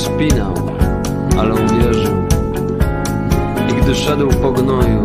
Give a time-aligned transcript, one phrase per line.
[0.00, 0.54] czasem spinał,
[1.38, 2.14] ale uwierzył.
[3.70, 5.04] I gdy szedł po gnoju,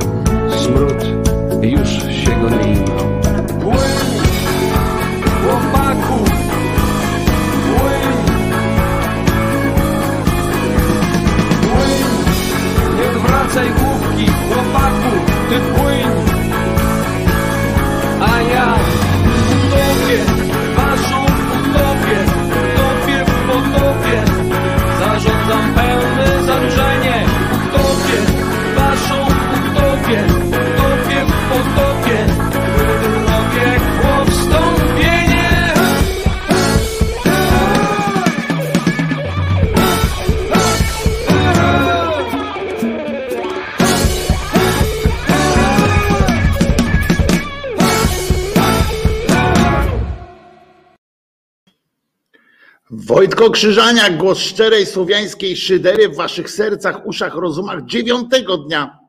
[53.51, 59.00] Krzyżaniak, głos szczerej słowiańskiej szydery w waszych sercach, uszach, rozumach dziewiątego dnia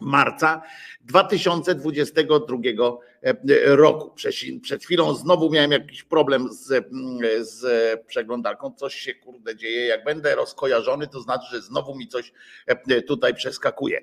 [0.00, 0.62] marca
[1.00, 2.58] 2022
[3.64, 4.14] roku.
[4.62, 6.88] Przed, chwilą znowu miałem jakiś problem z,
[7.40, 7.64] z
[8.06, 8.74] przeglądarką.
[8.74, 9.86] Coś się kurde dzieje.
[9.86, 12.32] Jak będę rozkojarzony, to znaczy, że znowu mi coś
[13.06, 14.00] tutaj przeskakuje.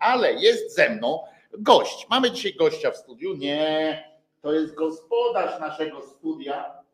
[0.00, 1.20] Ale jest ze mną
[1.58, 2.06] gość.
[2.10, 3.34] Mamy dzisiaj gościa w studiu.
[3.34, 4.04] Nie,
[4.42, 6.85] to jest gospodarz naszego studia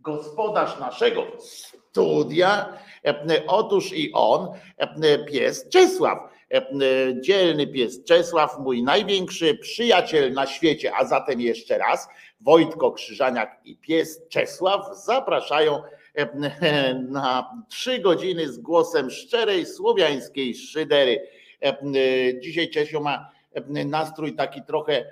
[0.00, 2.78] gospodarz naszego studia,
[3.46, 4.48] otóż i on,
[5.30, 6.18] pies Czesław,
[7.20, 12.08] dzielny pies Czesław, mój największy przyjaciel na świecie, a zatem jeszcze raz
[12.40, 15.82] Wojtko Krzyżaniak i pies Czesław zapraszają
[17.08, 21.28] na trzy godziny z głosem szczerej słowiańskiej szydery.
[22.40, 23.30] Dzisiaj Czesio ma
[23.66, 25.04] nastrój taki trochę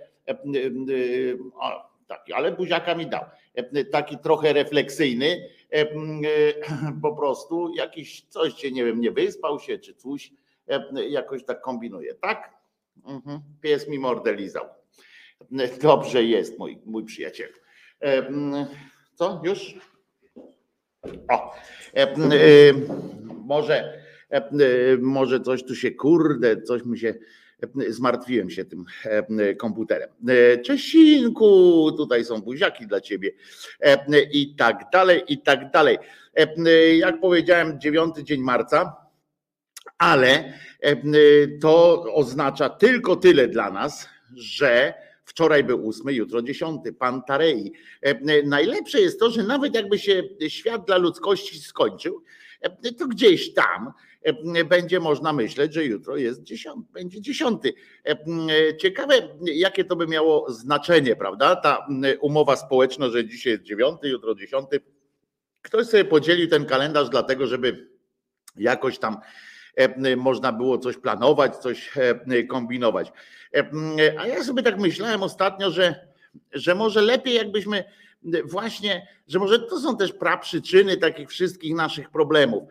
[2.06, 3.24] taki, ale buziaka mi dał
[3.90, 5.48] taki trochę refleksyjny,
[7.02, 10.32] po prostu jakiś coś cię, nie wiem, nie wyspał się czy coś,
[11.08, 12.54] jakoś tak kombinuje, tak?
[13.04, 13.40] Mhm.
[13.60, 14.64] Pies mi mordę lizał.
[15.82, 17.48] Dobrze jest, mój, mój przyjaciel.
[19.14, 19.74] Co, już?
[21.30, 21.54] O,
[23.44, 24.02] może,
[25.00, 27.14] może coś tu się, kurde, coś mi się
[27.88, 30.10] zmartwiłem się tym e, komputerem.
[30.28, 33.30] E, Czesinku, tutaj są buziaki dla ciebie
[33.80, 35.98] e, i tak dalej, i tak dalej.
[36.96, 38.96] Jak powiedziałem, dziewiąty dzień marca,
[39.98, 40.52] ale
[41.60, 44.94] to oznacza tylko tyle dla nas, że
[45.24, 47.72] Wczoraj był ósmy, jutro dziesiąty, pan Tarei.
[48.44, 52.22] Najlepsze jest to, że nawet jakby się świat dla ludzkości skończył,
[52.98, 53.92] to gdzieś tam E,
[54.68, 57.74] będzie można myśleć, że jutro jest dziesiąty, będzie dziesiąty.
[58.04, 61.56] E, ciekawe, jakie to by miało znaczenie, prawda?
[61.56, 61.86] Ta
[62.20, 64.80] umowa społeczna, że dzisiaj jest dziewiąty, jutro dziesiąty.
[65.62, 67.88] Ktoś sobie podzielił ten kalendarz dlatego, żeby
[68.56, 69.16] jakoś tam
[69.76, 71.92] e, można było coś planować, coś
[72.48, 73.12] kombinować.
[74.18, 76.08] A ja sobie tak myślałem ostatnio, że,
[76.52, 77.84] że może lepiej jakbyśmy
[78.44, 82.64] właśnie, że może to są też praprzyczyny takich wszystkich naszych problemów,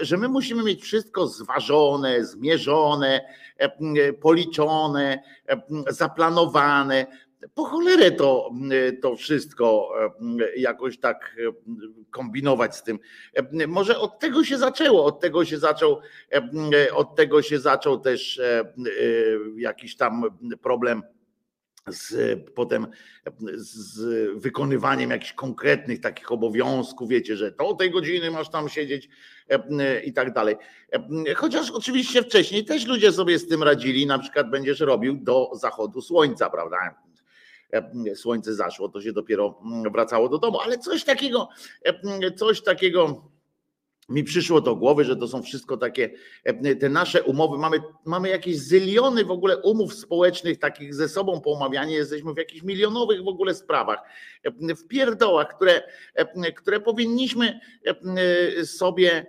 [0.00, 3.20] że my musimy mieć wszystko zważone, zmierzone,
[4.20, 5.22] policzone,
[5.88, 7.06] zaplanowane.
[7.54, 8.50] Po cholerę to,
[9.02, 9.92] to wszystko
[10.56, 11.36] jakoś tak
[12.10, 12.98] kombinować z tym.
[13.68, 16.00] Może od tego się zaczęło, od tego się zaczął,
[16.94, 18.40] od tego się zaczął też
[19.56, 20.22] jakiś tam
[20.62, 21.02] problem
[21.88, 22.86] z potem
[23.54, 24.00] z
[24.40, 29.08] wykonywaniem jakichś konkretnych takich obowiązków, wiecie, że to tej godziny masz tam siedzieć
[30.04, 30.56] i tak dalej.
[31.36, 36.02] Chociaż oczywiście wcześniej też ludzie sobie z tym radzili, na przykład będziesz robił do zachodu
[36.02, 36.76] słońca, prawda?
[38.14, 39.60] Słońce zaszło, to się dopiero
[39.92, 41.48] wracało do domu, ale coś takiego,
[42.36, 43.30] coś takiego
[44.08, 46.10] mi przyszło do głowy, że to są wszystko takie,
[46.44, 51.40] e, te nasze umowy, mamy, mamy jakieś zyliony w ogóle umów społecznych, takich ze sobą
[51.40, 53.98] poumawianie, jesteśmy w jakichś milionowych w ogóle sprawach,
[54.42, 55.82] e, w pierdołach, które,
[56.14, 57.60] e, które powinniśmy
[58.64, 59.26] sobie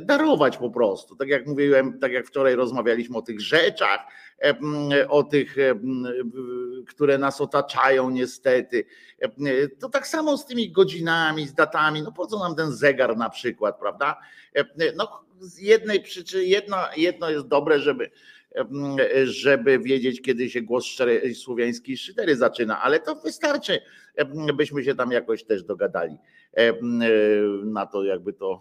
[0.00, 1.16] darować po prostu.
[1.16, 4.00] Tak jak mówiłem, tak jak wczoraj rozmawialiśmy o tych rzeczach,
[5.08, 5.56] o tych,
[6.88, 8.84] które nas otaczają niestety.
[9.80, 12.02] To tak samo z tymi godzinami, z datami.
[12.02, 14.18] No po co nam ten zegar na przykład, prawda?
[14.96, 18.10] No z jednej przyczyny, jedno, jedno jest dobre, żeby
[19.24, 23.80] żeby wiedzieć, kiedy się głos szczerej słowiańskiej szydery zaczyna, ale to wystarczy,
[24.54, 26.16] byśmy się tam jakoś też dogadali
[27.64, 28.60] na to, jakby to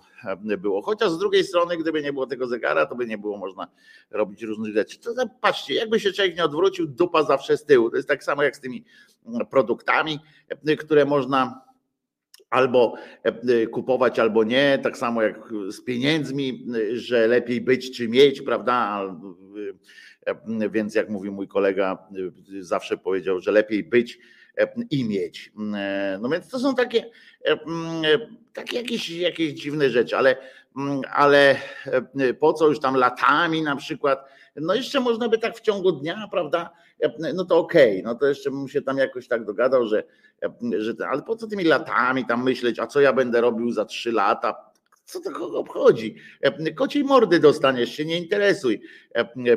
[0.58, 0.82] było.
[0.82, 3.68] Chociaż z drugiej strony, gdyby nie było tego zegara, to by nie było można
[4.12, 5.00] robić różnych rzeczy.
[5.00, 7.90] To patrzcie, jakby się człowiek nie odwrócił, dupa zawsze z tyłu.
[7.90, 8.86] To jest tak samo jak z tymi
[9.50, 10.20] produktami,
[10.80, 11.69] które można
[12.50, 12.94] albo
[13.72, 19.02] kupować, albo nie, tak samo jak z pieniędzmi, że lepiej być czy mieć, prawda?
[20.72, 22.08] Więc jak mówi mój kolega,
[22.60, 24.20] zawsze powiedział, że lepiej być
[24.92, 25.52] i mieć.
[26.20, 27.10] No więc to są takie,
[28.54, 30.36] takie jakieś, jakieś dziwne rzeczy, ale,
[31.14, 31.56] ale
[32.40, 34.26] po co już tam latami na przykład,
[34.56, 36.70] no jeszcze można by tak w ciągu dnia, prawda?
[37.34, 40.04] No to okej, okay, no to jeszcze bym się tam jakoś tak dogadał, że,
[40.78, 44.12] że ale po co tymi latami tam myśleć, a co ja będę robił za trzy
[44.12, 44.56] lata,
[45.06, 46.16] co to kogo obchodzi?
[46.76, 48.82] Kociej mordy dostaniesz się, nie interesuj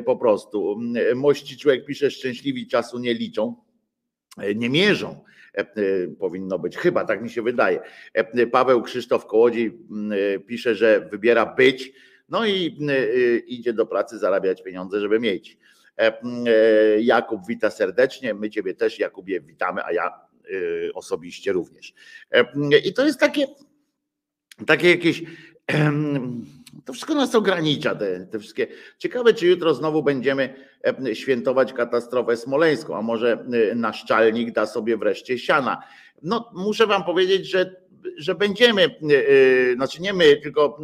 [0.05, 0.79] po prostu.
[1.15, 3.55] Mości człowiek pisze, szczęśliwi czasu nie liczą,
[4.55, 5.23] nie mierzą.
[6.19, 7.79] Powinno być, chyba tak mi się wydaje.
[8.51, 9.79] Paweł Krzysztof Kołodziej
[10.47, 11.93] pisze, że wybiera być,
[12.29, 12.77] no i
[13.47, 15.57] idzie do pracy zarabiać pieniądze, żeby mieć.
[16.99, 20.11] Jakub wita serdecznie, my Ciebie też Jakubie witamy, a ja
[20.51, 21.93] y, osobiście również.
[22.31, 22.45] E,
[22.85, 23.47] I to jest takie,
[24.67, 25.23] takie jakieś.
[26.85, 28.67] To wszystko nas ogranicza, te, te wszystkie.
[28.97, 30.55] Ciekawe, czy jutro znowu będziemy
[31.07, 35.83] e, świętować katastrofę smoleńską, a może y, nasz czalnik da sobie wreszcie siana.
[36.21, 37.75] No, muszę wam powiedzieć, że,
[38.17, 40.79] że będziemy, y, znaczy nie my, tylko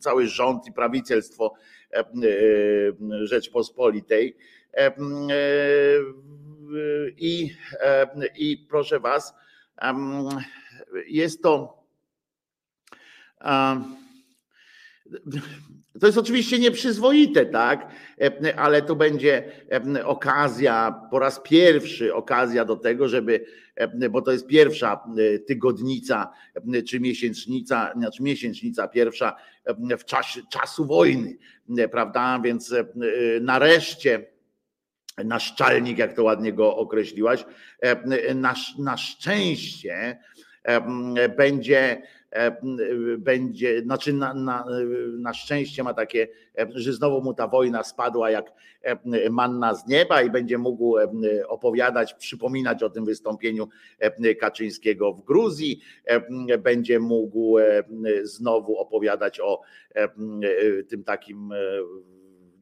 [0.00, 1.81] cały rząd i prawicielstwo e,
[3.22, 4.36] Rzeczpospolitej.
[4.74, 4.92] E, e,
[7.16, 8.06] I, e,
[8.36, 9.34] I proszę was,
[11.06, 11.82] jest to.
[16.00, 17.88] To jest oczywiście nieprzyzwoite, tak?
[18.20, 19.44] E, Ale to będzie
[19.96, 23.44] e, okazja, po raz pierwszy okazja do tego, żeby,
[23.76, 25.00] e, bo to jest pierwsza
[25.46, 26.32] tygodnica
[26.88, 29.36] czy miesięcznica, znaczy miesięcznica pierwsza
[29.98, 31.38] w czasie czasu wojny,
[31.90, 32.40] prawda?
[32.44, 32.74] Więc
[33.40, 34.26] nareszcie
[35.24, 37.44] naszczalnik, jak to ładnie go określiłaś,
[38.34, 40.18] na, na szczęście
[41.36, 42.02] będzie,
[43.18, 44.64] będzie, znaczy na, na,
[45.18, 49.86] na szczęście ma takie, e, że znowu mu ta wojna spadła jak e, manna z
[49.86, 51.08] nieba i będzie mógł e,
[51.48, 57.82] opowiadać, przypominać o tym wystąpieniu e, Kaczyńskiego w Gruzji, e, będzie mógł e,
[58.22, 59.60] znowu opowiadać o
[59.94, 60.08] e,
[60.82, 61.56] tym takim e,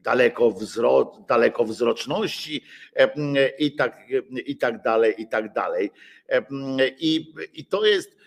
[0.03, 2.63] dalekowzro, dalekowzroczności
[2.95, 3.97] e, i tak,
[4.45, 5.91] i tak dalej, i tak dalej.
[6.29, 6.43] E,
[6.99, 8.20] I, i to jest e,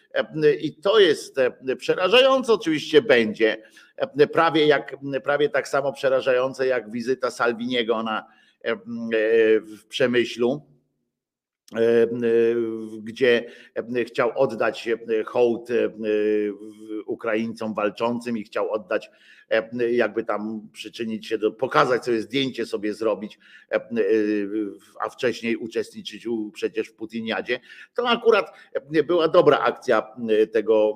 [0.60, 3.62] i to jest e, przerażające oczywiście będzie,
[3.96, 8.26] e, prawie jak prawie tak samo przerażające jak wizyta Salviniego na
[8.64, 8.76] e, e,
[9.60, 10.66] w Przemyślu
[11.72, 12.08] e, e,
[13.02, 13.44] gdzie
[13.96, 15.74] e, chciał oddać e, hołd e,
[17.06, 19.43] Ukraińcom walczącym i chciał oddać, e,
[19.90, 23.38] jakby tam przyczynić się do, pokazać sobie zdjęcie sobie zrobić,
[23.70, 23.80] e, e,
[25.00, 27.60] a wcześniej uczestniczyć przecież w Putiniadzie.
[27.94, 28.52] To akurat
[28.94, 30.94] e, była dobra akcja e, tego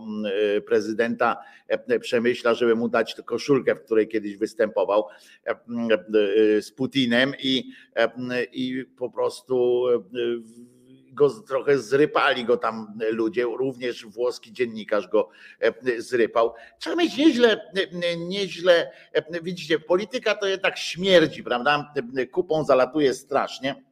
[0.56, 1.36] e, prezydenta
[1.68, 5.04] e, Przemyśla, żeby mu dać koszulkę, w której kiedyś występował
[5.46, 10.77] e, e, z Putinem i, e, i po prostu e,
[11.18, 15.28] go trochę zrypali go tam ludzie, również włoski dziennikarz go
[15.60, 16.54] e, zrypał.
[16.78, 17.60] Trzeba mieć nieźle,
[18.02, 21.92] e, nieźle, e, widzicie, polityka to jednak śmierdzi, prawda?
[22.16, 23.88] E, Kupą zalatuje strasznie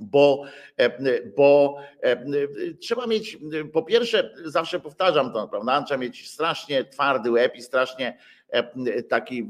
[0.00, 0.44] bo,
[0.76, 2.16] e, bo e,
[2.80, 3.38] trzeba mieć,
[3.72, 5.82] po pierwsze, zawsze powtarzam to, prawda?
[5.82, 9.44] Trzeba mieć strasznie twardy łeb i strasznie e, taki e,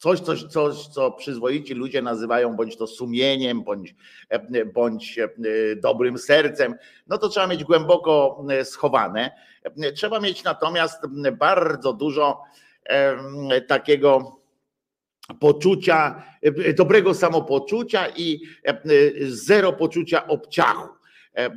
[0.00, 3.94] coś, coś, coś, co przyzwoici ludzie nazywają bądź to sumieniem, bądź,
[4.28, 5.28] e, bądź e,
[5.76, 6.74] dobrym sercem,
[7.06, 9.30] no to trzeba mieć głęboko e, schowane.
[9.94, 11.06] Trzeba mieć natomiast
[11.38, 12.42] bardzo dużo
[13.68, 14.40] takiego
[15.40, 16.22] poczucia,
[16.76, 18.40] dobrego samopoczucia i
[19.22, 20.99] zero poczucia obciachu.
[21.34, 21.50] E,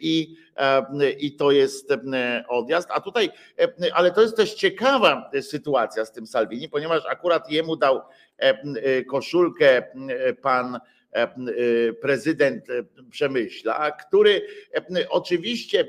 [0.00, 2.88] I, e, I to jest e, odjazd.
[2.90, 7.76] A tutaj, e, ale to jest też ciekawa sytuacja z tym Salvini, ponieważ akurat jemu
[7.76, 8.02] dał e,
[8.40, 11.28] e, koszulkę e, pan e, e,
[11.92, 15.84] prezydent e, Przemyśla, który e, oczywiście e,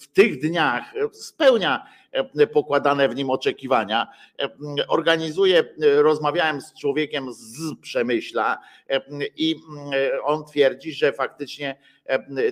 [0.00, 4.06] w tych dniach spełnia e, pokładane w nim oczekiwania.
[4.40, 4.48] E,
[4.88, 8.58] Organizuje, e, rozmawiałem z człowiekiem z Przemyśla
[8.90, 9.00] e,
[9.36, 9.56] i
[9.94, 11.76] e, on twierdzi, że faktycznie e,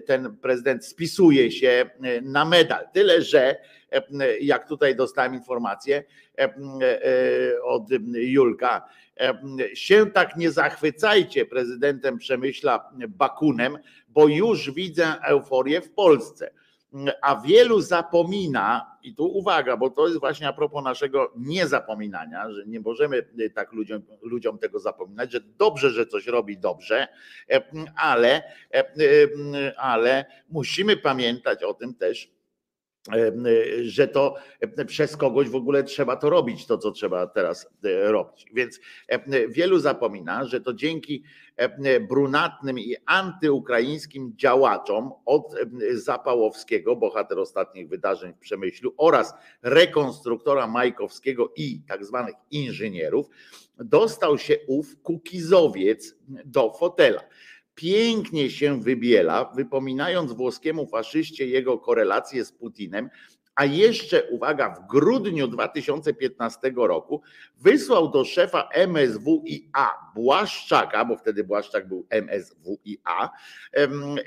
[0.07, 2.89] ten prezydent spisuje się e, na medal.
[2.93, 3.57] Tyle, że
[3.91, 6.05] e, jak tutaj dostałem informację
[6.39, 7.83] e, e, od
[8.15, 8.89] Julka,
[9.21, 16.51] e, się tak nie zachwycajcie prezydentem Przemyśla Bakunem, bo już widzę euforię w Polsce.
[17.23, 22.67] A wielu zapomina, i tu uwaga, bo to jest właśnie a propos naszego niezapominania, że
[22.67, 23.23] nie możemy
[23.55, 27.09] tak ludziom, ludziom tego zapominać, że dobrze, że coś robi dobrze,
[27.51, 27.63] e,
[27.97, 28.43] ale,
[28.75, 28.91] e,
[29.77, 32.36] ale musimy pamiętać o tym też, e,
[33.83, 34.35] że to
[34.87, 38.47] przez kogoś w ogóle trzeba to robić, to co trzeba teraz e, robić.
[38.55, 41.23] Więc e, wielu zapomina, że to dzięki
[41.57, 50.67] e, brunatnym i antyukraińskim działaczom od e, Zapałowskiego, bohater ostatnich wydarzeń w Przemyślu, oraz rekonstruktora
[50.67, 53.27] Majkowskiego i tak zwanych inżynierów,
[53.79, 57.23] dostał się ów kukizowiec do fotela
[57.77, 63.11] pięknie się wybiela, wypominając włoskiemu faszyście jego korelację z Putinem,
[63.55, 67.23] a jeszcze, uwaga, w grudniu 2015 roku
[67.61, 73.31] wysłał do szefa MSWiA Błaszczaka, bo wtedy Błaszczak był MSWiA,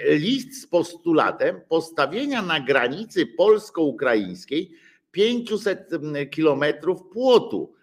[0.09, 4.71] list z postulatem postawienia na granicy polsko-ukraińskiej
[5.11, 5.89] 500
[6.31, 7.73] kilometrów płotu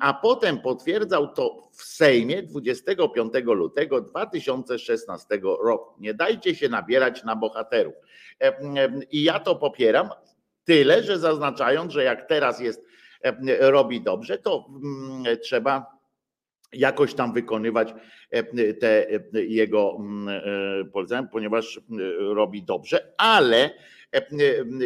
[0.00, 6.00] a potem potwierdzał to w Sejmie 25 lutego 2016 roku.
[6.00, 7.94] Nie dajcie się nabierać na bohaterów.
[9.10, 10.10] I ja to popieram,
[10.64, 12.86] tyle, że zaznaczając, że jak teraz jest,
[13.60, 15.86] robi dobrze, to mm, trzeba
[16.72, 17.94] jakoś tam wykonywać
[18.80, 21.80] te jego mm, e, polecenia, ponieważ
[22.18, 23.70] robi dobrze, ale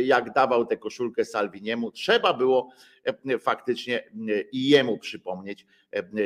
[0.02, 2.70] jak dawał tę koszulkę Salviniemu, trzeba było
[3.40, 4.10] faktycznie
[4.52, 5.66] i jemu przypomnieć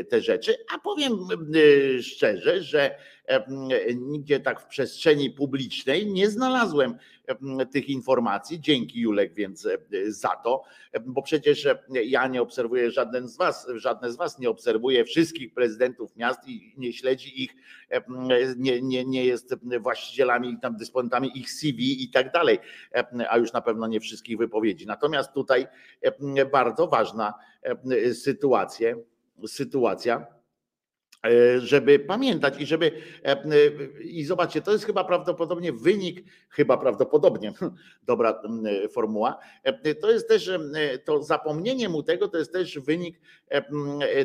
[0.08, 0.56] te rzeczy.
[0.74, 1.18] A powiem
[2.02, 2.96] szczerze, że
[3.96, 6.94] nigdzie tak w przestrzeni publicznej nie znalazłem
[7.72, 8.60] tych informacji.
[8.60, 9.68] Dzięki Julek więc
[10.06, 10.62] za to,
[11.06, 11.68] bo przecież
[12.04, 16.74] ja nie obserwuję żaden z was, żadne z was nie obserwuje wszystkich prezydentów miast i
[16.76, 17.54] nie śledzi ich,
[18.56, 22.58] nie, nie, nie jest właścicielami, tam dysponentami ich CV i tak dalej,
[23.28, 24.86] a już na pewno nie wszystkich wypowiedzi.
[24.86, 25.66] Natomiast tutaj
[26.52, 27.34] bardzo ważna
[28.12, 28.94] sytuacja,
[29.46, 30.26] sytuacja
[31.24, 32.92] E, żeby pamiętać i żeby
[33.24, 33.44] e, e,
[34.02, 37.52] i zobaczcie, to jest chyba prawdopodobnie wynik, chyba prawdopodobnie,
[38.02, 38.42] dobra
[38.90, 39.38] formuła,
[40.00, 40.50] to jest też
[41.04, 43.20] to zapomnienie mu tego, to jest też wynik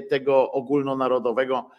[0.10, 1.70] tego ogólnonarodowego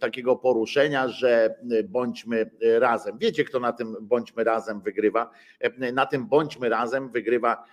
[0.00, 3.18] takiego poruszenia, że bądźmy razem.
[3.18, 5.30] Wiecie, kto na tym bądźmy razem wygrywa?
[5.92, 7.64] Na tym bądźmy razem wygrywa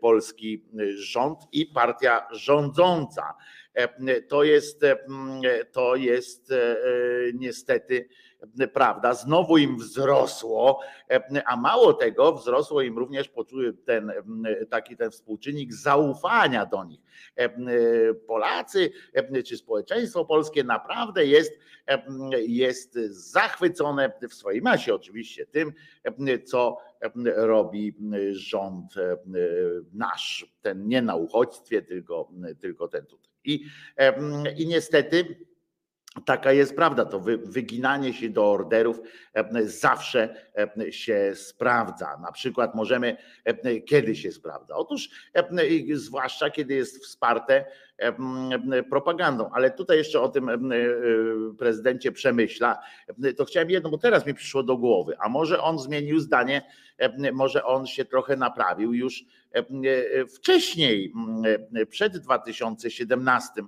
[0.00, 3.34] polski rząd i partia rządząca.
[4.28, 4.82] To jest,
[5.72, 6.76] to jest e,
[7.34, 8.08] niestety
[8.72, 10.80] prawda, znowu im wzrosło,
[11.46, 13.30] a mało tego, wzrosło im również
[13.84, 14.12] ten
[14.70, 17.00] taki ten współczynnik zaufania do nich.
[18.26, 18.90] Polacy
[19.46, 21.58] czy społeczeństwo polskie naprawdę jest,
[22.46, 25.72] jest zachwycone w swojej masie oczywiście tym,
[26.44, 26.78] co
[27.36, 27.96] robi
[28.30, 28.94] rząd
[29.92, 33.32] nasz, ten nie na uchodźstwie, tylko, tylko ten tutaj.
[33.44, 33.66] I,
[34.56, 35.46] i niestety
[36.24, 39.00] Taka jest prawda, to wyginanie się do orderów
[39.64, 40.36] zawsze
[40.90, 42.18] się sprawdza.
[42.22, 43.16] Na przykład możemy,
[43.86, 44.74] kiedy się sprawdza?
[44.76, 45.08] Otóż,
[45.92, 47.64] zwłaszcza kiedy jest wsparte
[48.90, 50.72] propagandą, ale tutaj jeszcze o tym
[51.58, 52.78] prezydencie przemyśla,
[53.36, 56.62] to chciałem jedno, bo teraz mi przyszło do głowy, a może on zmienił zdanie,
[57.32, 59.24] może on się trochę naprawił już
[60.34, 61.12] wcześniej,
[61.90, 63.62] przed 2017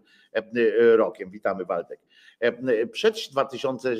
[0.96, 1.30] rokiem.
[1.30, 2.00] Witamy Waldek
[2.92, 3.97] przed 2000,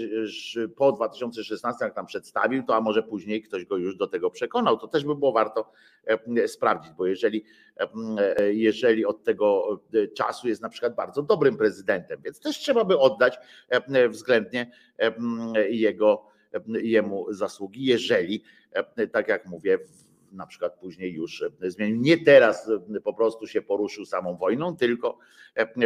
[0.77, 4.79] po 2016, jak tam przedstawił, to a może później ktoś go już do tego przekonał.
[4.79, 5.73] To też by było warto
[6.47, 7.45] sprawdzić, bo jeżeli,
[8.51, 9.81] jeżeli od tego
[10.17, 13.39] czasu jest na przykład bardzo dobrym prezydentem, więc też trzeba by oddać
[14.09, 14.71] względnie
[15.69, 16.27] jego,
[16.69, 18.43] jemu zasługi, jeżeli,
[19.13, 19.79] tak jak mówię,
[20.35, 21.97] na przykład później już zmienił.
[21.97, 22.71] Nie teraz
[23.05, 25.19] po prostu się poruszył samą wojną, tylko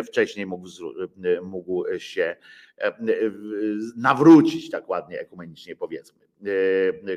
[0.05, 0.69] wcześniej mógł,
[1.43, 2.37] mógł się
[3.97, 6.29] nawrócić, tak ładnie ekumenicznie powiedzmy.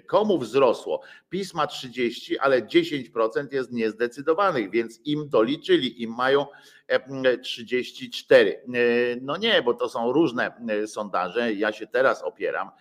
[0.08, 1.02] Komu wzrosło?
[1.30, 6.46] Pisma 30, ale 10% jest niezdecydowanych, więc im doliczyli, im mają
[7.44, 8.62] 34.
[9.22, 10.52] No nie, bo to są różne
[10.88, 11.54] sondaże.
[11.54, 12.72] Ja się teraz opieram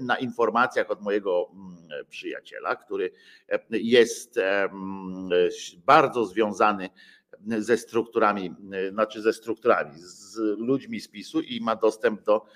[0.00, 1.50] na informacjach od mojego
[2.08, 3.10] przyjaciela, który
[3.70, 4.40] jest
[5.86, 6.90] bardzo związany
[7.58, 8.54] ze strukturami,
[8.90, 12.46] znaczy ze strukturami, z ludźmi z PiSu i ma dostęp do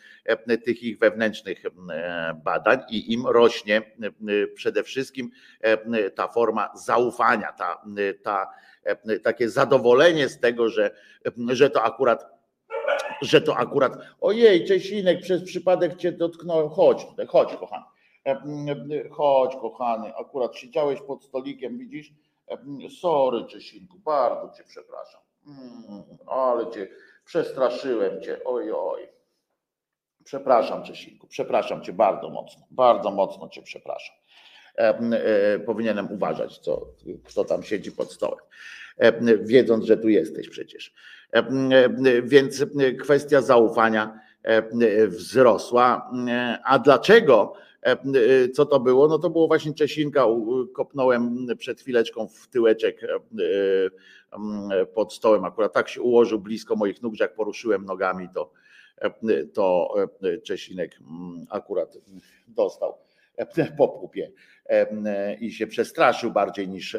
[0.64, 1.62] tych ich wewnętrznych
[2.44, 3.82] badań i im rośnie
[4.54, 5.30] przede wszystkim
[6.14, 7.82] ta forma zaufania, ta,
[8.22, 8.46] ta,
[9.22, 10.90] takie zadowolenie z tego, że,
[11.48, 12.40] że to akurat
[13.22, 17.84] że to akurat ojej, Czesinek, przez przypadek cię dotknąłem, chodź chodź kochany,
[19.10, 22.12] chodź kochany, akurat siedziałeś pod stolikiem, widzisz,
[23.00, 25.20] Sorry, Czesinku, bardzo cię przepraszam.
[25.46, 26.88] Mm, ale cię
[27.24, 28.40] przestraszyłem cię.
[28.44, 29.08] Oj, oj.
[30.24, 32.66] Przepraszam, Czesinku, przepraszam cię bardzo mocno.
[32.70, 34.16] Bardzo mocno cię przepraszam.
[34.80, 36.86] E, powinienem uważać, co,
[37.24, 38.38] kto tam siedzi pod stołem,
[39.42, 40.94] wiedząc, że tu jesteś przecież.
[42.22, 42.64] Więc
[43.00, 44.20] kwestia zaufania
[45.08, 46.10] wzrosła.
[46.64, 47.54] A dlaczego?
[47.82, 49.08] E, e, co to było?
[49.08, 50.24] No to było właśnie Czesinka,
[50.72, 57.14] kopnąłem przed chwileczką w tyłeczek e, pod stołem, akurat tak się ułożył blisko moich nóg,
[57.14, 58.52] że jak poruszyłem nogami, to,
[59.54, 59.94] to
[60.44, 60.98] Czesinek
[61.50, 61.98] akurat
[62.48, 62.94] dostał
[63.78, 64.32] po pupie
[65.40, 66.96] i się przestraszył bardziej niż,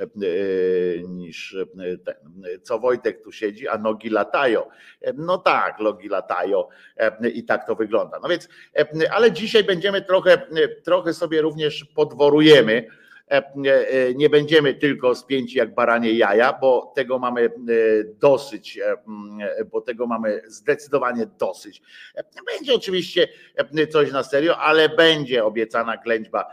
[1.08, 1.58] niż
[2.06, 2.16] ten.
[2.62, 4.64] Co Wojtek tu siedzi, a nogi latają.
[5.16, 6.64] No tak, nogi latają
[7.34, 8.20] i tak to wygląda.
[8.24, 8.50] No więc,
[9.12, 10.42] ale dzisiaj będziemy trochę,
[10.84, 12.88] trochę sobie również podworujemy
[14.16, 17.50] nie będziemy tylko spięci jak baranie jaja, bo tego mamy
[18.06, 18.80] dosyć,
[19.72, 21.82] bo tego mamy zdecydowanie dosyć.
[22.46, 23.28] Będzie oczywiście
[23.92, 26.46] coś na serio, ale będzie obiecana ględźba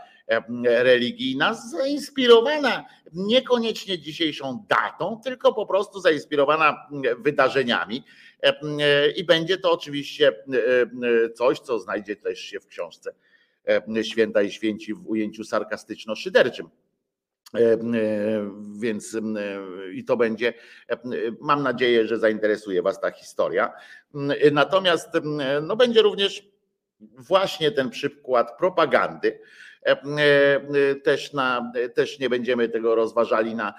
[0.63, 6.87] religijna, zainspirowana niekoniecznie dzisiejszą datą, tylko po prostu zainspirowana
[7.19, 8.03] wydarzeniami.
[9.15, 10.31] I będzie to oczywiście
[11.35, 13.13] coś, co znajdzie też się w książce
[14.03, 16.69] Święta i Święci w ujęciu sarkastyczno-szyderczym.
[18.79, 19.17] Więc
[19.93, 20.53] i to będzie,
[21.39, 23.73] mam nadzieję, że zainteresuje Was ta historia.
[24.51, 25.09] Natomiast
[25.61, 26.49] no, będzie również
[27.01, 29.39] właśnie ten przykład propagandy.
[31.03, 33.73] Też, na, też nie będziemy tego rozważali na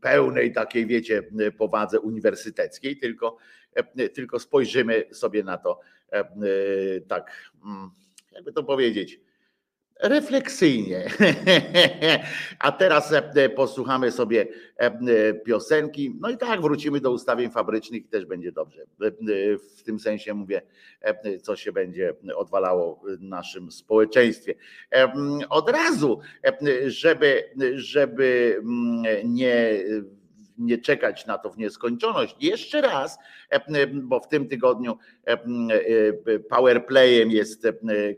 [0.00, 1.22] pełnej takiej, wiecie,
[1.58, 3.36] powadze uniwersyteckiej, tylko,
[4.14, 5.80] tylko spojrzymy sobie na to
[7.08, 7.50] tak,
[8.32, 9.20] jakby to powiedzieć,
[10.00, 11.10] refleksyjnie.
[12.58, 16.16] A teraz e, posłuchamy sobie e, piosenki.
[16.20, 18.82] No i tak, wrócimy do ustawień fabrycznych i też będzie dobrze.
[18.82, 19.10] E,
[19.76, 20.62] w tym sensie mówię,
[21.42, 24.54] co się będzie odwalało w naszym społeczeństwie.
[25.48, 26.20] Od razu,
[26.86, 28.60] żeby, żeby
[29.24, 29.80] nie
[30.58, 32.36] nie czekać na to w nieskończoność.
[32.40, 33.18] Jeszcze raz,
[33.92, 34.98] bo w tym tygodniu
[36.50, 37.68] powerplayem jest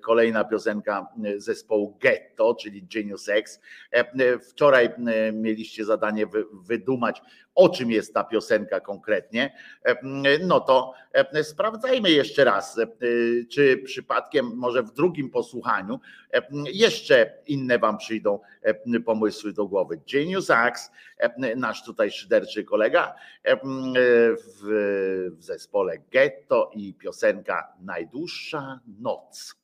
[0.03, 3.61] kolejna piosenka zespołu Ghetto, czyli Genius X.
[4.50, 4.88] Wczoraj
[5.33, 7.22] mieliście zadanie wydumać,
[7.55, 9.55] o czym jest ta piosenka konkretnie.
[10.46, 10.94] No to
[11.42, 12.81] sprawdzajmy jeszcze raz,
[13.50, 16.00] czy przypadkiem może w drugim posłuchaniu
[16.72, 18.40] jeszcze inne wam przyjdą
[19.05, 20.00] pomysły do głowy.
[20.12, 20.90] Genius X,
[21.57, 23.14] nasz tutaj szyderczy kolega
[23.44, 24.36] w,
[25.38, 29.54] w zespole Ghetto i piosenka Najdłuższa noc.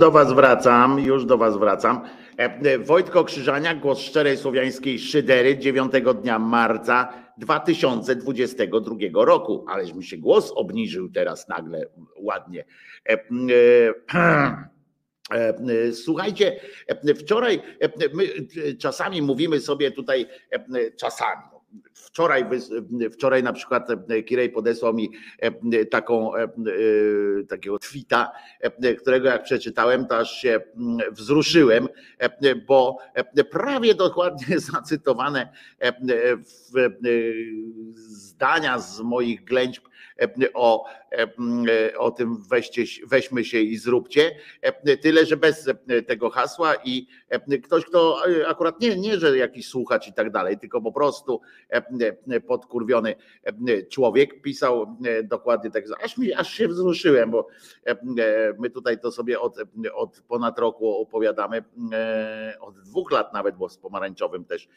[0.00, 2.00] Do Was wracam, już do Was wracam.
[2.38, 9.64] E, e, Wojtko Krzyżaniak, głos szczerej słowiańskiej szydery 9 dnia marca 2022 roku.
[9.68, 11.86] Ależ mi się głos obniżył teraz nagle
[12.16, 12.64] ładnie.
[13.08, 13.18] E,
[15.92, 16.60] Słuchajcie,
[17.18, 17.62] wczoraj
[18.14, 18.24] my
[18.78, 20.26] czasami mówimy sobie tutaj,
[20.96, 21.42] czasami,
[21.94, 22.44] wczoraj,
[23.12, 26.48] wczoraj na przykład e, Kirej podesłał mi e, taką, e,
[27.48, 28.32] takiego tweeta,
[29.00, 30.60] którego jak przeczytałem, to aż się
[31.10, 31.88] wzruszyłem,
[32.66, 32.98] bo
[33.50, 35.52] prawie dokładnie zacytowane
[37.94, 39.89] zdania z moich ględźb
[40.54, 40.84] o,
[41.98, 44.36] o tym weźcie, weźmy się i zróbcie,
[45.02, 45.70] tyle, że bez
[46.06, 47.06] tego hasła i
[47.64, 51.40] ktoś, kto e, akurat nie, nie, że jakiś słuchacz i tak dalej, tylko po prostu
[52.46, 53.14] podkurwiony
[53.90, 57.48] człowiek pisał e, dokładnie tak, aż, mi, aż się wzruszyłem, bo
[58.58, 59.56] my tutaj to sobie od,
[59.94, 64.68] od ponad roku opowiadamy, e, od dwóch lat nawet, bo z pomarańczowym też,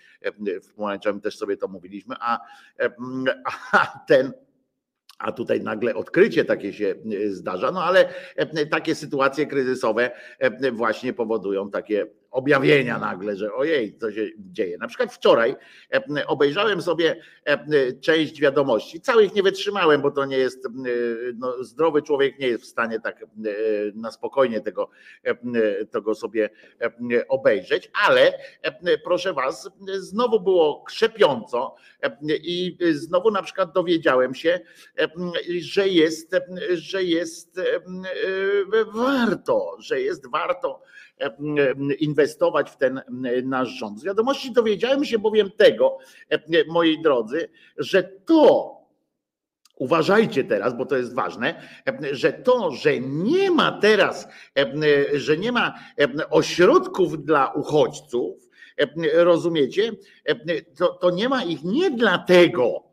[0.64, 2.40] w pomarańczowym też sobie to mówiliśmy, a,
[3.72, 4.34] a ten
[5.24, 10.72] a tutaj nagle odkrycie takie się e, zdarza, no ale e, takie sytuacje kryzysowe e,
[10.72, 14.78] właśnie powodują takie objawienia nagle, że ojej, co się dzieje.
[14.78, 15.56] Na przykład wczoraj
[15.94, 17.16] e, obejrzałem sobie
[17.46, 19.02] e, część wiadomości.
[19.02, 20.70] Całych nie wytrzymałem, bo to nie jest, e,
[21.36, 23.26] no, zdrowy człowiek nie jest w stanie tak
[23.96, 24.90] na spokojnie tego,
[25.92, 26.50] tego sobie
[27.28, 28.34] obejrzeć, ale
[29.04, 31.76] proszę was, znowu było krzepiąco
[32.28, 34.60] i znowu na przykład dowiedziałem się,
[35.60, 36.36] że jest,
[36.74, 37.60] że jest
[38.94, 40.82] warto, że jest warto
[42.00, 43.02] inwestować w ten
[43.44, 44.00] nasz rząd.
[44.00, 45.98] Z wiadomości dowiedziałem się bowiem tego,
[46.30, 48.74] e, moi drodzy, że to,
[49.78, 55.38] Uważajcie teraz, bo to jest ważne, e, że to, że nie ma teraz, e, że
[55.38, 59.92] nie ma e, ośrodków dla uchodźców, e, rozumiecie,
[60.26, 62.93] e, to, to nie ma ich nie dlatego, e,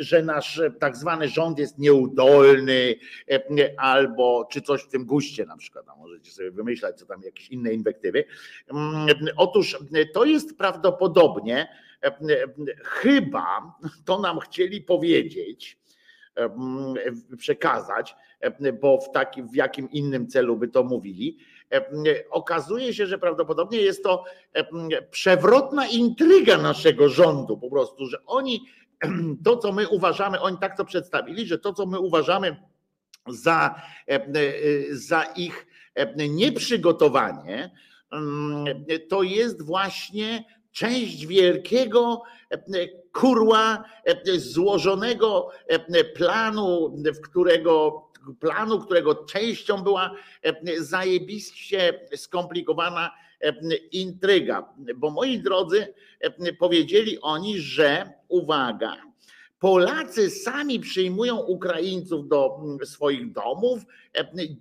[0.00, 2.94] że nasz tak zwany rząd jest nieudolny
[3.76, 7.48] albo czy coś w tym guście na przykład, a możecie sobie wymyślać, co tam jakieś
[7.48, 8.24] inne inwektywy.
[8.70, 9.78] Mm, Otóż
[10.14, 11.68] to jest prawdopodobnie,
[12.84, 15.78] chyba to nam chcieli powiedzieć,
[17.38, 18.16] przekazać,
[18.80, 21.38] bo w takim, w jakim innym celu by to mówili.
[22.30, 24.24] Okazuje się, że prawdopodobnie jest to
[25.10, 28.66] przewrotna intryga naszego rządu, po prostu, że oni
[29.44, 32.56] to, co my uważamy, oni tak to przedstawili, że to, co my uważamy
[33.26, 34.32] za, em,
[34.90, 37.70] za ich em, nieprzygotowanie,
[38.12, 38.64] em,
[39.08, 42.22] to jest właśnie część wielkiego
[43.12, 43.84] kurła
[44.36, 45.50] złożonego
[46.14, 48.02] planu, w którego
[48.40, 50.14] planu, którego częścią była
[50.78, 53.10] zajebiście skomplikowana
[53.92, 54.74] intryga.
[54.96, 55.94] Bo moi drodzy,
[56.58, 59.08] powiedzieli oni, że uwaga,
[59.58, 63.82] Polacy sami przyjmują Ukraińców do mm, swoich domów,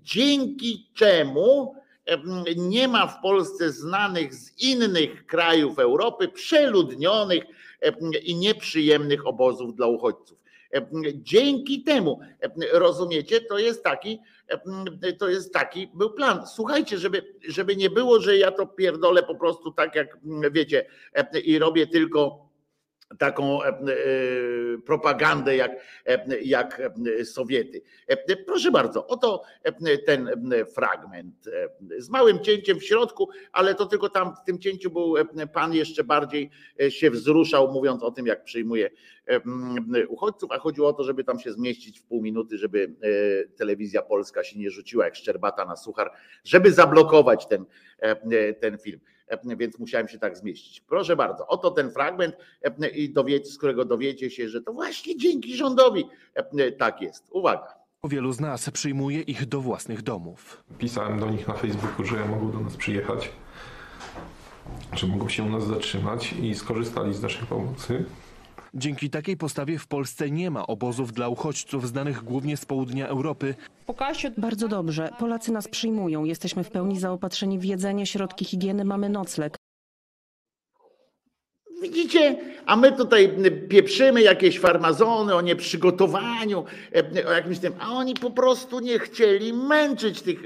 [0.04, 7.44] dzięki czemu em, nie ma w Polsce znanych z innych krajów Europy przeludnionych
[7.82, 10.38] em, i nieprzyjemnych obozów dla uchodźców.
[10.72, 16.48] Em, Dzięki temu, em, rozumiecie, to jest taki, em, to jest taki był plan.
[16.48, 20.18] Słuchajcie, żeby, żeby nie było, że ja to pierdolę po prostu tak jak
[20.52, 20.86] wiecie
[21.44, 22.47] i robię tylko
[23.20, 23.76] taką e, e,
[24.86, 25.72] propagandę jak,
[26.06, 26.82] e, jak
[27.24, 27.82] Sowiety.
[28.46, 29.44] Proszę bardzo, oto
[30.06, 30.30] ten
[30.76, 31.50] fragment
[31.98, 35.16] z małym cięciem w środku, ale to tylko tam w tym cięciu był
[35.54, 36.50] pan jeszcze bardziej
[36.90, 38.90] się wzruszał, mówiąc o tym, jak przyjmuje
[40.08, 42.94] uchodźców, a chodziło o to, żeby tam się zmieścić w pół minuty, żeby
[43.58, 46.12] telewizja polska się nie rzuciła jak szczerbata na suchar,
[46.44, 47.66] żeby zablokować ten,
[48.60, 49.00] ten film.
[49.28, 50.82] E, Więc musiałem się tak zmieścić.
[50.82, 52.36] Proszę bardzo, oto ten fragment,
[52.82, 57.28] e, i dowiecie, z którego dowiecie się, że to właśnie dzięki rządowi e, tak jest.
[57.32, 57.78] Uwaga.
[58.04, 60.64] Wielu z nas przyjmuje ich do własnych domów.
[60.78, 63.30] Pisałem do nich na Facebooku, że mogą do nas przyjechać,
[64.94, 68.06] że mogą się u nas zatrzymać i skorzystali z naszej pomocy.
[68.74, 73.56] Dzięki takiej postawie w Polsce nie ma obozów dla uchodźców znanych głównie z południa Europy.
[74.38, 75.10] Bardzo dobrze.
[75.20, 76.24] Polacy nas przyjmują.
[76.24, 79.58] Jesteśmy w pełni zaopatrzeni w jedzenie, środki higieny, mamy nocleg.
[81.82, 83.36] Widzicie, a my tutaj
[83.70, 86.66] pieprzymy jakieś farmazony o nieprzygotowaniu,
[87.16, 90.40] e, o jakimś tym, a oni po prostu nie chcieli męczyć tych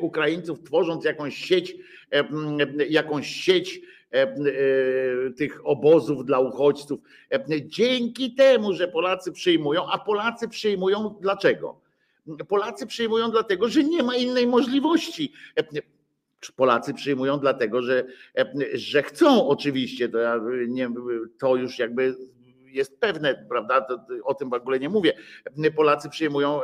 [0.00, 1.76] Ukraińców, tworząc jakąś sieć,
[2.12, 2.24] e,
[2.88, 3.80] jakąś sieć
[5.36, 7.00] tych obozów dla uchodźców.
[7.32, 11.80] E, Dzięki temu, że Polacy przyjmują, a Polacy przyjmują dlaczego?
[12.48, 15.32] Polacy przyjmują dlatego, że nie ma innej możliwości.
[16.56, 18.04] Polacy przyjmują dlatego, że,
[18.74, 20.90] że chcą oczywiście, to, ja nie,
[21.38, 22.14] to już jakby
[22.70, 23.86] jest pewne, prawda?
[24.24, 25.12] O tym w ogóle nie mówię.
[25.76, 26.60] Polacy przyjmują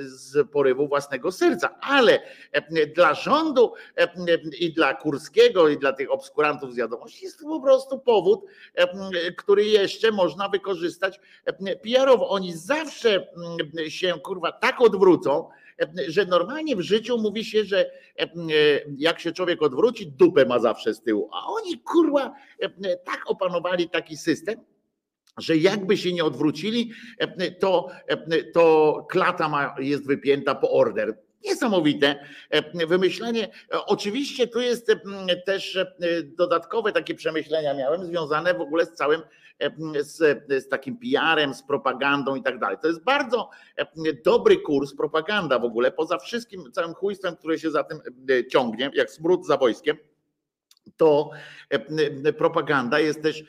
[0.00, 2.20] z porywu własnego serca, ale
[2.94, 3.72] dla rządu
[4.60, 8.44] i dla Kurskiego i dla tych obskurantów z wiadomości jest to po prostu powód,
[9.36, 11.20] który jeszcze można wykorzystać
[11.82, 12.28] PR-owo.
[12.28, 13.26] Oni zawsze
[13.88, 15.48] się kurwa tak odwrócą,
[16.08, 17.90] że normalnie w życiu mówi się, że
[18.98, 21.30] jak się człowiek odwróci, dupę ma zawsze z tyłu.
[21.32, 22.34] A oni kurwa
[23.04, 24.60] tak opanowali taki system,
[25.38, 26.92] że jakby się nie odwrócili,
[27.60, 27.88] to,
[28.54, 31.18] to klata ma, jest wypięta po order.
[31.44, 32.26] Niesamowite
[32.88, 33.48] wymyślenie.
[33.86, 34.92] Oczywiście tu jest
[35.46, 35.78] też
[36.22, 39.20] dodatkowe takie przemyślenia miałem związane w ogóle z całym
[40.00, 42.78] z, z takim PR-em, z propagandą i tak dalej.
[42.82, 43.50] To jest bardzo
[44.24, 48.00] dobry kurs, propaganda w ogóle, poza wszystkim całym chujstwem, które się za tym
[48.50, 49.96] ciągnie, jak smród za wojskiem
[50.96, 51.30] to
[52.38, 53.44] propaganda jest też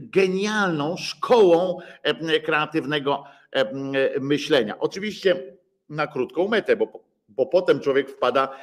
[0.00, 1.78] genialną szkołą
[2.44, 3.24] kreatywnego
[4.20, 4.78] myślenia.
[4.78, 5.56] Oczywiście
[5.88, 8.56] na krótką metę, bo, bo potem człowiek wpada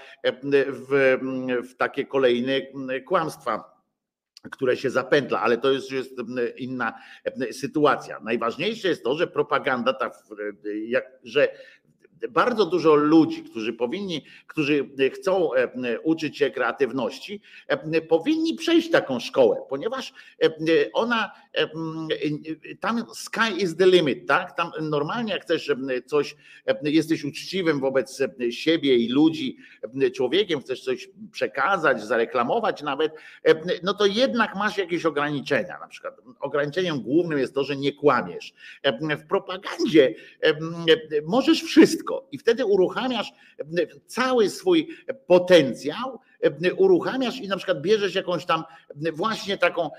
[0.54, 1.18] w,
[1.70, 2.62] w takie kolejne
[3.06, 3.76] kłamstwa
[4.52, 6.14] które się zapętla, ale to już jest
[6.58, 6.94] inna
[7.52, 8.20] sytuacja.
[8.20, 10.12] Najważniejsze jest to, że propaganda, ta,
[11.24, 11.56] że
[12.30, 15.50] bardzo dużo ludzi, którzy powinni, którzy chcą
[16.04, 17.42] uczyć się kreatywności,
[18.10, 20.14] powinni przejść taką szkołę, ponieważ
[20.94, 21.32] ona
[22.80, 24.58] tam sky is the limit, tak?
[24.58, 25.72] Tam normalnie jak chcesz
[26.06, 26.36] coś,
[26.84, 29.58] jesteś uczciwym wobec siebie i ludzi,
[30.16, 33.12] człowiekiem, chcesz coś przekazać, zareklamować nawet,
[33.84, 35.80] no to jednak masz jakieś ograniczenia.
[35.80, 38.54] Na przykład ograniczeniem głównym jest to, że nie kłamiesz.
[39.24, 40.16] W propagandzie
[41.26, 43.34] możesz wszystko i wtedy uruchamiasz
[44.06, 44.88] cały swój
[45.28, 46.20] potencjał,
[46.78, 48.64] uruchamiasz i na przykład bierzesz jakąś tam
[49.14, 49.90] właśnie taką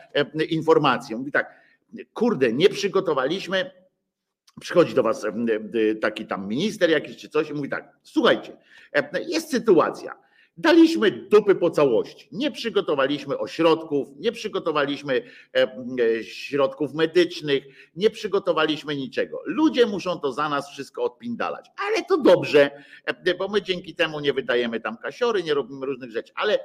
[0.51, 1.17] informację.
[1.17, 1.61] Mówi tak,
[2.15, 3.71] kurde, nie przygotowaliśmy.
[4.61, 5.27] Przychodzi do was
[6.01, 8.57] taki tam minister jakiś czy coś i mówi tak, słuchajcie,
[9.27, 10.26] jest sytuacja,
[10.59, 12.29] Daliśmy dupy po całości.
[12.33, 15.23] Nie przygotowaliśmy ośrodków, nie przygotowaliśmy
[16.23, 17.65] środków medycznych,
[17.97, 19.41] nie przygotowaliśmy niczego.
[19.45, 21.67] Ludzie muszą to za nas wszystko odpindalać.
[21.87, 22.71] Ale to dobrze,
[23.39, 26.33] bo my dzięki temu nie wydajemy tam kasiory, nie robimy różnych rzeczy.
[26.37, 26.59] Ale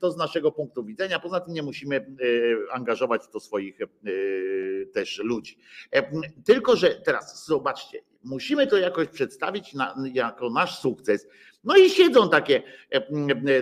[0.00, 1.20] to z naszego punktu widzenia.
[1.20, 2.06] Poza tym nie musimy
[2.72, 3.78] angażować w to swoich
[4.92, 5.58] też ludzi.
[6.44, 11.26] Tylko, że teraz zobaczcie, musimy to jakoś przedstawić na, jako nasz sukces.
[11.64, 12.62] No i siedzą takie,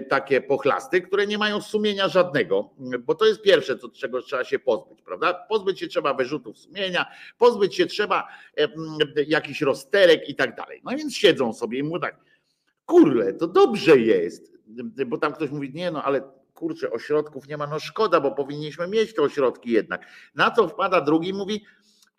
[0.08, 4.58] takie pochlasty, które nie mają sumienia żadnego, bo to jest pierwsze, co, czego trzeba się
[4.58, 5.34] pozbyć, prawda?
[5.48, 7.06] Pozbyć się trzeba wyrzutów sumienia,
[7.38, 8.28] pozbyć się trzeba
[9.26, 10.80] jakichś rozterek i tak dalej.
[10.84, 12.16] No więc siedzą sobie i mówią tak,
[12.86, 14.52] kurle, to dobrze jest,
[15.06, 16.22] bo tam ktoś mówi, nie no, ale
[16.54, 20.06] kurczę, ośrodków nie ma, no szkoda, bo powinniśmy mieć te ośrodki jednak.
[20.34, 21.64] Na co wpada drugi mówi,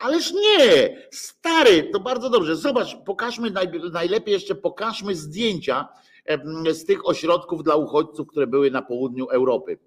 [0.04, 2.56] Ależ nie, stary, to bardzo dobrze.
[2.56, 3.52] Zobacz, pokażmy
[3.94, 5.88] najlepiej jeszcze pokażmy zdjęcia
[6.72, 9.78] z tych ośrodków dla uchodźców, które były na południu Europy.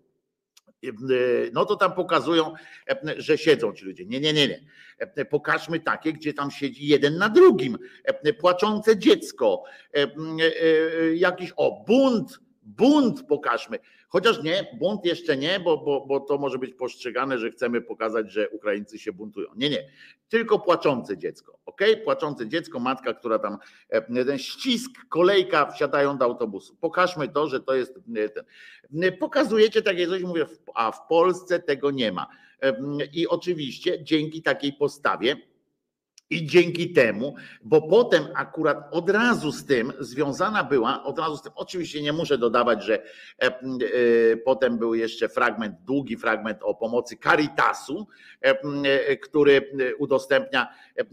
[1.53, 2.55] No to tam pokazują,
[3.17, 4.05] że siedzą ci ludzie.
[4.05, 5.25] Nie, nie, nie, nie.
[5.25, 7.79] Pokażmy takie, gdzie tam siedzi jeden na drugim.
[8.39, 9.62] Płaczące dziecko,
[11.14, 13.79] jakiś o bunt, bunt pokażmy.
[14.09, 18.33] Chociaż nie, bunt jeszcze nie, bo, bo, bo to może być postrzegane, że chcemy pokazać,
[18.33, 19.49] że Ukraińcy się buntują.
[19.57, 19.89] Nie, nie,
[20.29, 21.59] tylko płaczące dziecko.
[21.67, 21.81] ok?
[22.05, 23.59] Płaczące dziecko, matka, która tam,
[23.89, 26.77] e, ten ścisk, kolejka, wsiadają do autobusu.
[26.77, 28.45] Pokażmy to, że to jest e, ten.
[29.19, 32.27] Pokazujecie takie coś, mówię, a w Polsce tego nie ma.
[32.62, 32.77] E,
[33.12, 35.37] I oczywiście dzięki takiej postawie,
[36.31, 41.43] i dzięki temu, bo potem akurat od razu z tym związana była, od razu z
[41.43, 43.07] tym, oczywiście nie muszę dodawać, że e,
[43.43, 43.53] e,
[44.37, 48.07] potem był jeszcze fragment, długi fragment o pomocy Caritasu,
[48.41, 50.68] e, który udostępnia,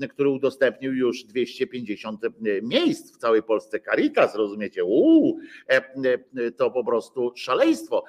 [0.10, 2.22] który udostępnił już 250
[2.62, 3.80] miejsc w całej Polsce.
[3.80, 4.84] Caritas, rozumiecie?
[4.84, 5.40] Uuu,
[6.58, 8.04] to po prostu szaleństwo.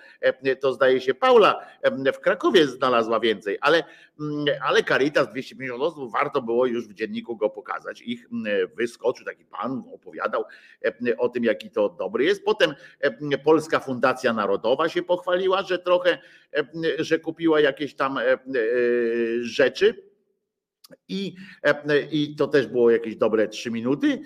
[0.61, 1.67] To zdaje się Paula
[2.15, 3.85] w Krakowie znalazła więcej, ale,
[4.63, 8.03] ale Caritas 250 osób warto było już w dzienniku go pokazać.
[8.03, 8.29] Ich
[8.77, 10.45] wyskoczył taki pan, opowiadał
[10.85, 12.45] e, o tym, jaki to dobry jest.
[12.45, 16.19] Potem e, Polska Fundacja Narodowa się pochwaliła, że trochę,
[16.57, 16.65] e,
[16.99, 18.19] że kupiła jakieś tam
[19.41, 20.14] rzeczy.
[21.09, 21.35] I,
[22.11, 24.21] I to też było jakieś dobre trzy minuty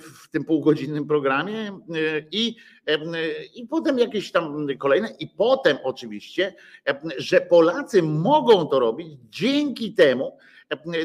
[0.00, 1.78] w tym półgodzinnym programie.
[2.32, 2.56] I,
[3.54, 5.08] I potem jakieś tam kolejne.
[5.18, 6.54] I potem oczywiście,
[7.18, 10.38] że Polacy mogą to robić dzięki temu,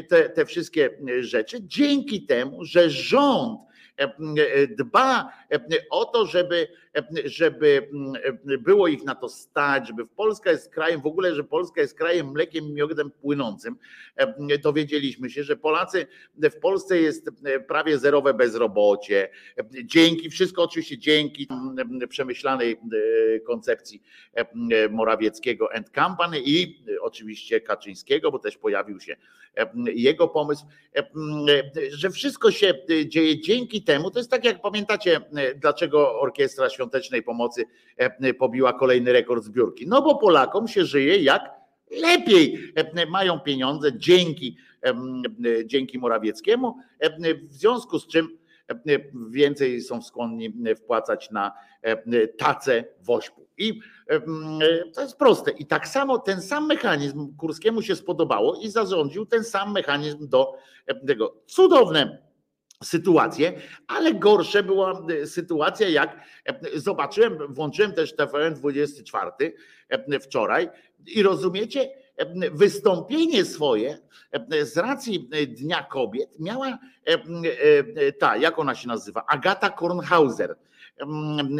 [0.08, 0.90] te, te wszystkie
[1.20, 3.60] rzeczy dzięki temu, że rząd
[4.78, 5.32] dba
[5.90, 6.68] o to, żeby,
[7.24, 7.88] żeby
[8.58, 12.30] było ich na to stać, żeby Polska jest krajem, w ogóle, że Polska jest krajem
[12.30, 13.76] mlekiem i miodem płynącym.
[14.62, 17.30] Dowiedzieliśmy się, że Polacy, w Polsce jest
[17.68, 19.30] prawie zerowe bezrobocie.
[19.84, 21.48] Dzięki, wszystko oczywiście dzięki
[22.08, 22.76] przemyślanej
[23.46, 24.02] koncepcji
[24.90, 29.16] Morawieckiego and Company i oczywiście Kaczyńskiego, bo też pojawił się
[29.86, 30.64] jego pomysł,
[31.90, 32.74] że wszystko się
[33.06, 34.10] dzieje dzięki temu.
[34.10, 35.20] To jest tak, jak pamiętacie,
[35.56, 37.64] dlaczego Orkiestra Świątecznej Pomocy
[38.38, 39.86] pobiła kolejny rekord zbiórki.
[39.88, 41.50] No bo Polakom się żyje jak
[41.90, 42.72] lepiej.
[43.08, 44.56] Mają pieniądze dzięki,
[45.64, 46.76] dzięki Morawieckiemu,
[47.48, 48.38] w związku z czym
[49.30, 51.52] więcej są skłonni wpłacać na
[52.38, 53.48] tacę wośpu.
[53.58, 53.80] I
[54.94, 55.50] to jest proste.
[55.50, 60.54] I tak samo ten sam mechanizm Kurskiemu się spodobało i zarządził ten sam mechanizm do
[61.06, 61.34] tego.
[61.46, 62.27] Cudowne
[62.84, 63.52] sytuacje,
[63.86, 66.20] ale gorsze była sytuacja, jak
[66.74, 69.30] zobaczyłem, włączyłem też TVN 24
[70.20, 70.68] wczoraj
[71.06, 71.90] i rozumiecie,
[72.52, 73.98] wystąpienie swoje
[74.62, 76.78] z racji Dnia Kobiet miała
[78.18, 80.56] ta, jak ona się nazywa, Agata Kornhauser.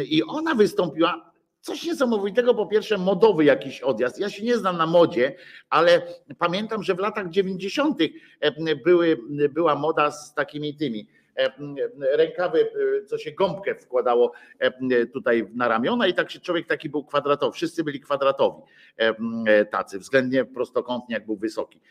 [0.05, 1.28] I ona wystąpiła
[1.69, 4.19] Coś niesamowitego, po pierwsze, modowy jakiś odjazd.
[4.19, 5.35] Ja się nie znam na modzie,
[5.69, 6.01] ale
[6.37, 7.99] pamiętam, że w latach 90.
[8.85, 9.17] Były,
[9.49, 11.07] była moda z takimi tymi
[11.99, 12.71] rękawy,
[13.07, 14.31] co się gąbkę wkładało
[15.13, 17.53] tutaj na ramiona i tak się człowiek taki był kwadratowy.
[17.53, 18.61] Wszyscy byli kwadratowi
[19.71, 21.81] tacy, względnie prostokątnie, jak był wysoki.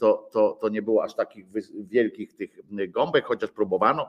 [0.00, 2.58] To, to, to nie było aż takich wielkich tych
[2.88, 4.08] gąbek, chociaż próbowano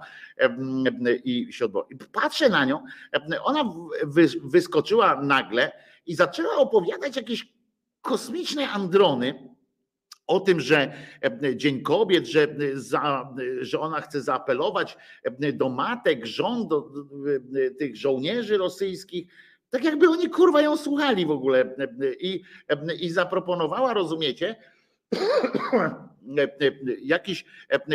[1.23, 1.87] i się odbyło.
[2.11, 2.83] Patrzę na nią,
[3.43, 3.73] ona
[4.43, 5.71] wyskoczyła nagle
[6.05, 7.53] i zaczęła opowiadać jakieś
[8.01, 9.54] kosmiczne androny,
[10.27, 10.93] o tym, że
[11.55, 14.97] Dzień Kobiet, że, za, że ona chce zaapelować
[15.53, 16.89] do matek, żon, do
[17.79, 19.27] tych żołnierzy rosyjskich,
[19.69, 21.75] tak jakby oni kurwa ją słuchali w ogóle
[22.19, 22.41] i,
[22.99, 24.55] i zaproponowała, rozumiecie,
[27.03, 27.45] jakiś,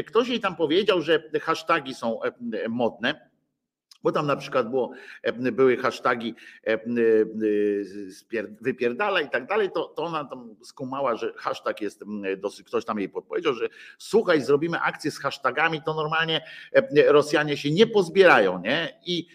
[0.07, 2.21] ktoś jej tam powiedział, że hasztagi są
[2.69, 3.30] modne,
[4.03, 4.91] bo tam na przykład było,
[5.33, 6.35] były hasztagi
[8.61, 12.05] wypierdala i tak dalej, to, to ona tam skumała, że hashtag jest
[12.39, 16.41] dosyć, ktoś tam jej podpowiedział, że słuchaj, zrobimy akcję z hashtagami, to normalnie
[17.07, 19.01] Rosjanie się nie pozbierają, nie?
[19.07, 19.27] I,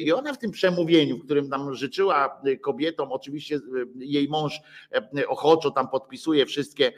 [0.00, 3.60] i ona w tym przemówieniu, w którym tam życzyła kobietom, oczywiście
[3.96, 4.60] jej mąż
[5.28, 6.92] ochoczo tam podpisuje wszystkie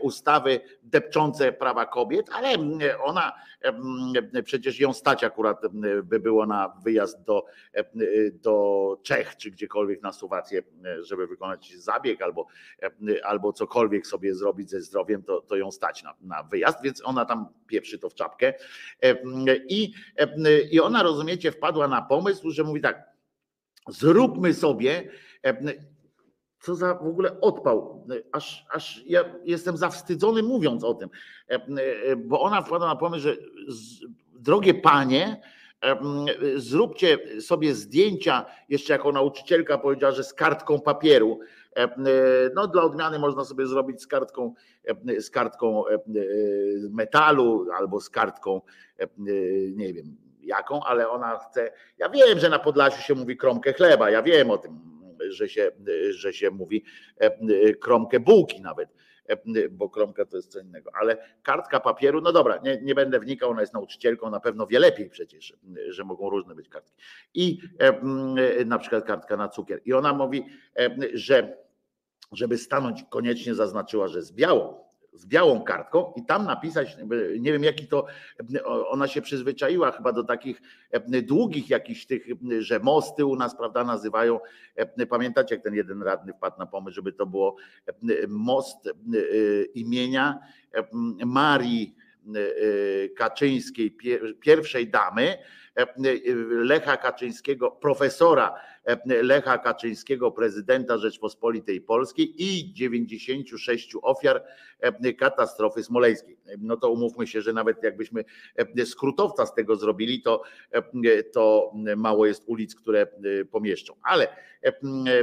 [0.00, 2.54] ustawy depczące prawa kobiet, ale
[3.04, 3.32] ona
[4.44, 5.62] przecież ją stać akurat
[6.02, 7.44] by było było na wyjazd do,
[8.32, 10.62] do Czech czy gdziekolwiek na Słowację,
[11.00, 12.46] żeby wykonać zabieg albo,
[13.24, 17.24] albo cokolwiek sobie zrobić ze zdrowiem, to, to ją stać na, na wyjazd, więc ona
[17.24, 18.54] tam pieprzy to w czapkę.
[19.68, 19.92] I,
[20.70, 23.02] I ona, rozumiecie, wpadła na pomysł, że mówi tak,
[23.88, 25.08] zróbmy sobie
[26.60, 28.06] co za w ogóle odpał.
[28.32, 31.08] Aż, aż ja jestem zawstydzony mówiąc o tym,
[32.16, 33.36] bo ona wpadła na pomysł, że
[34.38, 35.40] drogie panie,
[36.56, 41.40] Zróbcie sobie zdjęcia, jeszcze jako nauczycielka powiedziała, że z kartką papieru.
[42.54, 44.54] No dla odmiany można sobie zrobić z kartką,
[45.18, 45.84] z kartką
[46.90, 48.60] metalu albo z kartką,
[49.76, 51.72] nie wiem jaką, ale ona chce.
[51.98, 54.80] Ja wiem, że na Podlasiu się mówi kromkę chleba, ja wiem o tym,
[55.28, 55.70] że się,
[56.10, 56.84] że się mówi
[57.80, 58.88] kromkę bułki nawet
[59.70, 63.50] bo kromka to jest co innego, ale kartka papieru, no dobra, nie, nie będę wnikał,
[63.50, 65.56] ona jest nauczycielką, na pewno wie lepiej przecież,
[65.88, 67.02] że mogą różne być kartki.
[67.34, 67.60] I
[68.66, 69.80] na przykład kartka na cukier.
[69.84, 70.46] I ona mówi,
[71.14, 71.66] że
[72.32, 74.85] żeby stanąć, koniecznie zaznaczyła, że z białą,
[75.16, 76.96] z białą kartką i tam napisać,
[77.40, 78.06] nie wiem jaki to,
[78.88, 80.62] ona się przyzwyczaiła chyba do takich
[81.22, 82.26] długich jakichś tych,
[82.58, 84.40] że mosty u nas, prawda, nazywają,
[85.08, 87.56] pamiętacie jak ten jeden radny wpadł na pomysł, żeby to było
[88.28, 88.92] most
[89.74, 90.38] imienia
[91.26, 91.96] Marii
[93.16, 93.96] Kaczyńskiej,
[94.40, 95.38] pierwszej damy,
[96.50, 98.54] Lecha Kaczyńskiego, profesora
[99.06, 104.44] Lecha Kaczyńskiego, prezydenta Rzeczpospolitej Polskiej i 96 ofiar
[105.18, 106.36] katastrofy smoleńskiej.
[106.58, 108.24] No to umówmy się, że nawet jakbyśmy
[108.84, 110.42] skrótowca z tego zrobili, to,
[111.32, 113.06] to mało jest ulic, które
[113.50, 113.94] pomieszczą.
[114.02, 114.28] Ale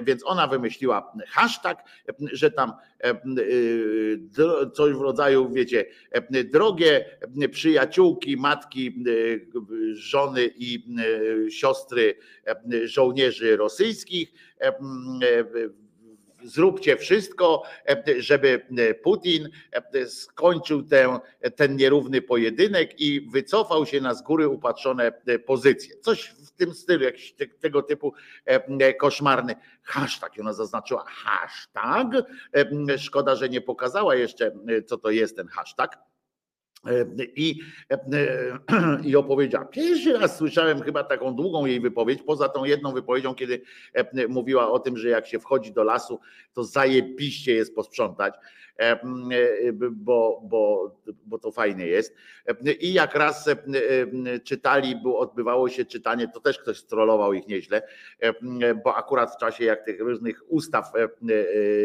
[0.04, 1.84] więc ona wymyśliła hashtag,
[2.20, 2.74] że tam
[4.74, 5.86] coś w rodzaju, wiecie,
[6.52, 7.06] drogie
[7.52, 9.04] przyjaciółki, matki,
[9.94, 10.86] żony i
[11.50, 12.16] siostry
[12.86, 14.34] żołnierzy rosyjskich.
[16.44, 17.64] zróbcie wszystko,
[18.18, 18.66] żeby
[19.04, 19.50] Putin
[20.08, 21.10] skończył ten,
[21.56, 25.12] ten nierówny pojedynek i wycofał się na z góry upatrzone
[25.46, 25.96] pozycje.
[25.98, 28.14] Coś w tym stylu, jakiś te, tego typu
[29.00, 30.34] koszmarny hashtag.
[30.40, 32.08] Ona zaznaczyła hashtag.
[32.98, 34.52] Szkoda, że nie pokazała jeszcze,
[34.86, 35.98] co to jest ten hashtag
[37.36, 37.60] i,
[39.10, 39.66] I opowiedziała.
[39.66, 43.62] Pierwszy raz słyszałem chyba taką długą jej wypowiedź, poza tą jedną wypowiedzią, kiedy
[44.30, 46.20] mówiła o tym, że jak się wchodzi do lasu,
[46.54, 48.34] to zajebiście jest posprzątać,
[49.92, 50.92] bo, bo,
[51.26, 52.16] bo to fajnie jest.
[52.80, 53.50] I jak raz
[54.44, 57.82] czytali, było, odbywało się czytanie, to też ktoś strollował ich nieźle,
[58.84, 60.92] bo akurat w czasie jak tych różnych ustaw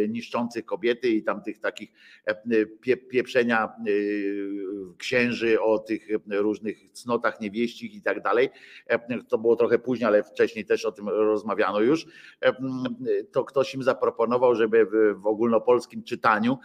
[0.09, 1.93] niszczących kobiety i tam tych takich
[3.11, 3.73] pieprzenia
[4.99, 8.51] księży, o tych różnych cnotach niewieścich i tak dalej.
[9.29, 12.07] To było trochę później, ale wcześniej też o tym rozmawiano już.
[13.33, 16.59] To ktoś im zaproponował, żeby w ogólnopolskim czytaniu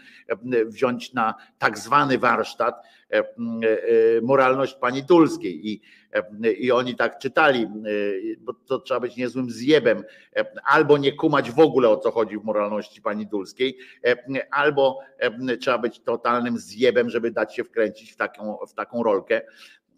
[0.66, 2.76] wziąć na tak zwany warsztat
[4.22, 5.82] moralność pani Dulskiej i,
[6.58, 7.68] i oni tak czytali,
[8.40, 10.04] bo to trzeba być niezłym zjebem,
[10.64, 13.78] albo nie kumać w ogóle o co chodzi w moralności pani Dulskiej,
[14.52, 15.00] albo
[15.62, 19.42] trzeba być totalnym zjebem, żeby dać się wkręcić w taką, w taką rolkę.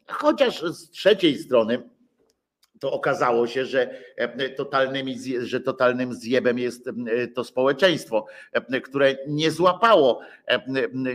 [0.08, 1.90] Chociaż z trzeciej strony,
[2.80, 3.90] to okazało się, że
[4.58, 6.90] totalnymi, że totalnym zjebem jest
[7.36, 8.26] to społeczeństwo,
[8.84, 10.20] które nie złapało,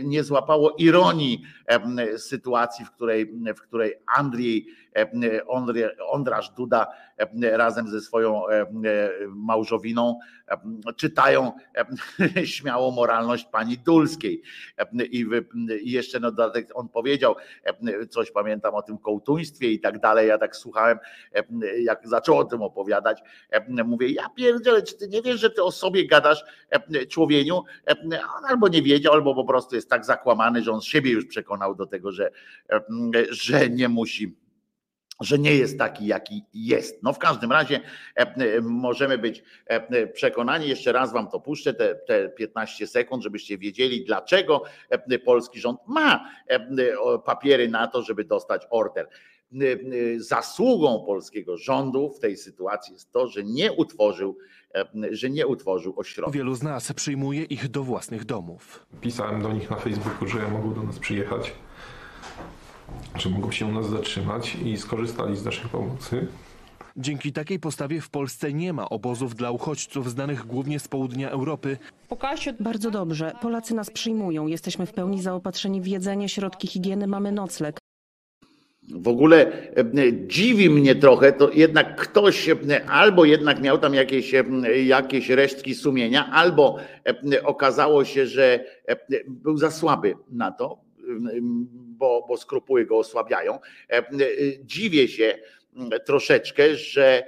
[0.03, 1.41] nie złapało ironii
[2.17, 4.67] sytuacji, w której, w której Andrzej
[6.07, 6.87] Ondrasz Duda
[7.41, 8.41] razem ze swoją
[9.27, 10.19] małżowiną
[10.95, 11.51] czytają
[12.45, 14.41] śmiało moralność pani Dulskiej.
[15.11, 15.25] I,
[15.83, 17.35] jeszcze na dodatek on powiedział,
[18.09, 20.27] coś pamiętam o tym kołtuństwie i tak dalej.
[20.27, 20.99] Ja tak słuchałem,
[21.79, 23.21] jak zaczął o tym opowiadać.
[23.85, 26.43] Mówię, ja pierdzielę, czy ty nie wiesz, że ty o sobie gadasz
[27.09, 27.63] człowieniu?
[28.37, 31.75] On albo nie wiedział, albo po prostu jest tak zakłamany, że on siebie już przekonał
[31.75, 32.31] do tego, że,
[33.29, 34.35] że nie musi
[35.21, 37.03] że nie jest taki, jaki jest.
[37.03, 37.79] No w każdym razie
[38.61, 39.43] możemy być
[40.13, 44.63] przekonani, jeszcze raz wam to puszczę, te, te 15 sekund, żebyście wiedzieli, dlaczego
[45.25, 46.29] polski rząd ma
[47.25, 49.07] papiery na to, żeby dostać order.
[50.17, 54.37] Zasługą polskiego rządu w tej sytuacji jest to, że nie utworzył,
[55.11, 56.31] że nie utworzył ośrodka.
[56.31, 58.85] Wielu z nas przyjmuje ich do własnych domów.
[59.01, 61.53] Pisałem do nich na Facebooku, że mogą do nas przyjechać
[63.15, 66.27] że mogą się u nas zatrzymać i skorzystali z naszej pomocy.
[66.97, 71.77] Dzięki takiej postawie w Polsce nie ma obozów dla uchodźców znanych głównie z południa Europy.
[72.59, 73.31] Bardzo dobrze.
[73.41, 74.47] Polacy nas przyjmują.
[74.47, 77.79] Jesteśmy w pełni zaopatrzeni w jedzenie, środki higieny, mamy nocleg.
[78.89, 79.83] W ogóle e,
[80.27, 82.55] dziwi mnie trochę, to jednak ktoś e,
[82.89, 84.43] albo jednak miał tam jakieś, e,
[84.83, 86.77] jakieś resztki sumienia, albo
[87.43, 88.65] okazało się, że
[89.27, 90.77] był za słaby na to,
[92.01, 93.59] bo, bo skrupuły go osłabiają.
[94.61, 95.37] Dziwię się
[96.05, 97.23] troszeczkę, że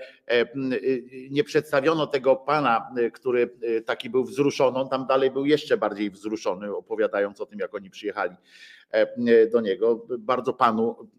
[1.30, 3.50] nie przedstawiono tego pana, który
[3.86, 7.90] taki był wzruszony, on tam dalej był jeszcze bardziej wzruszony, opowiadając o tym, jak oni
[7.90, 8.36] przyjechali
[9.52, 10.08] do niego.
[10.20, 11.10] Bardzo panu,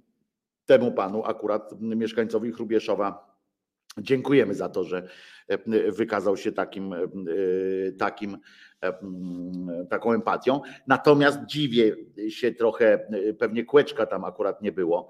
[0.67, 3.37] temu panu, akurat mieszkańcowi Chrubieszowa,
[3.99, 5.09] dziękujemy za to, że
[5.89, 6.95] wykazał się takim,
[7.99, 8.39] takim
[9.91, 10.61] taką empatią.
[10.87, 11.97] Natomiast dziwię
[12.29, 13.07] się trochę,
[13.39, 15.09] pewnie kłeczka tam akurat nie było,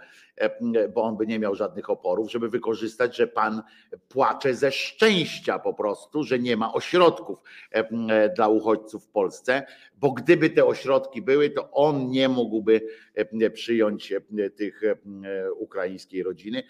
[0.95, 3.62] bo on by nie miał żadnych oporów, żeby wykorzystać, że pan
[4.09, 7.39] płacze ze szczęścia po prostu, że nie ma ośrodków
[8.37, 9.66] dla uchodźców w Polsce,
[9.97, 12.80] bo gdyby te ośrodki były, to on nie mógłby
[13.55, 14.12] przyjąć
[14.57, 14.80] tych
[15.57, 16.62] ukraińskiej rodziny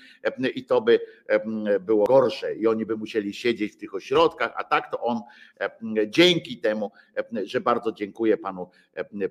[0.55, 1.01] i to by
[1.81, 5.21] było gorsze i oni by musieli siedzieć w tych ośrodkach, a tak to on
[6.07, 6.91] dzięki temu
[7.45, 8.71] że bardzo dziękuję panu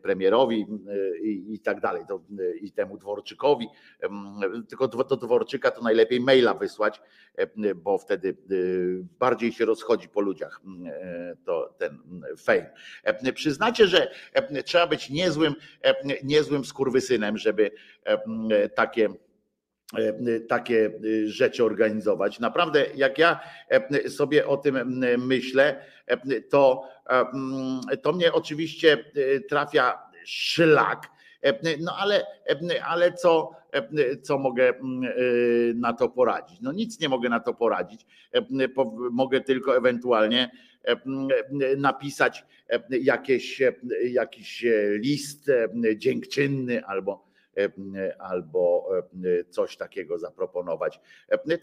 [0.02, 0.66] premierowi
[1.24, 2.22] i, i tak dalej, to,
[2.62, 3.68] i temu Dworczykowi.
[4.70, 7.02] Tylko do Dworczyka to najlepiej maila wysłać,
[7.76, 8.38] bo wtedy
[9.20, 10.62] bardziej się rozchodzi po ludziach
[11.46, 12.00] to ten
[12.38, 12.74] fame.
[13.34, 14.12] Przyznacie, że
[14.66, 15.56] trzeba być niezłym,
[16.24, 17.72] niezłym skurwysynem, żeby
[18.76, 19.10] takie
[20.48, 20.92] takie
[21.26, 22.40] rzeczy organizować.
[22.40, 23.40] Naprawdę, jak ja
[24.10, 25.86] sobie o tym myślę,
[26.50, 26.90] to,
[28.02, 29.06] to mnie oczywiście
[29.50, 31.08] trafia szlak.
[31.80, 32.26] No ale,
[32.86, 33.52] ale co,
[34.22, 34.74] co mogę
[35.76, 36.62] na to poradzić?
[36.62, 38.06] No nic nie mogę na to poradzić.
[39.12, 40.52] Mogę tylko ewentualnie
[41.78, 42.46] napisać
[42.90, 43.62] jakieś,
[44.04, 44.66] jakiś
[45.00, 45.52] list
[45.96, 47.34] dziękczynny albo
[48.20, 48.90] albo
[49.50, 51.00] coś takiego zaproponować.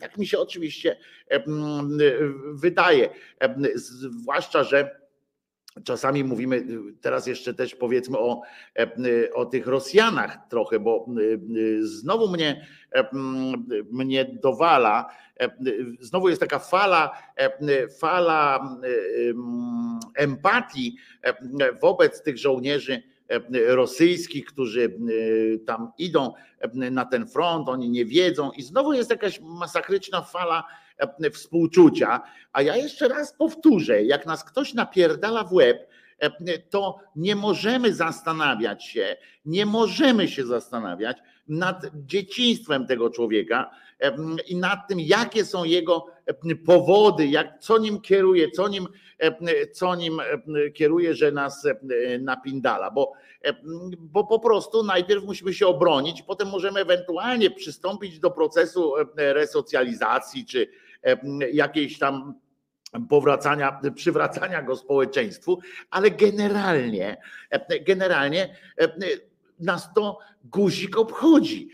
[0.00, 0.96] Tak mi się oczywiście
[2.52, 3.08] wydaje,
[3.74, 5.00] zwłaszcza, że
[5.84, 6.66] czasami mówimy,
[7.00, 8.42] teraz jeszcze też powiedzmy o,
[8.78, 8.88] e,
[9.34, 11.06] o tych Rosjanach trochę, bo
[11.80, 13.08] znowu mnie, e,
[13.90, 15.10] mnie dowala,
[15.40, 15.50] e,
[16.00, 17.10] znowu jest taka fala,
[18.00, 18.68] fala
[19.28, 20.96] em, empatii
[21.82, 23.02] wobec tych żołnierzy
[23.66, 24.98] rosyjskich, którzy
[25.66, 26.32] tam idą
[26.74, 30.64] na ten front, oni nie wiedzą i znowu jest jakaś masakryczna fala
[31.32, 32.20] współczucia,
[32.52, 35.88] a ja jeszcze raz powtórzę, jak nas ktoś napierdala w łeb,
[36.18, 43.70] e, to nie możemy zastanawiać się, nie możemy się zastanawiać nad dzieciństwem tego człowieka
[44.00, 48.88] e, i nad tym, jakie są jego e, powody, jak, co nim kieruje, co nim,
[49.18, 51.78] e, co nim e, kieruje, że nas e,
[52.18, 53.12] napindala, bo,
[53.44, 53.54] e,
[53.98, 60.46] bo po prostu najpierw musimy się obronić, potem możemy ewentualnie przystąpić do procesu e, resocjalizacji
[60.46, 60.66] czy e,
[61.52, 62.34] jakiejś tam
[63.08, 65.58] powracania, przywracania go społeczeństwu,
[65.90, 67.16] ale generalnie,
[67.86, 68.56] generalnie
[69.58, 71.68] nas to guzik obchodzi,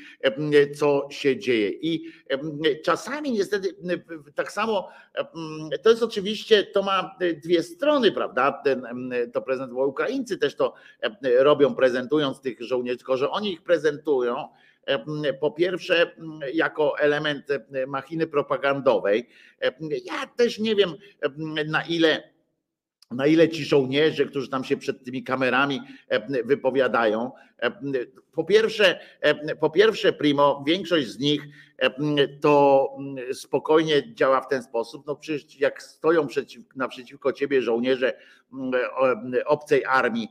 [0.79, 1.71] co się dzieje.
[1.71, 2.13] I
[2.85, 3.77] czasami niestety
[4.35, 4.89] tak samo,
[5.83, 8.53] to jest oczywiście, to ma dwie strony, prawda?
[8.65, 8.87] Ten,
[9.33, 10.75] to prezent, bo Ukraińcy też to
[11.39, 14.49] robią, prezentując tych żołnierzy, tylko że oni ich prezentują
[15.41, 16.17] po pierwsze
[16.55, 17.49] jako element
[17.87, 19.29] machiny propagandowej.
[20.05, 20.95] Ja też nie wiem
[21.67, 22.37] na ile
[23.11, 25.81] na ile ci żołnierze, którzy tam się przed tymi kamerami
[26.45, 27.31] wypowiadają.
[28.33, 29.01] Po pierwsze,
[29.61, 31.43] po pierwsze, Primo, większość z nich
[32.41, 32.89] to
[33.33, 35.07] spokojnie działa w ten sposób.
[35.07, 38.19] No przecież jak stoją przeciw, naprzeciwko ciebie żołnierze
[39.47, 40.29] obcej armii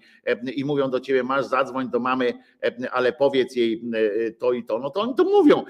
[0.55, 2.33] i mówią do ciebie, masz zadzwoń do mamy,
[2.91, 3.81] ale powiedz jej
[4.39, 5.63] to i to, no to oni to mówią.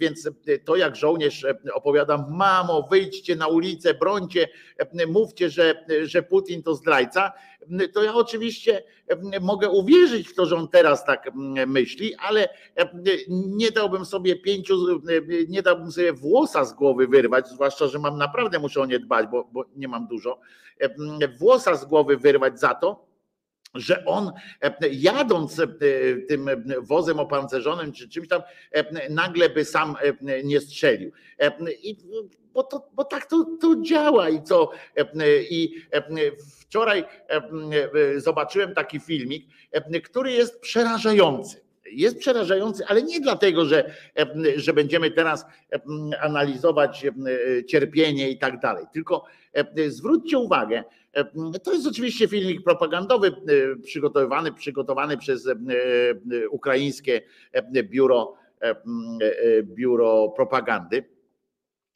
[0.00, 0.30] Więc
[0.64, 4.48] to jak żołnierz opowiada, mamo, wyjdźcie na ulicę, brońcie,
[5.08, 7.32] mówcie, że, że Putin to zdrajca,
[7.94, 8.82] to ja oczywiście
[9.40, 11.30] mogę uwierzyć w to, że on teraz tak
[11.66, 12.48] myśli, ale
[13.28, 14.74] nie dałbym sobie pięciu,
[15.48, 19.26] nie dałbym sobie włosa z głowy wyrwać, zwłaszcza, że mam naprawdę, muszę o nie dbać,
[19.30, 20.40] bo, bo nie mam dużo,
[21.38, 23.09] włosa z głowy wyrwać za to,
[23.74, 24.32] że on
[24.90, 25.62] jadąc
[26.28, 26.50] tym
[26.80, 28.42] wozem opancerzonym czy czymś tam,
[29.10, 29.96] nagle by sam
[30.44, 31.12] nie strzelił.
[31.82, 31.96] I
[32.52, 34.70] bo, to, bo tak to, to działa i co.
[35.50, 35.74] I
[36.60, 37.04] wczoraj
[38.16, 39.46] zobaczyłem taki filmik,
[40.04, 41.69] który jest przerażający.
[41.92, 43.94] Jest przerażający, ale nie dlatego, że,
[44.56, 45.46] że będziemy teraz
[46.20, 47.06] analizować
[47.66, 48.84] cierpienie i tak dalej.
[48.92, 49.24] Tylko
[49.88, 50.84] zwróćcie uwagę,
[51.62, 53.32] to jest oczywiście filmik propagandowy
[53.82, 55.48] przygotowywany, przygotowany przez
[56.50, 57.22] ukraińskie
[57.72, 58.34] biuro,
[59.64, 61.04] biuro propagandy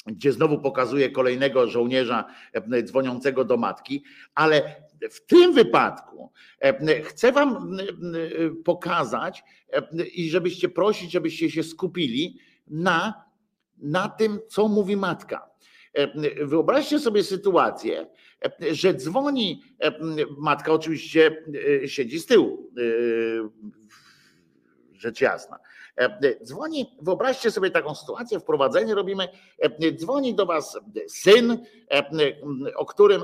[0.06, 2.24] gdzie znowu pokazuje kolejnego żołnierza
[2.82, 4.76] dzwoniącego do matki, ale
[5.10, 6.32] w tym wypadku
[7.04, 7.76] chcę Wam
[8.64, 9.42] pokazać
[10.14, 13.24] i żebyście prosić, żebyście się skupili na,
[13.78, 15.50] na tym, co mówi matka.
[16.42, 18.06] Wyobraźcie sobie sytuację,
[18.72, 19.62] że dzwoni,
[20.38, 21.44] matka oczywiście
[21.86, 22.70] siedzi z tyłu,
[24.92, 25.58] rzecz jasna.
[26.44, 29.28] Dzwoni, wyobraźcie sobie taką sytuację, wprowadzenie robimy,
[29.96, 30.78] dzwoni do was
[31.08, 31.58] syn,
[32.76, 33.22] o którym,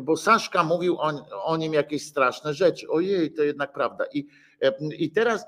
[0.00, 1.12] bo Saszka mówił o,
[1.44, 2.88] o nim jakieś straszne rzeczy.
[2.88, 4.04] Ojej, to jednak prawda.
[4.12, 4.26] I,
[4.98, 5.46] i teraz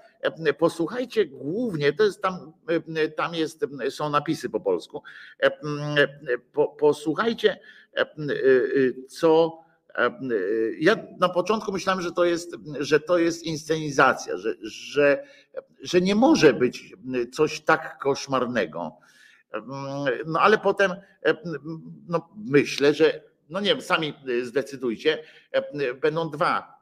[0.58, 2.52] posłuchajcie głównie, to jest tam,
[3.16, 5.02] tam jest, są napisy po polsku.
[6.52, 7.60] Po, posłuchajcie,
[9.08, 9.58] co
[10.78, 15.24] ja na początku myślałem, że to jest, że to jest inscenizacja, że, że,
[15.82, 16.94] że nie może być
[17.32, 18.96] coś tak koszmarnego.
[20.26, 20.92] No ale potem
[22.08, 25.22] no, myślę, że no nie wiem, sami zdecydujcie,
[26.02, 26.80] będą dwa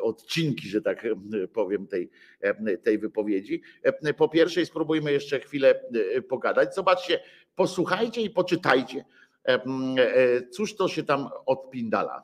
[0.00, 1.06] odcinki, że tak
[1.52, 2.10] powiem, tej,
[2.82, 3.62] tej wypowiedzi.
[4.16, 5.80] Po pierwsze, spróbujmy jeszcze chwilę
[6.28, 6.74] pogadać.
[6.74, 7.20] Zobaczcie,
[7.56, 9.04] posłuchajcie i poczytajcie
[10.51, 12.23] Cóż to się tam odpindala?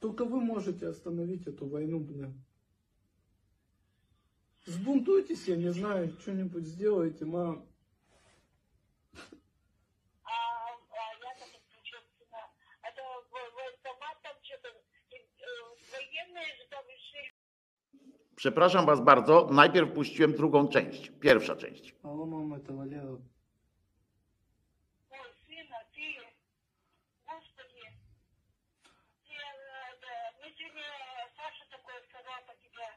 [0.00, 2.44] Только вы можете остановить эту войну, блин.
[4.66, 7.66] Сбунтуйтесь, я не знаю, что-нибудь сделайте, мам.
[18.36, 21.94] Przepraszam Was bardzo, najpierw puściłem drugą część, pierwsza część.
[22.02, 23.18] Алло, мама, это Валера.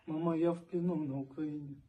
[0.06, 1.80] Мама, я в плену на Украине.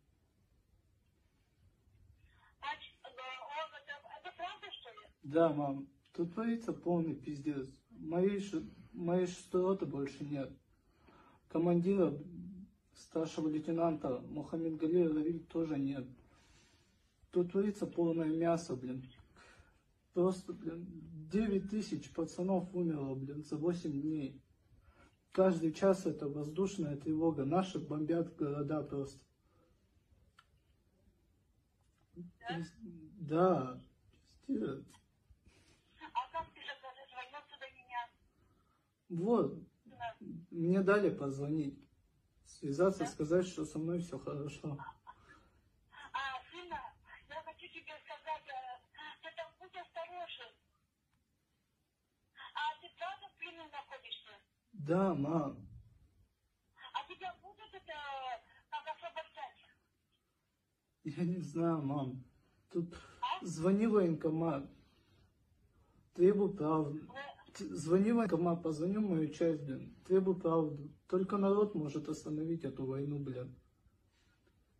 [5.24, 7.68] Да, мам, тут творится полный пиздец.
[7.90, 8.64] Моей ш-
[8.94, 10.58] Моей шестой больше нет.
[11.50, 12.14] Командира,
[12.94, 16.08] старшего лейтенанта Мухаммед Гали Равиль тоже нет.
[17.32, 19.04] Тут творится полное мясо, блин.
[20.14, 20.88] Просто, блин,
[21.30, 24.42] 9 тысяч пацанов умерло, блин, за 8 дней.
[25.36, 27.44] Каждый час это воздушная тревога.
[27.44, 29.20] Наши бомбят города просто.
[32.16, 32.72] Пиз-
[33.20, 33.82] Да.
[34.48, 34.86] пиздец.
[39.10, 39.60] Вот.
[40.52, 41.78] Мне дали позвонить.
[42.46, 44.78] Связаться, сказать, что со мной все хорошо.
[46.14, 46.80] А, сына,
[47.28, 48.80] я хочу тебе сказать, э,
[49.22, 50.56] ты там будь осторожен.
[52.54, 54.55] А ты правда в плену находишься?
[54.88, 55.68] Да, мам.
[56.94, 57.94] А тебя будут это
[58.70, 59.58] как освобождать?
[61.04, 62.24] Я не знаю, мам.
[62.72, 62.96] Тут
[63.42, 64.70] звони в военкомат.
[66.14, 67.00] Требую правду.
[67.54, 69.96] Т- Звони военкомат, позвони в мою часть, блин.
[70.06, 70.94] Требую правду.
[71.08, 73.56] Только народ может остановить эту войну, блин.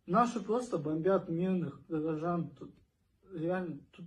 [0.06, 2.50] Наши просто бомбят мирных горожан.
[2.54, 2.74] Тут
[3.32, 4.06] реально, тут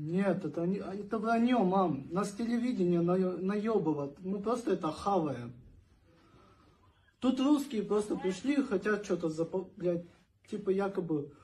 [0.00, 2.08] нет, это, не, а это вранье, мам.
[2.10, 4.18] Нас телевидение наё- наебывает.
[4.20, 5.52] Мы просто это хаваем.
[7.18, 9.68] Тут русские просто пришли и хотят что-то запо...
[9.76, 10.06] блядь,
[10.50, 11.34] типа якобы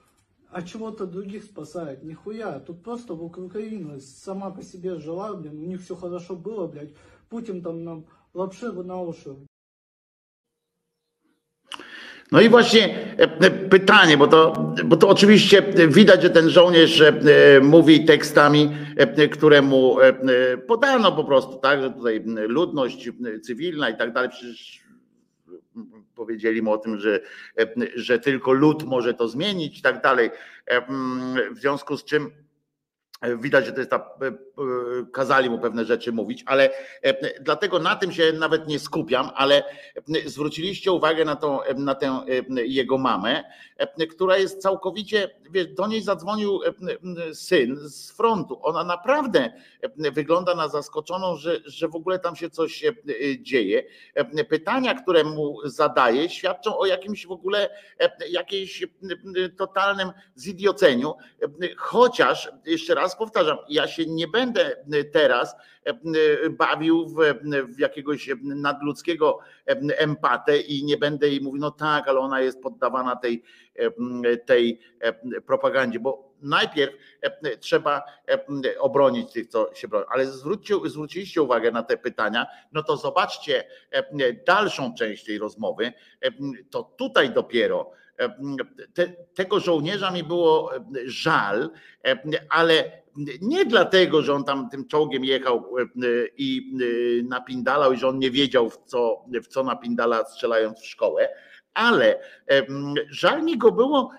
[0.50, 2.02] от чего-то других спасают.
[2.02, 2.58] Нихуя.
[2.60, 6.94] Тут просто в Украина сама по себе жила, блин, у них все хорошо было, блядь.
[7.28, 9.36] Путин там нам лапши на уши
[12.32, 14.52] No i właśnie e, pytanie, bo to,
[14.84, 18.76] bo to oczywiście widać, że ten żołnierz e, e, mówi tekstami,
[19.32, 20.12] które mu e,
[20.58, 23.10] podano po prostu, tak, że tutaj ludność
[23.42, 24.86] cywilna i tak dalej, przecież
[26.14, 27.20] powiedzieli mu o tym, że,
[27.94, 30.30] że tylko lud może to zmienić i tak dalej.
[31.54, 32.30] W związku z czym
[33.38, 34.10] widać, że to jest ta,
[35.12, 36.70] kazali mu pewne rzeczy mówić, ale
[37.02, 39.62] e, dlatego na tym się nawet nie skupiam, ale
[40.26, 43.44] zwróciliście uwagę na, tą, na tę e, jego mamę,
[43.76, 48.58] e, która jest całkowicie, wiesz, do niej zadzwonił e, syn z frontu.
[48.62, 52.94] Ona naprawdę e, wygląda na zaskoczoną, że, że w ogóle tam się coś e,
[53.40, 53.82] dzieje.
[54.14, 58.88] E, Pytania, które mu zadaje, świadczą o jakimś w ogóle e, jakiejś e,
[59.56, 61.14] totalnym zidioceniu.
[61.42, 61.46] E,
[61.76, 64.45] Chociaż, jeszcze raz powtarzam, ja się nie będę
[65.12, 65.94] teraz e,
[66.50, 67.14] bawił w,
[67.74, 69.38] w jakiegoś nadludzkiego
[69.96, 73.42] empatę i nie będę jej mówił, no tak, ale ona jest poddawana tej,
[74.46, 74.80] tej
[75.46, 76.94] propagandzie, bo najpierw
[77.60, 78.02] trzeba
[78.78, 80.06] obronić tych, co się broni.
[80.10, 83.64] Ale zwróćcie, zwróciliście uwagę na te pytania, no to zobaczcie
[84.46, 85.92] dalszą część tej rozmowy,
[86.70, 87.90] to tutaj dopiero
[88.94, 90.70] te, tego żołnierza mi było
[91.06, 91.70] żal,
[92.48, 93.02] ale
[93.40, 95.74] nie dlatego, że on tam tym czołgiem jechał
[96.36, 96.72] i
[97.28, 101.28] napindalał i że on nie wiedział w co, w co napindala strzelając w szkołę,
[101.74, 102.20] ale
[103.10, 104.10] żal mi go było,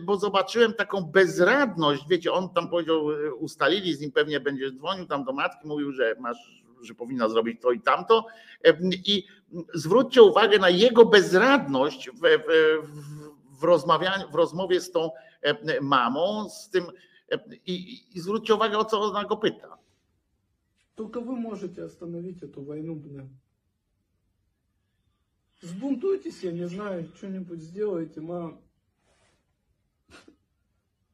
[0.00, 5.06] bo zobaczyłem taką bezradność, wiecie, on tam powiedział, e, ustalili z nim, pewnie będzie dzwonił
[5.06, 8.26] tam do matki, mówił, że masz, że powinna zrobić to i tamto.
[9.06, 9.26] I
[9.74, 12.88] zwróćcie uwagę na jego bezradność w, w,
[13.60, 15.10] w, rozmawianiu, w rozmowie z tą
[15.80, 16.84] mamą, z tym
[17.66, 19.78] i, i zwróćcie uwagę, o co ona go pyta.
[20.96, 23.38] Только вы можете остановить эту войну, блин.
[25.62, 28.60] Сбунтуйтесь, я не знаю, что-нибудь сделайте, мам.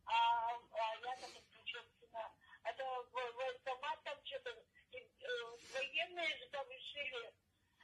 [0.06, 2.22] А, а я так отключил сына.
[2.64, 4.50] Это в- военкомат там что-то,
[4.92, 5.26] и, э,
[5.74, 7.32] военные же там решили.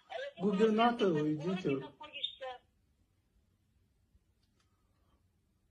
[0.09, 1.47] А я думала, Губернатору ты в идите.
[1.47, 2.47] городе находишься.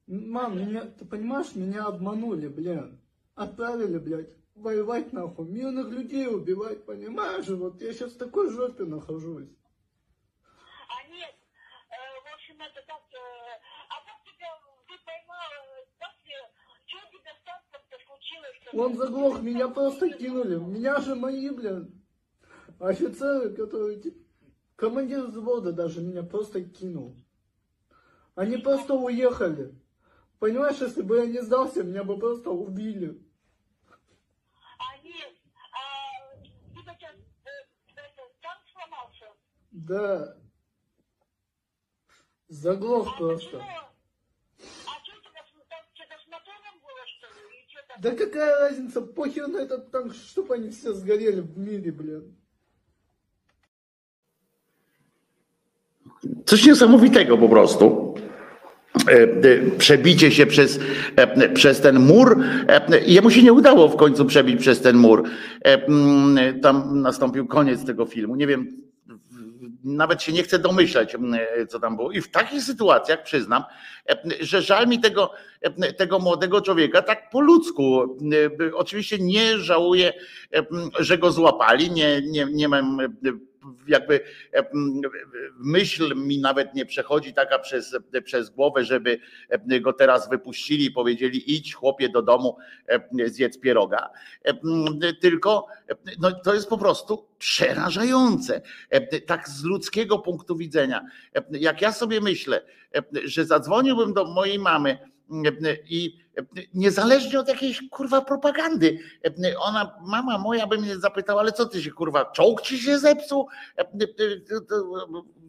[0.09, 2.99] Мам, меня, ты понимаешь, меня обманули, блин.
[3.35, 7.47] Отправили, блядь, воевать нахуй, мирных людей убивать, понимаешь?
[7.47, 9.55] Вот я сейчас в такой жопе нахожусь.
[10.89, 11.95] А нет, э,
[12.25, 13.17] в общем, это так, э,
[13.89, 14.47] а как тебя,
[14.87, 16.41] ты поймал, как тебе,
[16.87, 18.57] что тебе с танком-то случилось?
[18.73, 20.55] Он заглох, меня просто кинули.
[20.55, 22.03] Меня же мои, блин,
[22.79, 24.01] офицеры, которые...
[24.75, 27.15] Командир взвода даже меня просто кинул.
[28.33, 29.78] Они просто уехали.
[30.39, 33.21] Понимаешь, если бы я не сдался, меня бы просто убили.
[34.77, 35.33] А нет,
[35.73, 37.15] а ты сейчас
[38.41, 39.25] там сломался?
[39.71, 40.37] Да.
[42.47, 43.49] Заглох а просто.
[43.49, 43.63] что.
[47.99, 52.37] Да какая разница, похер на этот танк, чтобы они все сгорели в мире, блин.
[56.45, 58.17] Точніше, самовитяга попросту.
[59.77, 60.79] Przebicie się przez,
[61.15, 62.43] e, przez ten mur.
[62.67, 65.23] E, Jemu się nie udało w końcu przebić przez ten mur.
[65.65, 68.35] E, mm, Tam nastąpił koniec tego filmu.
[68.35, 68.67] Nie wiem,
[69.83, 71.39] nawet się nie chcę domyślać, mm,
[71.69, 72.11] co tam było.
[72.11, 73.63] I w takich sytuacjach przyznam,
[74.09, 75.31] e, że żal mi tego,
[75.61, 78.17] e, tego młodego człowieka tak po ludzku.
[78.67, 80.13] E, Oczywiście nie żałuję,
[80.55, 80.65] e,
[80.99, 81.91] że go złapali.
[81.91, 83.07] Nie, nie, nie mam e,
[83.87, 84.19] jakby
[85.59, 89.19] myśl mi nawet nie przechodzi taka przez, przez głowę, żeby
[89.81, 92.57] go teraz wypuścili i powiedzieli idź chłopie do domu,
[93.25, 94.09] zjedz pieroga.
[95.21, 95.67] Tylko
[96.19, 98.61] no, to jest po prostu przerażające.
[99.25, 101.05] Tak z ludzkiego punktu widzenia.
[101.51, 102.61] Jak ja sobie myślę,
[103.23, 105.08] że zadzwoniłbym do mojej mamy
[105.89, 106.19] i
[106.73, 108.99] niezależnie od jakiejś kurwa propagandy,
[109.59, 113.47] ona, mama moja by mnie zapytała, ale co ty się kurwa, czołg ci się zepsuł?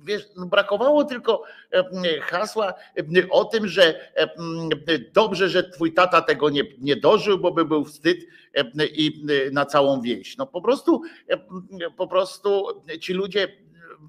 [0.05, 1.43] Wiesz, no brakowało tylko
[2.23, 2.75] hasła
[3.31, 4.13] o tym, że
[5.13, 8.27] dobrze, że twój tata tego nie, nie dożył, bo by był wstyd
[8.93, 10.37] i na całą wieś.
[10.37, 11.03] No po prostu,
[11.97, 12.67] po prostu
[13.01, 13.49] ci ludzie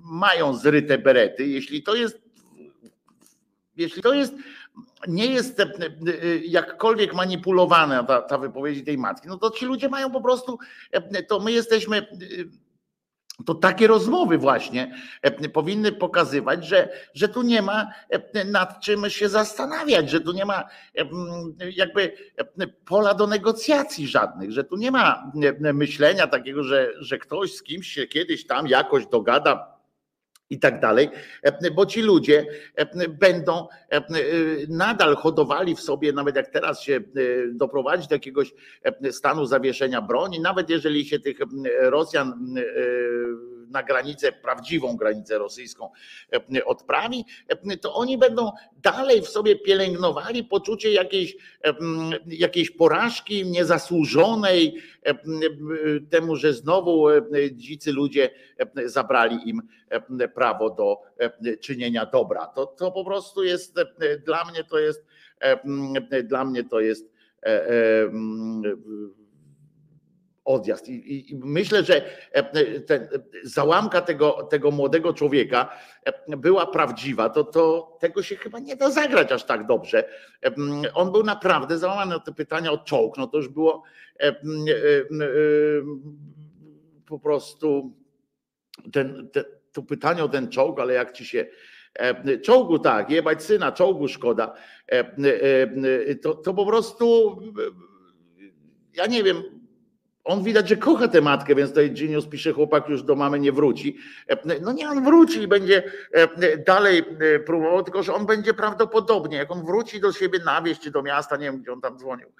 [0.03, 1.47] mają zryte berety.
[1.47, 2.21] Jeśli to jest,
[3.77, 4.33] jeśli to jest,
[5.07, 9.89] nie jest e, e, jakkolwiek manipulowana ta, ta wypowiedź tej matki, no to ci ludzie
[9.89, 10.59] mają po prostu,
[10.91, 12.07] e, to my jesteśmy
[13.45, 14.95] to takie rozmowy właśnie
[15.53, 17.87] powinny pokazywać, że, że tu nie ma
[18.45, 20.63] nad czym się zastanawiać, że tu nie ma
[21.75, 22.13] jakby
[22.85, 25.31] pola do negocjacji żadnych, że tu nie ma
[25.73, 29.70] myślenia takiego, że, że ktoś z kimś się kiedyś tam jakoś dogada
[30.51, 31.09] i tak dalej,
[31.43, 32.45] e, bo ci ludzie
[32.75, 34.01] e, będą e,
[34.67, 36.99] nadal hodowali w sobie, nawet jak teraz się
[37.51, 38.53] doprowadzi do jakiegoś
[39.11, 41.37] stanu zawieszenia broni, nawet jeżeli się tych
[41.79, 42.55] Rosjan
[43.71, 45.89] na granicę, prawdziwą granicę rosyjską
[46.55, 51.73] e, odprawi, e, to oni będą dalej w sobie pielęgnowali poczucie jakiejś, e,
[52.27, 55.15] jakiejś porażki niezasłużonej, e, e,
[56.09, 62.45] temu, że znowu e, dzicy ludzie e, zabrali im e, prawo do e, czynienia dobra.
[62.45, 65.05] To, to po prostu jest e, dla mnie to jest
[65.39, 67.11] e, dla mnie to jest
[67.43, 68.11] e, e,
[70.45, 70.89] odjazd.
[70.89, 73.07] I, i, I myślę, że e, ten,
[73.43, 78.91] załamka tego, tego młodego człowieka e, była prawdziwa, to, to tego się chyba nie da
[78.91, 80.03] zagrać aż tak dobrze.
[80.45, 80.51] E,
[80.93, 83.17] On był naprawdę załamany na te pytania o czołg.
[83.17, 83.83] No to już było
[87.05, 87.97] po prostu
[88.93, 91.45] ten, te, to pytanie o ten czołg, ale jak ci się
[92.43, 94.53] czołgu tak, jebać syna, czołgu szkoda,
[96.21, 97.37] to, to po prostu
[98.93, 99.60] ja nie wiem,
[100.23, 103.51] on widać, że kocha tę matkę, więc tutaj Genius pisze, chłopak już do mamy nie
[103.51, 103.97] wróci.
[104.27, 107.05] E, No nie, on wróci i będzie e, dalej
[107.35, 110.91] e, próbował, tylko że on będzie prawdopodobnie, jak on wróci do siebie na wieś czy
[110.91, 112.31] do miasta, nie wiem gdzie on tam dzwonił,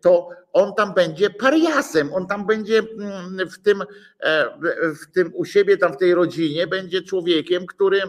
[0.00, 3.84] to on tam będzie pariasem, on tam będzie mm, w tym,
[5.02, 8.00] w tym u siebie, tam w tej rodzinie, będzie człowiekiem, który,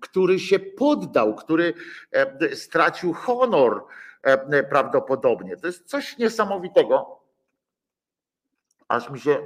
[0.00, 1.74] który się poddał, który
[2.54, 3.84] stracił honor
[4.70, 5.56] prawdopodobnie.
[5.56, 7.17] To jest coś niesamowitego
[8.88, 9.38] aż mi się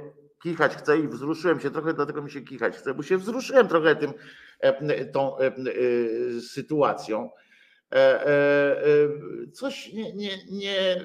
[0.43, 3.95] kichać chce i wzruszyłem się trochę, dlatego mi się kichać chce, bo się wzruszyłem trochę
[3.95, 4.13] tym,
[4.59, 5.51] e, tą e,
[6.41, 7.29] sytuacją.
[7.91, 8.67] E, e,
[9.53, 11.03] Coś nie, nie, nie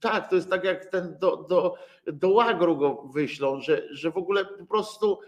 [0.00, 1.74] tak, to jest tak jak ten do, do,
[2.06, 5.18] do łagru go wyślą, że, że w ogóle po prostu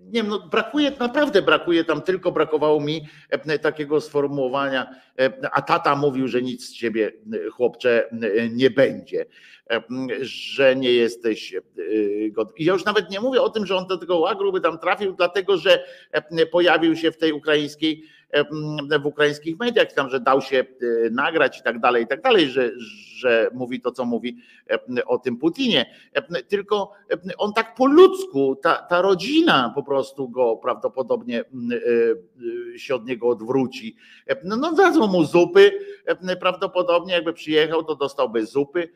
[0.00, 5.62] nie wiem, no brakuje, naprawdę brakuje tam, tylko brakowało mi e, takiego sformułowania, e, a
[5.62, 8.08] tata mówił, że nic z ciebie, e, chłopcze,
[8.50, 9.26] nie będzie,
[10.20, 11.54] że nie jesteś
[12.30, 12.54] godny.
[12.56, 14.78] I ja już nawet nie mówię o tym, że on do tego łagru by tam
[14.78, 15.84] trafił, dlatego że
[16.50, 18.04] pojawił się w tej ukraińskiej,
[19.02, 22.48] w ukraińskich mediach, tam, że dał się e, nagrać i tak dalej, i tak dalej,
[22.48, 22.70] że,
[23.16, 24.36] że mówi to, co mówi
[24.70, 25.94] e, o tym Putinie.
[26.12, 31.44] E, Tylko e, on tak po ludzku, ta, ta rodzina po prostu go prawdopodobnie e,
[32.74, 33.96] e, się od niego odwróci.
[34.26, 35.72] E, No, no dadzą mu zupy,
[36.06, 38.88] e, prawdopodobnie jakby przyjechał, to dostałby zupy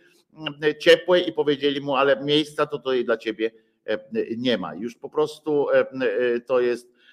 [0.78, 3.51] ciepłej i powiedzieli mu, ale miejsca to tutaj dla ciebie
[3.87, 3.99] e,
[4.37, 4.74] nie ma.
[4.74, 7.03] Już po prostu e, e, to jest e, e,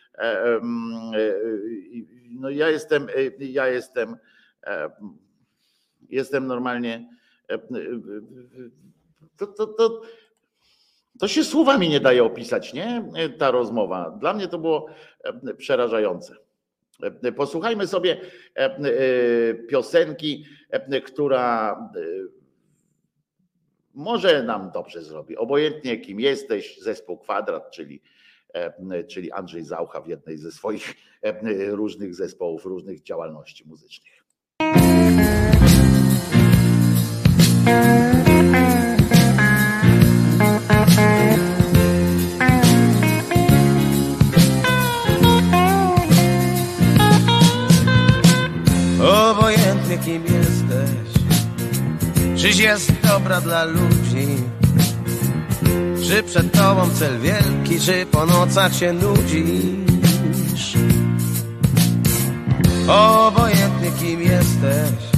[2.31, 4.17] no ja jestem, e, ja jestem
[4.63, 4.91] e,
[6.09, 7.09] jestem normalnie
[7.49, 7.59] e, e,
[9.37, 10.01] to, to, to,
[11.19, 13.03] To się słowami nie daje opisać, nie?
[13.37, 14.17] Ta rozmowa.
[14.19, 14.87] Dla mnie to było
[15.23, 16.35] e, przerażające.
[17.23, 18.21] E, Posłuchajmy sobie
[18.55, 21.99] e, e, piosenki, e, która e,
[23.93, 25.37] może nam dobrze zrobi.
[25.37, 28.20] Obojętnie kim jesteś, zespół Kwadrat, czyli, e,
[29.07, 34.21] czyli Andrzej Zaucha w jednej ze swoich e, różnych zespołów, różnych działalności muzycznych.
[49.03, 51.11] Obojętnie kim jesteś
[52.41, 54.00] Czyś jest dobra dla ludzi
[56.07, 60.77] Czy przed tobą cel wielki Czy po nocach się nudzisz.
[62.87, 65.11] Obojętnie kim jesteś.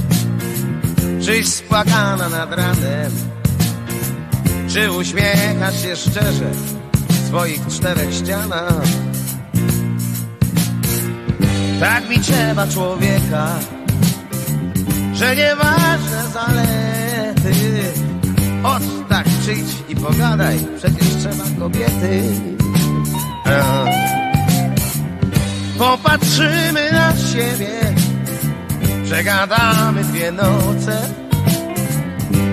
[1.24, 3.12] Czyś spłakana nad ranem?
[4.68, 6.50] Czy uśmiechasz się szczerze
[7.08, 8.82] W swoich czterech ścianach?
[11.80, 13.48] Tak mi trzeba człowieka,
[15.14, 17.54] że nieważne zalety.
[18.62, 18.93] Tak
[19.44, 22.22] przyjdź i pogadaj, przecież trzeba kobiety.
[25.78, 27.94] Popatrzymy na siebie,
[29.04, 31.08] przegadamy dwie noce,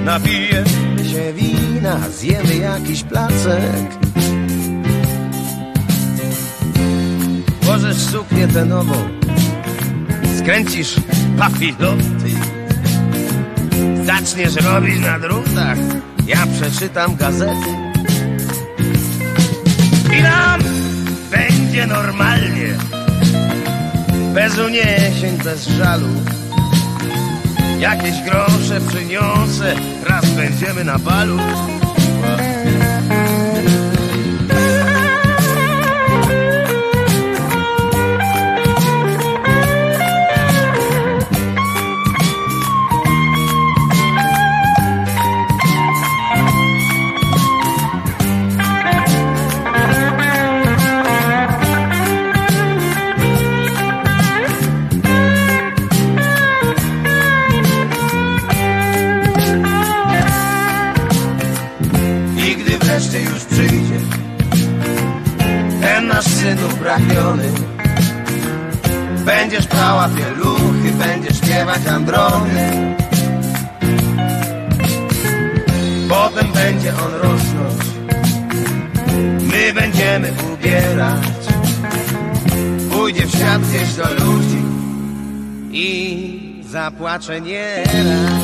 [0.05, 3.97] napijemy się wina, zjemy jakiś placek.
[7.61, 8.93] Włożysz suknię tę nową,
[10.39, 10.95] skręcisz
[11.39, 12.31] papiloty,
[14.05, 15.77] zaczniesz robić na drutach,
[16.27, 17.69] ja przeczytam gazety.
[20.17, 20.61] I nam
[21.31, 22.77] będzie normalnie,
[24.33, 26.07] bez uniesień, bez żalu.
[27.79, 29.75] Jakieś grosze przyniosę,
[30.09, 31.39] raz będziemy na balu.
[69.25, 72.95] Będziesz prała pieluchy, będziesz śpiewać androny.
[76.09, 77.83] Potem będzie on rosnąć,
[79.51, 81.21] my będziemy ubierać.
[82.91, 84.63] Pójdzie w świat gdzieś do ludzi
[85.71, 88.43] i zapłacze nieraz.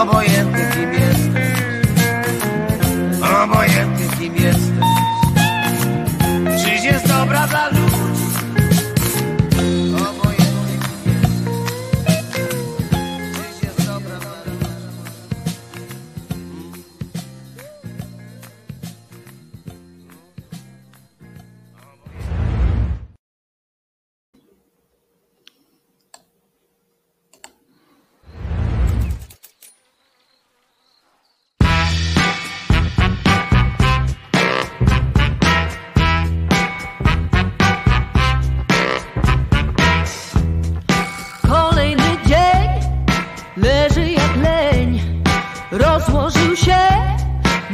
[0.00, 1.60] Obojętnie kim jesteś
[3.42, 4.89] Obojętnie kim jesteś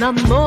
[0.07, 0.46] na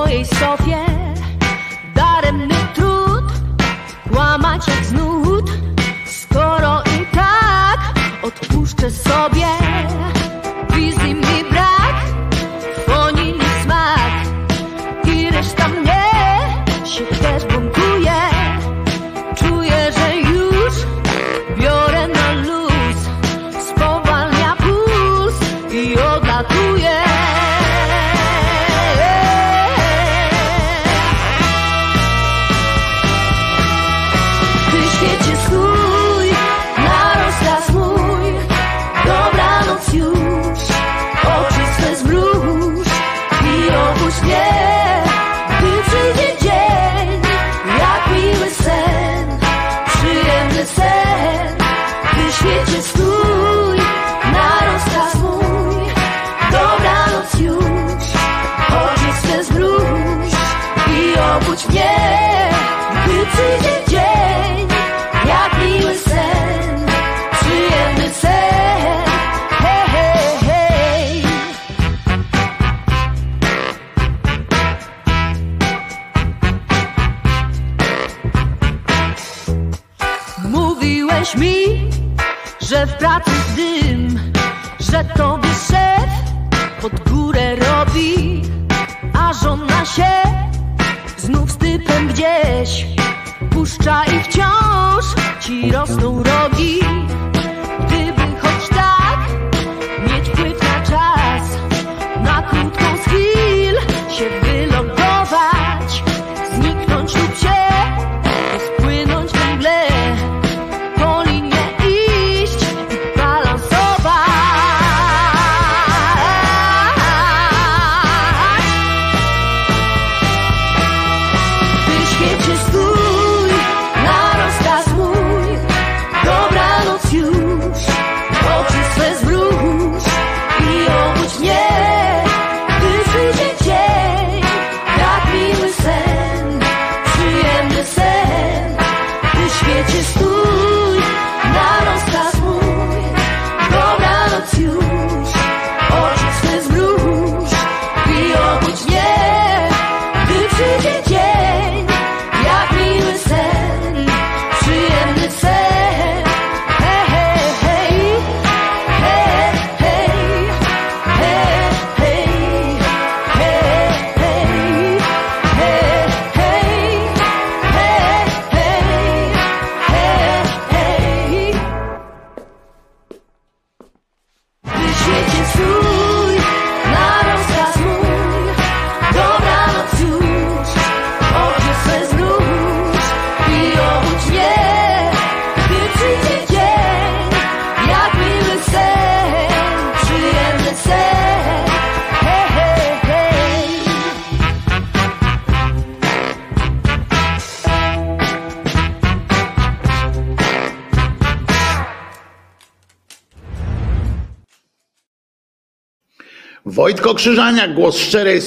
[206.80, 208.42] Wojtko Krzyżaniak, głos szczerej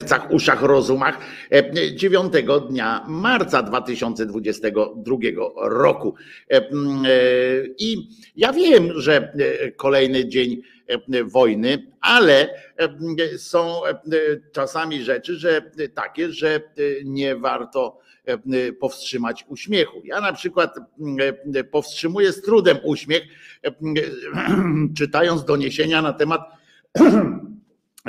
[0.00, 1.18] sercach, uszach, rozumach
[1.50, 2.32] e, 9
[2.70, 5.16] dnia marca 2022
[5.56, 6.14] roku.
[6.50, 7.08] E, mm, e,
[7.78, 13.94] I ja wiem, że e, kolejny dzień e, wojny, ale e, m, są e,
[14.52, 16.60] czasami rzeczy, że takie, że e,
[17.04, 20.02] nie warto e, powstrzymać uśmiechu.
[20.04, 20.76] Ja na przykład
[21.54, 23.22] e, powstrzymuję z trudem uśmiech,
[23.64, 23.70] e,
[24.98, 26.56] czytając doniesienia na temat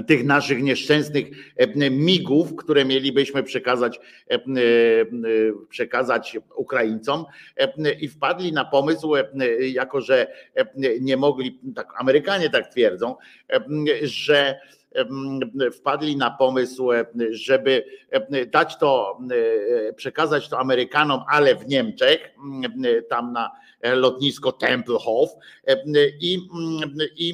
[0.08, 4.00] tych naszych nieszczęsnych e, migów, które mielibyśmy przekazać,
[4.30, 4.40] e, e,
[5.70, 7.26] przekazać Ukraińcom
[8.00, 9.14] i wpadli na pomysł,
[9.60, 10.28] jako że
[11.02, 13.16] nie mogli, tak Amerykanie tak twierdzą,
[14.04, 14.60] że
[15.74, 16.90] wpadli na pomysł,
[17.30, 17.86] żeby
[18.52, 19.20] dać to,
[19.96, 22.34] przekazać to Amerykanom, ale w Niemczech,
[23.10, 23.52] tam na
[23.84, 25.30] lotnisko Tempelhof
[26.22, 26.40] i,
[27.18, 27.34] i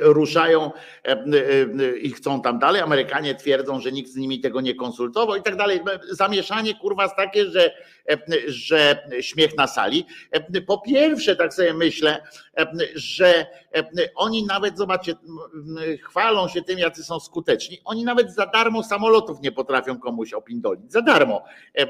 [0.00, 0.72] ruszają
[1.04, 2.82] e, e, i chcą tam dalej.
[2.82, 5.80] Amerykanie twierdzą, że nikt z nimi tego nie konsultował i tak dalej.
[6.10, 7.70] Zamieszanie kurwa jest takie, że,
[8.10, 10.06] e, że śmiech na sali.
[10.30, 12.47] E, Po pierwsze, tak sobie myślę, e,
[12.94, 15.14] że e, oni nawet, zobaczcie,
[16.02, 17.78] chwalą się tym, jacy są skuteczni.
[17.84, 20.92] Oni nawet za darmo samolotów nie potrafią komuś opindolić.
[20.92, 21.44] Za darmo
[21.74, 21.86] e,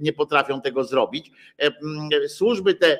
[0.00, 1.30] nie potrafią tego zrobić.
[1.58, 2.98] E, Służby te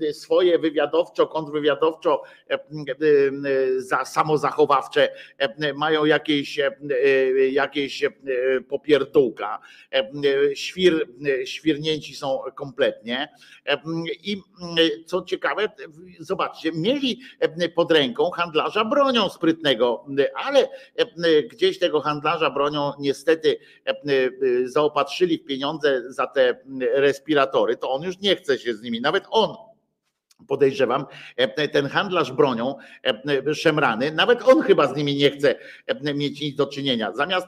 [0.00, 5.08] e, swoje wywiadowczo, kontrwywiadowczo e, e, samozachowawcze
[5.38, 6.70] e, mają jakieś, e,
[7.50, 8.10] jakieś e,
[8.68, 9.58] popierdółka.
[9.92, 10.10] E,
[10.56, 11.08] Świr,
[11.44, 13.28] świrnięci są kompletnie.
[13.66, 13.82] E,
[14.22, 14.42] I
[15.06, 15.68] co ciekawe,
[16.20, 16.43] zobaczcie,
[16.74, 17.20] mieli
[17.74, 20.68] pod ręką handlarza bronią sprytnego, ale
[21.50, 23.58] gdzieś tego handlarza bronią niestety
[24.64, 29.24] zaopatrzyli w pieniądze za te respiratory, to on już nie chce się z nimi, nawet
[29.30, 29.56] on
[30.48, 31.06] podejrzewam,
[31.72, 32.74] ten handlarz bronią
[33.54, 35.54] szemrany, nawet on chyba z nimi nie chce
[36.14, 37.12] mieć nic do czynienia.
[37.12, 37.46] Zamiast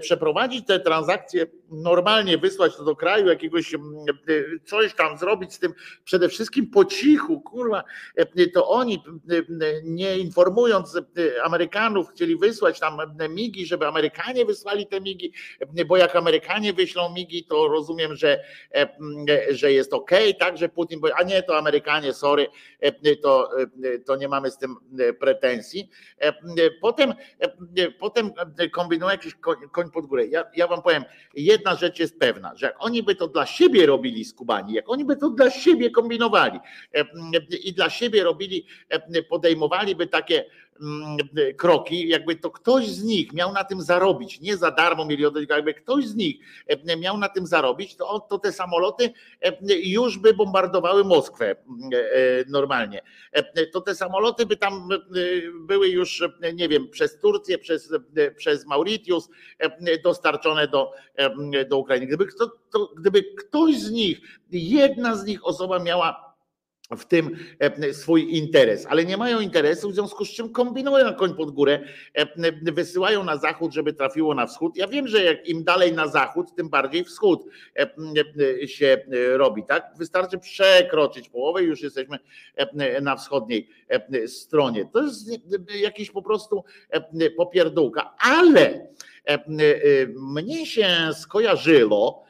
[0.00, 3.74] przeprowadzić te transakcje normalnie, wysłać to do kraju, jakiegoś
[4.64, 5.74] coś tam zrobić z tym,
[6.04, 7.84] przede wszystkim po cichu, kurwa,
[8.54, 9.02] to oni
[9.84, 11.00] nie informując
[11.44, 12.98] Amerykanów chcieli wysłać tam
[13.28, 15.32] migi, żeby Amerykanie wysłali te migi,
[15.86, 18.44] bo jak Amerykanie wyślą migi, to rozumiem, że,
[19.50, 22.46] że jest ok, tak, że Putin a nie, to Amerykanie, sorry,
[23.22, 23.50] to,
[24.06, 24.76] to nie mamy z tym
[25.20, 25.90] pretensji.
[26.80, 27.14] Potem,
[27.98, 28.30] potem
[28.72, 30.26] kombinują jakiś koń, koń pod górę.
[30.26, 31.04] Ja, ja wam powiem,
[31.34, 35.04] jedna rzecz jest pewna, że jak oni by to dla siebie robili skubani, jak oni
[35.04, 36.58] by to dla siebie kombinowali
[37.64, 38.66] i dla siebie robili,
[39.28, 40.44] podejmowaliby takie
[41.56, 45.44] kroki, jakby to ktoś z nich miał na tym zarobić, nie za darmo mieli oddać,
[45.50, 46.36] jakby ktoś z nich
[46.66, 51.56] e, miał na tym zarobić, to, to te samoloty e, już by bombardowały Moskwę e,
[52.48, 53.02] normalnie.
[53.72, 54.88] To te samoloty by tam
[55.60, 56.22] były już,
[56.54, 57.94] nie wiem, przez Turcję, przez,
[58.36, 59.28] przez Mauritius
[60.04, 60.92] dostarczone do,
[61.68, 62.06] do Ukrainy.
[62.06, 66.27] Gdyby, kto, to, gdyby ktoś z nich, jedna z nich osoba miała
[66.96, 71.12] w tym e, swój interes, ale nie mają interesu, w związku z czym kombinują na
[71.12, 71.80] koń pod górę,
[72.14, 74.76] e, wysyłają na zachód, żeby trafiło na wschód.
[74.76, 77.44] Ja wiem, że jak im dalej na zachód, tym bardziej wschód
[77.76, 77.90] e,
[78.62, 79.92] e, się e, robi, tak?
[79.98, 82.18] Wystarczy przekroczyć połowę i już jesteśmy
[82.56, 84.88] e, na wschodniej e, stronie.
[84.92, 88.88] To jest e, jakiś po prostu e, popierdółka, ale e,
[89.26, 89.38] e,
[90.16, 92.27] mnie się skojarzyło,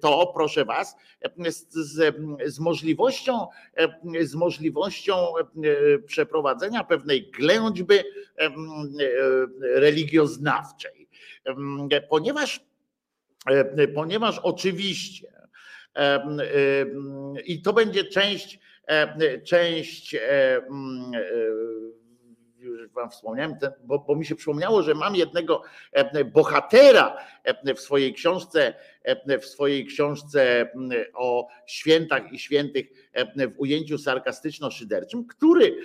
[0.00, 0.96] to, proszę Was,
[1.48, 2.16] z, z,
[2.46, 3.46] z, możliwością,
[4.20, 5.26] z możliwością
[6.06, 7.94] przeprowadzenia pewnej ględźby
[9.60, 11.08] religioznawczej.
[12.08, 12.60] Ponieważ,
[13.94, 15.32] ponieważ oczywiście
[17.44, 18.58] i to będzie część,
[19.44, 20.16] część
[22.88, 23.54] wam wspomniałem,
[23.84, 25.62] bo, bo, mi się przypomniało, że mam jednego
[26.32, 27.16] bohatera
[27.76, 28.74] w swojej książce,
[29.40, 30.70] w swojej książce
[31.14, 32.86] o świętach i świętych
[33.56, 35.76] w ujęciu sarkastyczno-szyderczym, który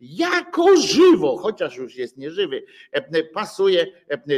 [0.00, 2.62] jako żywo, chociaż już jest nieżywy,
[3.34, 3.86] pasuje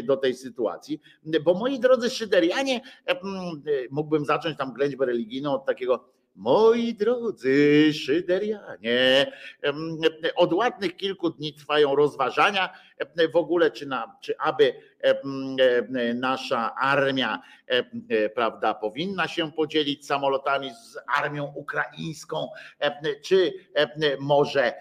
[0.03, 1.01] do tej sytuacji.
[1.45, 2.81] Bo moi drodzy szyderianie,
[3.91, 9.33] mógłbym zacząć tam ględźbę religijną od takiego Moi drodzy Szyderianie,
[10.37, 12.75] od ładnych kilku dni trwają rozważania
[13.33, 14.75] w ogóle, czy, na, czy aby
[16.15, 17.43] nasza armia
[18.35, 22.49] prawda, powinna się podzielić samolotami z armią ukraińską,
[23.25, 23.53] czy
[24.19, 24.73] może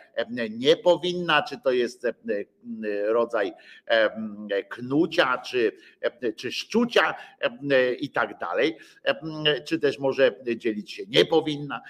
[0.49, 2.07] nie powinna, czy to jest
[3.05, 3.53] rodzaj
[4.69, 5.71] knucia, czy,
[6.37, 7.15] czy szczucia
[7.99, 8.77] i tak dalej,
[9.65, 11.81] czy też może dzielić się nie powinna,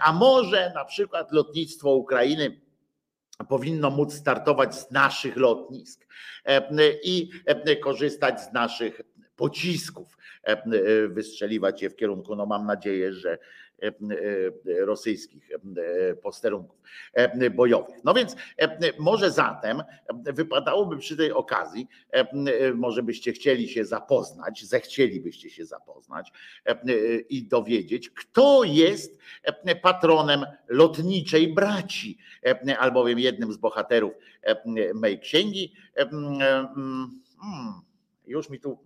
[0.00, 2.60] a może na przykład lotnictwo Ukrainy
[3.48, 6.06] powinno móc startować z naszych lotnisk
[7.02, 7.30] i
[7.82, 9.00] korzystać z naszych
[9.36, 10.16] pocisków,
[11.08, 13.38] wystrzeliwać je w kierunku, no mam nadzieję, że
[14.66, 15.50] rosyjskich
[16.22, 16.78] posterunków
[17.54, 18.04] bojowych.
[18.04, 18.36] No więc
[18.98, 19.82] może zatem
[20.14, 21.88] wypadałoby przy tej okazji,
[22.74, 26.32] może byście chcieli się zapoznać, zechcielibyście się zapoznać
[27.28, 29.18] i dowiedzieć, kto jest
[29.82, 32.18] patronem lotniczej braci,
[32.78, 34.12] albowiem jednym z bohaterów
[34.94, 35.74] mej księgi.
[35.96, 37.80] Hmm,
[38.26, 38.78] już mi tu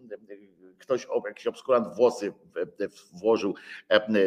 [0.79, 2.33] ktoś, jakiś obskurant włosy
[3.13, 3.55] włożył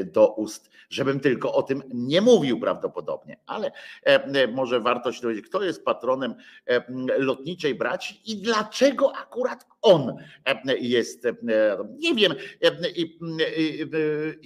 [0.05, 3.71] do ust, żebym tylko o tym nie mówił prawdopodobnie, ale
[4.53, 6.35] może warto się dowiedzieć, kto jest patronem
[7.17, 10.17] lotniczej braci i dlaczego akurat on
[10.79, 11.23] jest,
[11.97, 12.33] nie wiem
[12.95, 13.17] i,
[13.57, 13.89] i,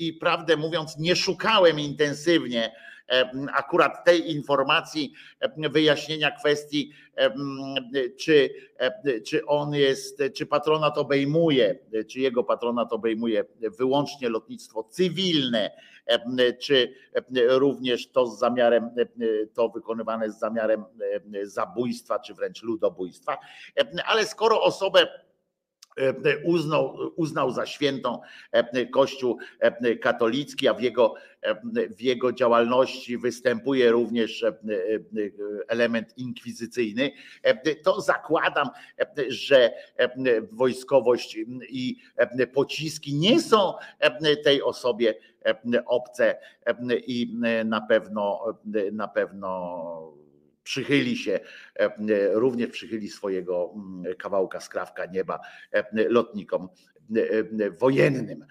[0.08, 2.72] i prawdę mówiąc nie szukałem intensywnie
[3.54, 5.14] akurat tej informacji,
[5.58, 6.92] wyjaśnienia kwestii,
[8.20, 8.50] czy,
[9.26, 11.80] czy on jest, czy patronat obejmuje,
[12.10, 13.44] czy jego patronat obejmuje
[13.78, 15.72] wyłącznie lotnictwo cywilne,
[16.60, 16.94] czy
[17.48, 18.90] również to z zamiarem,
[19.54, 20.86] to wykonywane z zamiarem
[21.44, 23.38] zabójstwa, czy wręcz ludobójstwa.
[24.06, 25.08] Ale skoro osobę
[26.44, 28.22] uznał, uznał za świętą
[28.92, 29.38] Kościół
[30.02, 31.14] katolicki, a w jego,
[31.98, 34.46] w jego działalności występuje również
[35.68, 37.12] element inkwizycyjny,
[37.84, 38.70] to zakładam,
[39.28, 39.74] że
[40.52, 41.38] wojskowość
[41.70, 41.96] i
[42.54, 43.74] pociski nie są
[44.44, 45.14] tej osobie
[45.86, 46.38] obce
[47.08, 48.44] i na pewno
[48.92, 50.22] na pewno
[50.72, 51.40] przychyli się,
[52.32, 53.74] również przychyli swojego
[54.18, 55.40] kawałka skrawka nieba
[55.94, 56.70] lotnikom
[57.80, 58.46] wojennym.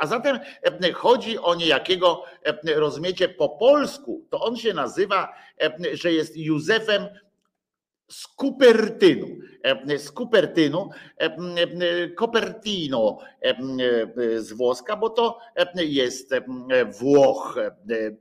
[0.00, 0.38] A zatem
[0.94, 2.24] chodzi o niejakiego,
[2.76, 5.34] rozumiecie, po polsku, to on się nazywa,
[5.92, 7.02] że jest Józefem
[8.10, 9.26] z Kupertynu,
[9.98, 10.90] z Kupertynu,
[12.18, 13.18] Copertino
[14.36, 15.38] z włoska, bo to
[15.76, 16.34] jest
[17.00, 17.58] Włoch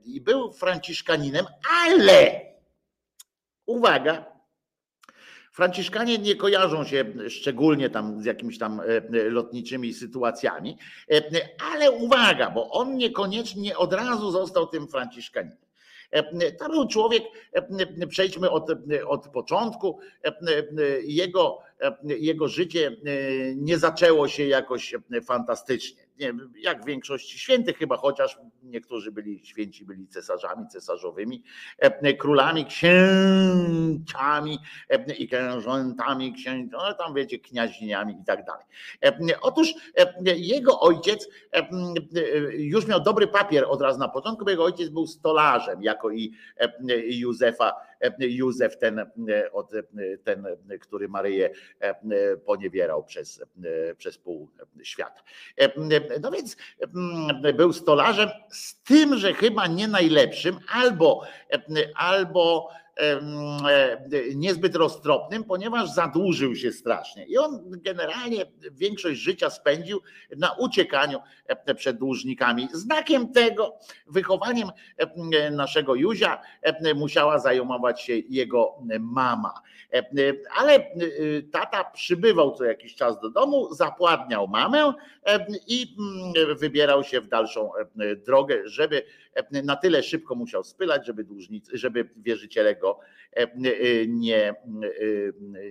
[0.06, 1.46] i był franciszkaninem,
[1.88, 2.49] ale
[3.70, 4.26] uwaga,
[5.52, 10.78] Franciszkanie nie kojarzą się szczególnie tam z jakimiś tam lotniczymi sytuacjami,
[11.74, 15.58] ale uwaga, bo on niekoniecznie od razu został tym Franciszkaninem.
[16.60, 17.24] To był człowiek,
[18.10, 18.70] przejdźmy od,
[19.08, 20.00] od początku,
[21.04, 21.60] jego,
[22.04, 22.98] jego życie
[23.56, 26.09] nie zaczęło się jakoś fantastycznie.
[26.20, 31.44] Nie, jak większości świętych chyba, chociaż niektórzy byli święci, byli cesarzami, cesarzowymi,
[32.18, 34.60] królami, księciami
[35.18, 38.66] i księżątami, księć, no tam wiecie, kniaziniami i tak dalej.
[39.42, 39.74] Otóż
[40.36, 41.30] jego ojciec
[42.52, 46.34] już miał dobry papier od razu na początku, bo jego ojciec był stolarzem, jako i
[47.08, 47.74] Józefa,
[48.20, 49.06] Józef ten,
[49.52, 49.72] od,
[50.24, 50.48] ten
[50.82, 51.50] który Maryję
[52.46, 53.44] poniewierał przez,
[53.98, 54.50] przez pół
[54.84, 55.22] świata.
[56.22, 56.58] No więc
[57.56, 61.24] był stolarzem, z tym, że chyba nie najlepszym, albo,
[61.96, 62.70] albo
[64.36, 67.26] niezbyt roztropnym, ponieważ zadłużył się strasznie.
[67.26, 70.02] I on generalnie większość życia spędził
[70.38, 71.20] na uciekaniu
[71.76, 72.68] przed dłużnikami.
[72.74, 73.78] Znakiem tego,
[74.08, 74.70] wychowaniem
[75.52, 76.42] naszego Józia
[76.96, 79.54] musiała zajmować się jego mama.
[80.56, 80.92] Ale
[81.52, 84.94] tata przybywał co jakiś czas do domu, zapładniał mamę
[85.68, 85.96] i
[86.58, 87.72] wybierał się w dalszą
[88.26, 89.04] drogę, żeby
[89.64, 93.00] na tyle szybko musiał spylać, żeby dłużnicy, żeby wierzyciele go
[93.56, 93.76] nie,
[94.08, 94.56] nie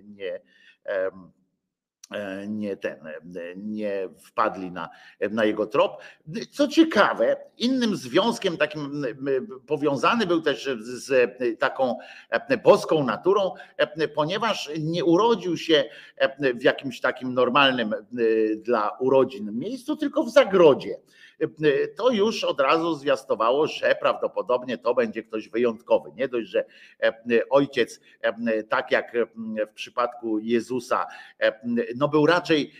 [0.05, 0.41] nie
[2.81, 2.99] ten,
[3.57, 4.89] nie wpadli na,
[5.31, 6.03] na jego trop.
[6.51, 9.05] Co ciekawe, innym związkiem takim
[9.67, 11.99] powiązany był też z taką
[12.65, 13.55] boską naturą,
[14.15, 15.85] ponieważ nie urodził się
[16.55, 17.95] w jakimś takim normalnym
[18.57, 20.97] dla urodzin miejscu, tylko w zagrodzie
[21.97, 26.11] to już od razu zwiastowało, że prawdopodobnie to będzie ktoś wyjątkowy.
[26.17, 26.65] Nie dość, że
[27.51, 28.01] ojciec,
[28.69, 29.13] tak jak
[29.71, 31.07] w przypadku Jezusa,
[31.97, 32.73] no był raczej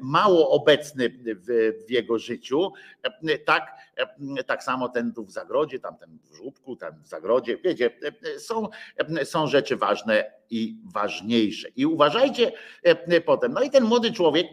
[0.00, 2.72] mało obecny w, jego życiu,
[3.44, 3.76] tak,
[4.46, 7.90] tak samo ten tu w zagrodzie, tamten w żłóbku, tam w zagrodzie, wiecie,
[8.38, 8.68] są,
[9.24, 11.68] są rzeczy ważne i ważniejsze.
[11.76, 12.52] I uważajcie
[13.24, 13.52] potem.
[13.52, 14.46] No i ten młody człowiek,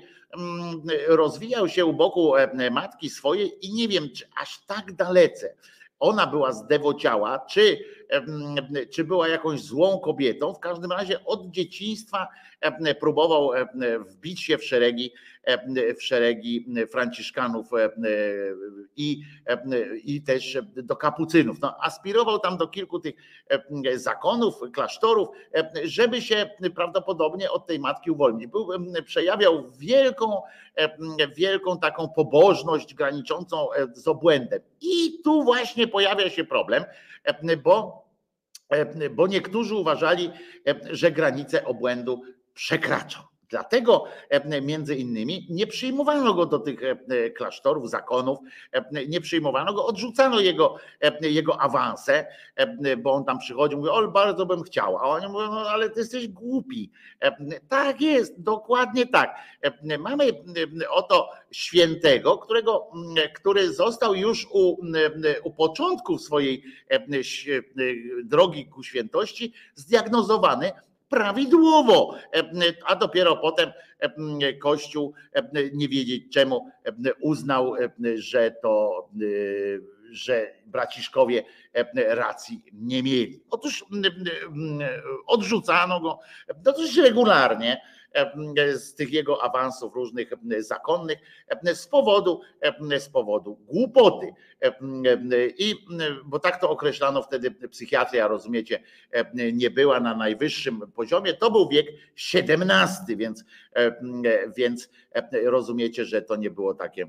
[1.08, 5.56] rozwijał się u boku e, matki swojej i nie wiem, czy aż tak dalece
[6.00, 7.86] ona była zdewociała, czy,
[8.92, 10.54] czy była jakąś złą kobietą.
[10.54, 12.28] W każdym razie od dzieciństwa
[13.00, 13.52] próbował
[14.08, 15.14] wbić się w szeregi,
[16.00, 17.68] w szeregi Franciszkanów
[18.96, 19.22] i,
[20.04, 21.62] i też do kapucynów.
[21.62, 23.16] No, aspirował tam do kilku tych
[23.96, 25.30] zakonów, klasztorów,
[25.84, 28.48] żeby się prawdopodobnie od tej matki uwolnić.
[28.48, 28.68] Był,
[29.06, 30.42] przejawiał wielką,
[31.36, 34.62] wielką taką pobożność graniczącą z obłędem.
[34.82, 36.84] I tu właśnie pojawia się problem,
[37.64, 37.99] bo,
[39.12, 40.32] bo niektórzy uważali,
[40.92, 42.22] że granice obłędu
[42.54, 43.29] przekraczał.
[43.50, 44.04] Dlatego
[44.62, 46.80] między innymi nie przyjmowano go do tych
[47.38, 48.40] klasztorów, zakonów,
[49.08, 50.76] nie przyjmowano go, odrzucano jego,
[51.22, 52.26] jego awanse,
[52.98, 56.00] bo on tam przychodził, mówi, o bardzo bym chciał, a oni mówią, no ale ty
[56.00, 56.92] jesteś głupi.
[57.70, 59.36] Tak jest, dokładnie tak.
[60.00, 60.44] Mamy
[60.90, 62.92] oto świętego, którego,
[63.36, 64.78] który został już u,
[65.44, 66.64] u początku swojej
[68.24, 70.72] drogi ku świętości zdiagnozowany
[71.10, 72.16] prawidłowo,
[72.86, 73.72] a dopiero potem
[74.62, 75.14] Kościół,
[75.74, 76.70] nie wiedzieć czemu,
[77.22, 77.74] uznał,
[78.16, 79.08] że to,
[80.12, 81.44] że braciszkowie
[81.96, 83.44] racji nie mieli.
[83.50, 83.86] Otóż
[85.28, 86.20] odrzucano go
[86.56, 87.82] dosyć regularnie
[88.76, 90.30] z tych jego awansów różnych
[90.60, 91.20] zakonnych
[91.74, 92.42] z powodu,
[93.00, 94.34] z powodu głupoty.
[95.58, 95.76] I
[96.26, 98.84] bo tak to określano wtedy psychiatria, rozumiecie,
[99.54, 101.34] nie była na najwyższym poziomie.
[101.34, 101.88] To był wiek
[102.34, 103.44] XVII, więc,
[104.58, 104.90] więc
[105.44, 107.08] rozumiecie, że to nie było takie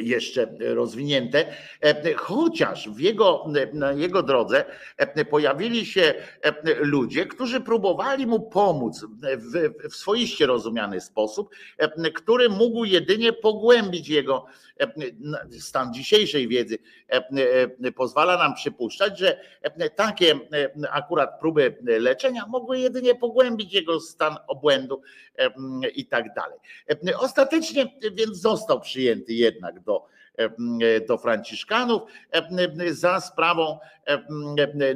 [0.00, 1.44] jeszcze rozwinięte,
[2.16, 4.64] chociaż w jego, na jego drodze
[5.30, 6.14] pojawili się
[6.80, 9.04] ludzie, którzy próbowali mu pomóc
[9.36, 11.50] w, w swoiście rozumiany sposób,
[12.14, 14.46] który mógł jedynie pogłębić jego
[15.60, 16.78] stan dzisiejszej wiedzy.
[17.96, 19.40] Pozwala nam przypuszczać, że
[19.96, 20.40] takie
[20.90, 25.02] akurat próby leczenia mogły jedynie pogłębić jego stan obłędu
[25.94, 26.58] i tak dalej.
[27.18, 30.06] Ostatecznie więc został przyjęty jednak jednak do,
[31.08, 32.02] do Franciszkanów
[32.90, 33.78] za sprawą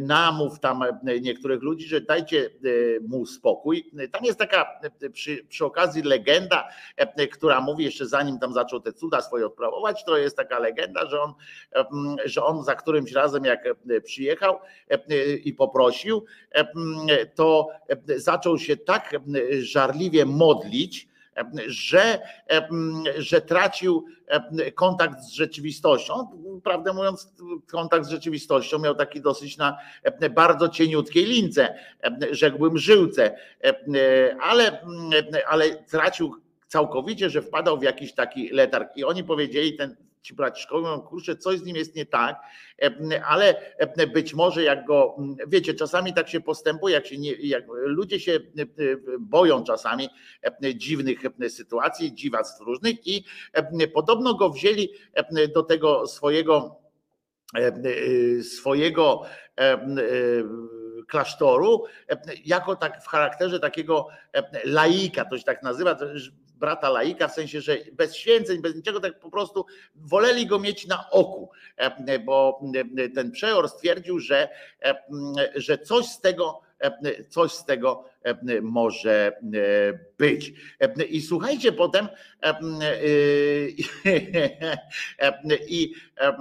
[0.01, 0.85] namów tam
[1.23, 2.51] niektórych ludzi, że dajcie
[3.09, 3.91] mu spokój.
[4.13, 4.81] Tam jest taka
[5.13, 6.69] przy, przy okazji legenda,
[7.33, 11.21] która mówi jeszcze zanim tam zaczął te cuda swoje odprawować, to jest taka legenda, że
[11.21, 11.35] on,
[12.25, 13.69] że on za którymś razem jak
[14.05, 14.59] przyjechał
[15.45, 16.25] i poprosił,
[17.35, 17.69] to
[18.17, 19.17] zaczął się tak
[19.61, 21.12] żarliwie modlić,
[21.67, 22.19] że,
[23.19, 24.05] że tracił
[24.75, 26.15] kontakt z rzeczywistością.
[26.65, 27.33] Prawdę mówiąc,
[27.71, 29.79] kontakt z rzeczywistością miał taki dosyć na
[30.31, 31.75] bardzo cieniutkiej lince,
[32.31, 33.37] rzekłbym żyłce,
[34.41, 34.87] ale,
[35.49, 36.37] ale tracił
[36.67, 38.97] całkowicie, że wpadał w jakiś taki letarg.
[38.97, 42.41] I oni powiedzieli, ten, ci braciszkowie, mówią, kurczę, coś z nim jest nie tak,
[42.83, 47.19] e, ale e, być może jak go, m, wiecie, czasami tak się postępuje, jak się
[47.19, 48.39] nie, jak ludzie się e,
[49.21, 50.09] boją czasami
[50.75, 53.25] dziwnych sytuacji, dziwactw różnych i
[53.95, 54.89] podobno go wzięli
[55.55, 56.83] do tego swojego
[58.43, 59.23] swojego
[61.09, 61.85] klasztoru
[62.45, 64.09] jako tak w charakterze takiego
[64.65, 65.97] laika, to się tak nazywa,
[66.63, 70.87] brata laika, w sensie, że bez święceń, bez niczego, tak po prostu woleli go mieć
[70.87, 72.61] na oku, e, bo
[72.99, 74.49] e, ten przeor stwierdził, że,
[74.83, 74.95] e,
[75.55, 80.53] że coś z tego e, coś z tego e, może e, być.
[80.81, 82.09] E, I słuchajcie potem
[82.43, 82.59] e, e,
[85.69, 86.35] i e, e,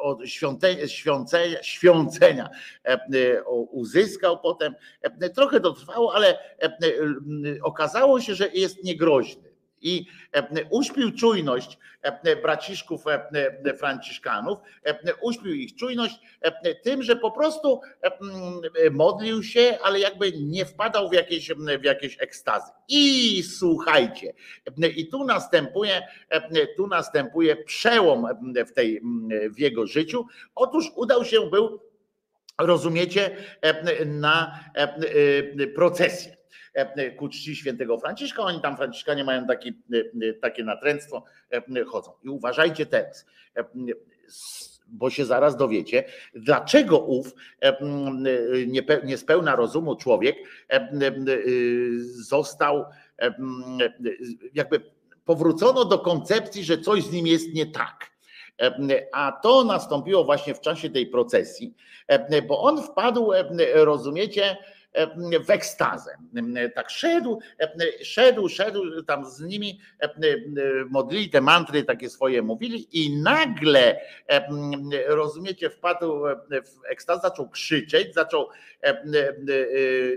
[0.00, 2.48] od świąte- świącenia, świącenia
[2.84, 4.74] e, e, uzyskał potem.
[5.02, 6.78] E, Trochę to trwało, ale e, e,
[7.62, 9.47] okazało się, że jest niegroźny.
[9.82, 13.30] I e, uśpił czujność e, braciszków e,
[13.64, 20.00] e, franciszkanów, e, uśpił ich czujność e, tym, że po prostu e, modlił się, ale
[20.00, 21.50] jakby nie wpadał w jakieś,
[21.80, 22.72] w jakieś ekstazy.
[22.88, 24.32] I słuchajcie,
[24.82, 29.00] e, i tu następuje, e, tu następuje przełom e, w, tej,
[29.50, 30.26] w jego życiu.
[30.54, 31.88] Otóż udał się był,
[32.58, 36.37] rozumiecie, e, na e, e, procesję e,
[37.16, 38.42] ku czci świętego Franciszka.
[38.42, 39.82] Oni tam, Franciszkanie, mają taki,
[40.22, 42.12] e, takie natręctwo, e, chodzą.
[42.24, 43.26] I uważajcie teraz,
[43.56, 43.64] e,
[44.88, 47.76] bo się zaraz dowiecie, dlaczego ów e,
[49.04, 50.36] niespełna rozumu człowiek
[50.70, 50.90] e, e,
[52.28, 52.84] został
[53.18, 53.34] e,
[54.54, 54.80] jakby
[55.24, 58.10] powrócono do koncepcji, że coś z nim jest nie tak.
[58.62, 58.74] E,
[59.12, 61.74] A to nastąpiło właśnie w czasie tej procesji,
[62.06, 63.44] e, bo on wpadł, e,
[63.74, 64.56] rozumiecie, e,
[65.44, 66.10] w ekstazę.
[66.74, 67.40] Tak szedł,
[68.02, 69.80] szedł, szedł tam z nimi,
[70.90, 74.00] modlili te mantry takie swoje mówili i nagle,
[75.06, 78.48] rozumiecie, wpadł w ekstazę, zaczął krzyczeć, zaczął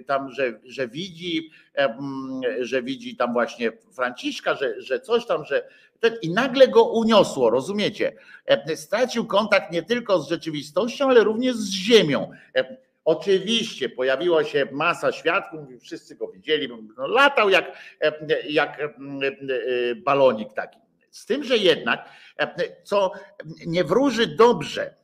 [0.08, 1.52] tam, że, że widzi,
[2.60, 5.68] że widzi tam właśnie Franciszka, że, że coś tam, że
[6.22, 8.16] i nagle go uniosło, rozumiecie?
[8.76, 12.32] Stracił kontakt nie tylko z rzeczywistością, ale również z ziemią.
[13.06, 19.96] Oczywiście pojawiła się masa świadków, wszyscy go widzieli, no, latał jak, e, jak e, e,
[19.96, 20.80] balonik taki.
[21.12, 22.10] Z tym, że jednak,
[22.84, 23.12] co
[23.66, 25.01] nie wróży dobrze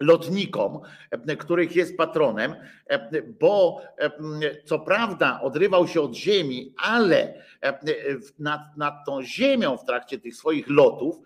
[0.00, 2.54] lotnikom, e, których jest patronem,
[2.86, 4.10] e, bo e,
[4.64, 7.46] co prawda odrywał się od ziemi, ale
[8.38, 11.16] nad, nad tą ziemią w trakcie tych swoich lotów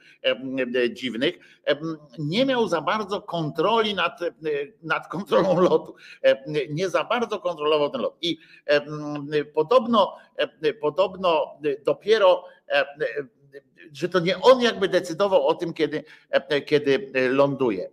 [0.93, 1.39] dziwnych
[2.19, 4.21] nie miał za bardzo kontroli nad,
[4.83, 5.95] nad kontrolą lotu.
[6.71, 8.17] Nie za bardzo kontrolował ten lot.
[8.23, 8.39] I
[9.55, 10.17] podobno,
[10.81, 12.45] podobno dopiero
[13.93, 16.05] że to nie on jakby decydował o tym, kiedy,
[16.67, 17.91] kiedy ląduje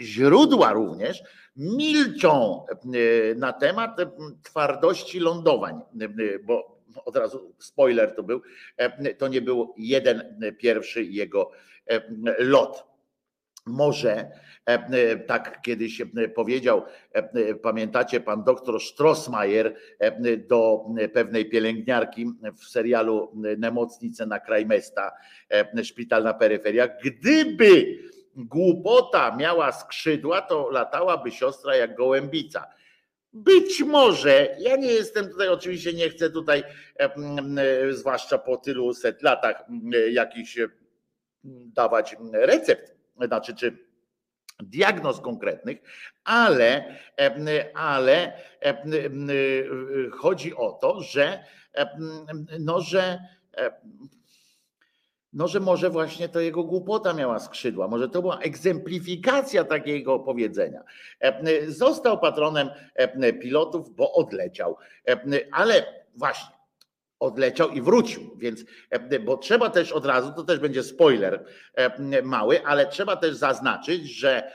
[0.00, 1.22] źródła również
[1.56, 4.10] milczą e, na temat e,
[4.42, 8.42] twardości lądowań, e, bo od razu spoiler to był,
[9.18, 10.22] to nie był jeden
[10.58, 11.50] pierwszy jego
[12.38, 12.84] lot.
[13.66, 14.30] Może
[15.26, 16.02] tak kiedyś
[16.34, 16.82] powiedział,
[17.62, 19.74] pamiętacie, pan doktor Strossmayer
[20.48, 22.26] do pewnej pielęgniarki
[22.58, 25.12] w serialu Nemocnice na Krajmesta,
[25.50, 27.98] e, szpital na peryferiach, gdyby
[28.36, 32.66] głupota miała skrzydła, to latałaby siostra jak gołębica.
[33.32, 36.64] Być może, ja nie jestem tutaj, oczywiście nie chcę tutaj,
[37.90, 39.64] zwłaszcza po tylu set latach,
[39.94, 40.10] e,
[41.66, 42.96] dawać recept,
[43.26, 43.86] znaczy czy
[44.60, 45.78] diagnoz konkretnych,
[46.24, 46.96] ale,
[47.74, 48.32] ale
[50.12, 51.44] chodzi o to, że
[52.58, 53.18] no, że
[55.36, 60.82] no, że może właśnie to jego głupota miała skrzydła, może to była egzemplifikacja takiego powiedzenia.
[61.20, 64.76] E, Został patronem e, pilotów, bo odleciał,
[65.08, 65.20] E,
[65.52, 66.55] ale właśnie
[67.20, 71.44] odleciał i wrócił, więc e, bo trzeba też od razu, to też będzie spoiler
[71.74, 74.52] e, mały, ale trzeba też zaznaczyć, że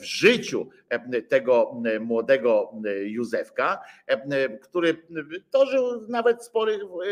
[0.00, 2.72] w życiu e, tego młodego
[3.04, 5.02] Józefka, e, który
[5.52, 6.50] dożył nawet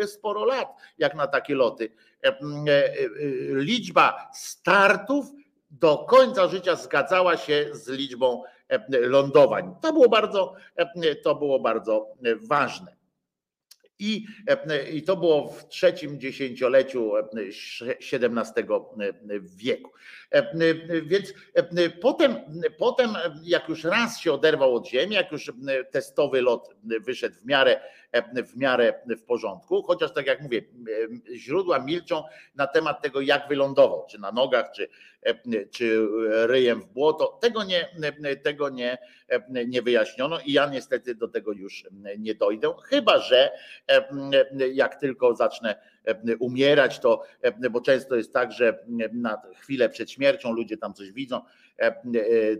[0.07, 0.69] sporo lat,
[0.99, 1.93] jak na takie loty,
[2.25, 2.39] e, e,
[3.51, 5.27] liczba startów
[5.81, 9.75] do końca życia zgadzała się z liczbą e, lądowań.
[9.83, 12.09] To było bardzo, e, to było bardzo
[12.49, 13.04] ważne.
[13.99, 17.23] I, e, I to było w trzecim dziesięcioleciu e,
[18.13, 18.65] XVII
[19.41, 19.91] wieku.
[21.03, 21.35] Więc
[22.01, 22.37] potem,
[22.79, 23.11] potem,
[23.43, 25.53] jak już raz się oderwał od ziemi, jak już
[25.91, 27.81] testowy lot wyszedł w miarę,
[28.47, 30.63] w miarę w porządku, chociaż tak jak mówię,
[31.35, 32.23] źródła milczą
[32.55, 34.89] na temat tego, jak wylądował, czy na nogach, czy,
[35.71, 36.07] czy
[36.47, 37.39] ryjem w błoto.
[37.43, 37.89] Tego nie,
[38.43, 38.99] tego nie,
[39.67, 41.85] nie wyjaśniono i ja niestety do tego już
[42.19, 43.53] nie dojdę, chyba że
[44.73, 45.94] jak tylko zacznę
[46.39, 47.23] umierać, to
[47.71, 48.79] bo często jest tak, że
[49.13, 51.41] na chwilę przed śmiercią ludzie tam coś widzą,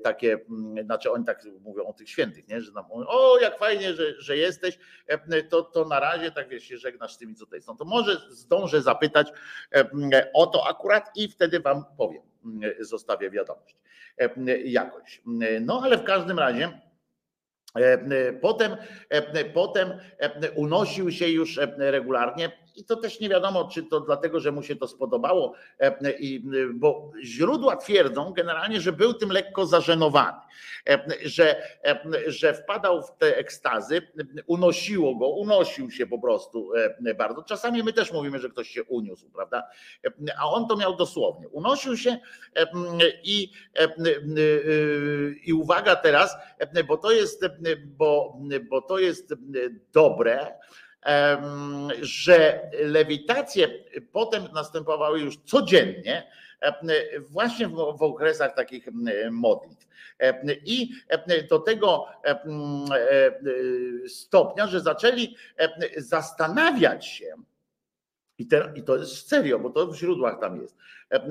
[0.03, 0.39] takie,
[0.85, 2.61] znaczy oni tak mówią o tych świętych, nie?
[2.61, 4.79] że tam mówią, o jak fajnie, że, że jesteś,
[5.49, 7.77] to, to na razie tak wiesz, się żegnasz z tymi, co tutaj są.
[7.77, 9.33] To może zdążę zapytać
[10.35, 12.23] o to akurat i wtedy wam powiem,
[12.81, 13.77] zostawię wiadomość
[14.65, 15.23] jakoś.
[15.61, 16.81] No ale w każdym razie
[18.41, 18.77] Potem,
[19.55, 19.89] potem
[20.55, 24.77] unosił się już regularnie i to też nie wiadomo, czy to dlatego, że mu się
[24.77, 25.55] to spodobało,
[26.75, 30.39] bo źródła twierdzą generalnie, że był tym lekko zażenowany,
[31.23, 31.63] że,
[32.27, 34.03] że wpadał w te ekstazy,
[34.47, 36.71] unosiło go, unosił się po prostu
[37.19, 37.43] bardzo.
[37.43, 39.63] Czasami my też mówimy, że ktoś się uniósł, prawda?
[40.39, 41.49] A on to miał dosłownie.
[41.49, 42.19] Unosił się
[43.23, 43.53] i,
[45.45, 46.37] i uwaga teraz,
[46.89, 47.47] bo to jest,
[47.87, 48.39] bo,
[48.71, 49.35] bo to jest
[49.93, 50.55] dobre,
[52.01, 53.69] że lewitacje
[54.13, 56.31] potem następowały już codziennie,
[57.31, 58.89] właśnie w, okresach takich
[59.31, 59.87] modlitw.
[60.65, 60.91] I
[61.51, 62.07] do tego
[64.09, 65.37] stopnia, że zaczęli
[65.97, 67.35] zastanawiać się,
[68.39, 70.77] i, te, i to jest serio, bo to w źródłach tam jest,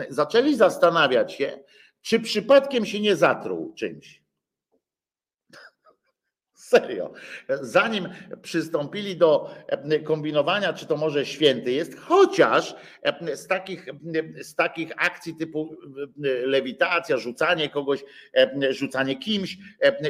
[0.09, 1.59] zaczęli zastanawiać się,
[2.01, 4.22] czy przypadkiem się nie zatruł czymś.
[6.73, 7.13] Serio.
[7.49, 8.09] Zanim
[8.41, 9.49] przystąpili do
[10.03, 12.75] kombinowania, czy to może święty jest, chociaż
[13.35, 13.85] z takich,
[14.41, 15.75] z takich akcji typu
[16.45, 18.03] lewitacja, rzucanie kogoś,
[18.69, 19.57] rzucanie kimś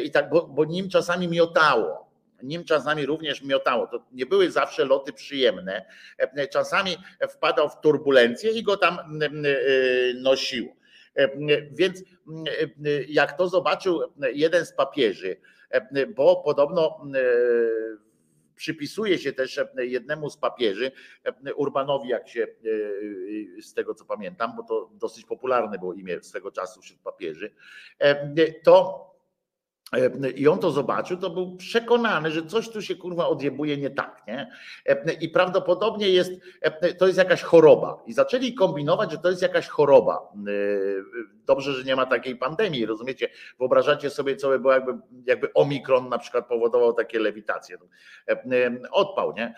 [0.04, 2.14] i tak, bo, bo nim czasami miotało
[2.44, 3.88] nim czasami również miotało.
[3.88, 5.86] To nie były zawsze loty przyjemne.
[6.52, 6.98] Czasami
[7.30, 8.98] wpadał w turbulencję i go tam
[10.16, 10.76] nosiło.
[11.72, 12.04] Więc
[13.08, 14.00] jak to zobaczył
[14.34, 15.38] jeden z papieży,
[16.16, 17.02] bo podobno
[18.56, 20.92] przypisuje się też jednemu z papieży,
[21.56, 22.48] Urbanowi, jak się
[23.62, 27.54] z tego co pamiętam, bo to dosyć popularne było imię swego czasu wśród papieży,
[28.64, 29.13] to
[30.36, 34.24] i on to zobaczył, to był przekonany, że coś tu się kurwa odjebuje nie tak,
[34.28, 34.52] nie?
[35.22, 36.32] I prawdopodobnie jest,
[36.98, 38.04] to jest jakaś choroba.
[38.06, 40.34] I zaczęli kombinować, że to jest jakaś choroba.
[41.46, 43.30] Dobrze, że nie ma takiej pandemii, rozumiecie?
[43.60, 44.94] Wyobrażacie sobie, co by było, jakby,
[45.26, 47.78] jakby omikron na przykład powodował takie lewitacje.
[48.92, 49.56] Odpał, nie?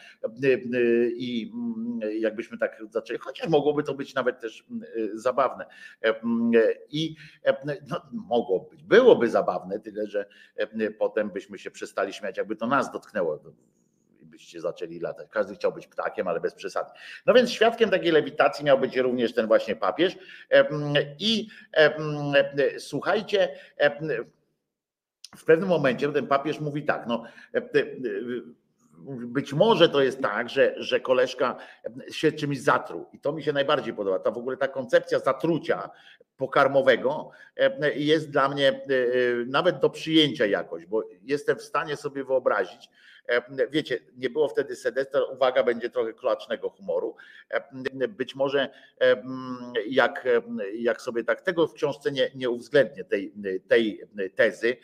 [1.15, 1.51] I
[2.19, 4.65] jakbyśmy tak zaczęli, chociaż mogłoby to być nawet też
[5.13, 5.65] zabawne.
[6.91, 7.15] I
[7.65, 10.24] no, mogło być, byłoby zabawne, tyle że
[10.99, 13.39] potem byśmy się przestali śmiać, jakby to nas dotknęło
[14.21, 15.27] byście zaczęli latać.
[15.31, 16.91] Każdy chciał być ptakiem, ale bez przesady.
[17.25, 20.17] No więc świadkiem takiej lewitacji miał być również ten właśnie papież.
[21.19, 21.47] I
[22.77, 23.55] słuchajcie,
[25.37, 27.23] w pewnym momencie ten papież mówi tak, no
[29.07, 31.55] być może to jest tak, że, że koleżka
[32.11, 34.19] się czymś zatruł i to mi się najbardziej podoba.
[34.19, 35.89] Ta w ogóle ta koncepcja zatrucia
[36.37, 37.29] pokarmowego
[37.95, 38.81] jest dla mnie
[39.47, 42.89] nawet do przyjęcia jakoś, bo jestem w stanie sobie wyobrazić,
[43.69, 47.15] Wiecie, nie było wtedy Sedestra, uwaga, będzie trochę klacznego humoru.
[48.09, 48.69] Być może
[49.87, 50.27] jak,
[50.75, 53.33] jak sobie tak tego w książce nie, nie uwzględnię tej,
[53.67, 54.01] tej
[54.35, 54.77] tezy,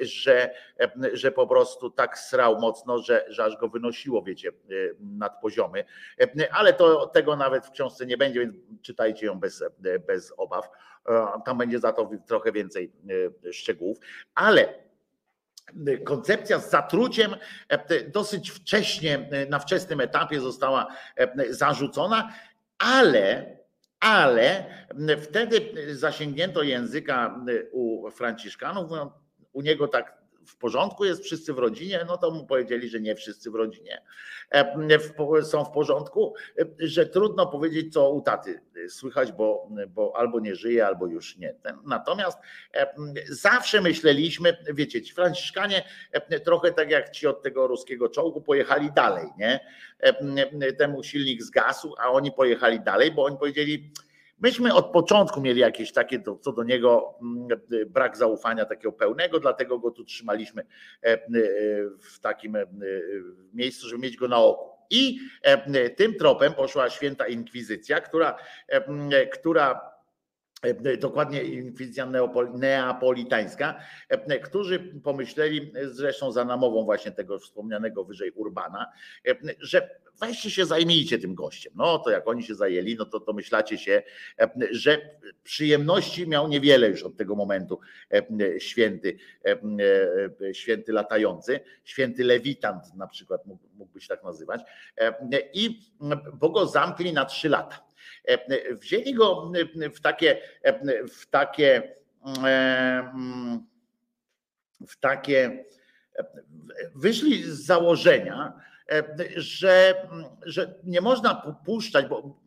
[0.00, 0.54] że,
[1.12, 4.52] że po prostu tak srał mocno, że, że aż go wynosiło, wiecie,
[5.00, 5.84] nad poziomy.
[6.50, 9.64] Ale to tego nawet w książce nie będzie, więc czytajcie ją bez,
[10.06, 10.68] bez obaw.
[11.44, 12.92] Tam będzie za to trochę więcej
[13.52, 13.98] szczegółów.
[14.34, 14.74] Ale
[16.04, 17.36] koncepcja z zatruciem
[18.08, 20.86] dosyć wcześnie, na wczesnym etapie została
[21.50, 22.32] zarzucona,
[22.78, 23.56] ale,
[24.00, 24.64] ale
[25.22, 28.90] wtedy zasięgnięto języka u Franciszkanów,
[29.52, 33.14] u niego tak w porządku jest, wszyscy w rodzinie, no to mu powiedzieli, że nie
[33.14, 34.02] wszyscy w rodzinie
[35.42, 36.34] są w porządku,
[36.78, 41.54] że trudno powiedzieć, co u taty słychać, bo, bo albo nie żyje, albo już nie.
[41.84, 42.38] Natomiast
[43.28, 45.84] zawsze myśleliśmy, wiecie, ci Franciszkanie
[46.44, 49.60] trochę tak jak ci od tego ruskiego czołgu pojechali dalej, nie?
[50.78, 53.92] Temu silnik zgasł, a oni pojechali dalej, bo oni powiedzieli,
[54.42, 57.48] Myśmy od początku mieli jakieś takie co do niego mm,
[57.86, 61.18] brak zaufania takiego pełnego, dlatego go tu trzymaliśmy e, e,
[62.00, 62.66] w takim e,
[63.54, 64.72] miejscu, żeby mieć go na oku.
[64.90, 65.18] I
[65.96, 68.36] tym tropem poszła święta inkwizycja, która,
[69.32, 69.91] która
[70.98, 72.06] dokładnie inkwizycja
[72.54, 78.92] neapolitańska, e, którzy pomyśleli, e, zresztą za namową właśnie tego wspomnianego wyżej Urbana,
[79.28, 79.90] e, że
[80.20, 81.72] weźcie się zajmijcie tym gościem.
[81.76, 84.02] No to jak oni się zajęli, no to, to myślacie się,
[84.40, 85.10] e, że
[85.42, 87.80] przyjemności miał niewiele już od tego momentu
[88.12, 89.56] e, święty, e,
[90.48, 94.60] e, święty latający, święty lewitant na przykład mógł- mógłby się tak nazywać
[95.00, 95.14] E,
[95.54, 95.80] i
[96.34, 97.91] bo go zamkli na trzy lata.
[98.70, 99.52] Wzięli go
[99.94, 100.38] w takie,
[101.08, 101.94] w takie,
[104.88, 105.64] w takie,
[106.94, 108.52] wyszli z założenia,
[109.36, 110.08] że,
[110.42, 111.34] że nie można
[111.64, 112.40] puszczać, bo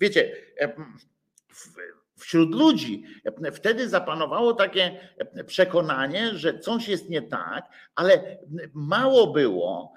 [0.00, 0.32] wiecie,
[2.16, 3.04] wśród ludzi
[3.54, 5.00] wtedy zapanowało takie
[5.46, 7.64] przekonanie, że coś jest nie tak,
[7.94, 8.38] ale
[8.74, 9.92] mało było,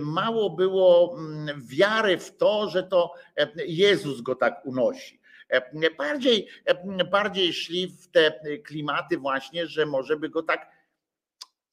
[0.00, 3.14] mało było mm, wiary w to, że to
[3.66, 5.20] Jezus go tak unosi.
[5.98, 6.48] Bardziej,
[7.10, 10.77] bardziej szli w te klimaty właśnie, że może by go tak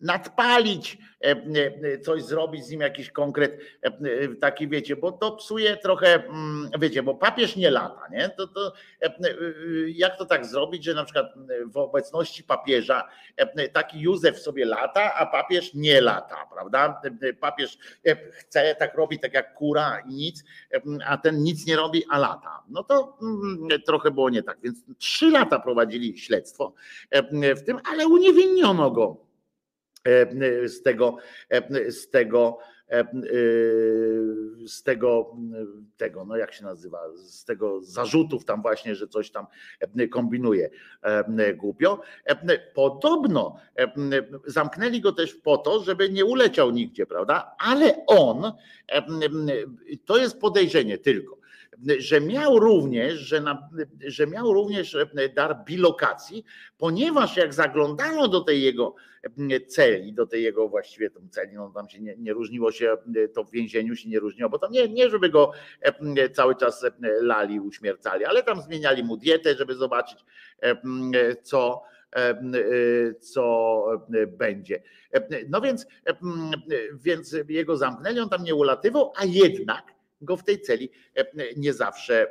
[0.06, 3.91] nadpalić, e, e, coś zrobić z nim jakiś konkret e,
[4.36, 8.30] taki wiecie, bo to psuje trochę, mm, wiecie, bo papież nie lata, nie?
[8.30, 8.73] To, to
[9.88, 11.34] jak to tak zrobić, że na przykład
[11.65, 13.07] w obecności papieża
[13.73, 17.02] taki Józef sobie lata, a papież nie lata, prawda?
[17.40, 17.77] Papież
[18.32, 20.44] chce, tak robi, tak jak kura i nic,
[21.06, 22.64] a ten nic nie robi, a lata.
[22.69, 26.73] No to mm, trochę było nie tak, więc trzy lata prowadzili śledztwo
[27.56, 29.25] w tym, ale uniewinniono go
[30.65, 31.18] z tego,
[31.49, 32.57] e, z tego,
[32.90, 33.06] e, e,
[34.68, 35.36] z tego,
[35.98, 39.45] tego, no jak się nazywa, z tego zarzutów tam właśnie, że coś tam
[39.98, 40.69] e, kombinuje
[41.02, 42.02] e, głupio.
[42.26, 43.88] E, Podobno e,
[44.45, 47.56] zamknęli go też po to, żeby nie uleciał nigdzie, prawda?
[47.60, 48.45] Ale on,
[48.91, 49.03] e,
[50.06, 51.45] to jest podejrzenie tylko,
[51.98, 53.70] że miał również, że, na,
[54.08, 54.98] że miał również
[55.36, 56.46] dar bilokacji,
[56.78, 58.96] ponieważ jak zaglądano do tej jego
[59.68, 62.98] celi, do tej jego właściwie tą celi, no tam się nie, nie różniło się,
[63.34, 65.52] to w więzieniu się nie różniło, bo tam nie, nie żeby go
[66.34, 66.86] cały czas
[67.22, 70.26] lali, uśmiercali, ale tam zmieniali mu dietę, żeby zobaczyć
[71.44, 71.84] co,
[73.20, 73.86] co
[74.28, 74.82] będzie.
[75.50, 75.88] No więc,
[76.94, 80.90] więc jego zamknęli, on tam nie ulatywał, a jednak go w tej celi
[81.58, 82.28] nie zawsze,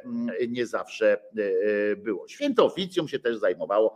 [0.48, 1.20] nie zawsze
[1.96, 2.28] było.
[2.28, 3.94] Święto oficjum się też zajmowało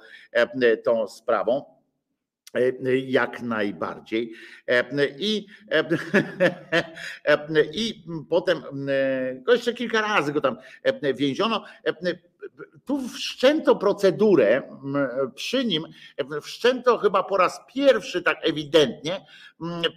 [0.85, 1.79] tą sprawą.
[3.07, 4.33] Jak najbardziej.
[5.19, 5.47] I,
[7.73, 8.63] I potem
[9.43, 10.57] go jeszcze kilka razy go tam
[11.15, 11.65] więziono.
[12.85, 14.63] Tu wszczęto procedurę
[15.35, 15.83] przy nim,
[16.43, 19.27] wszczęto chyba po raz pierwszy tak ewidentnie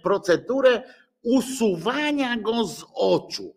[0.02, 0.82] procedurę
[1.22, 3.54] usuwania go z oczu.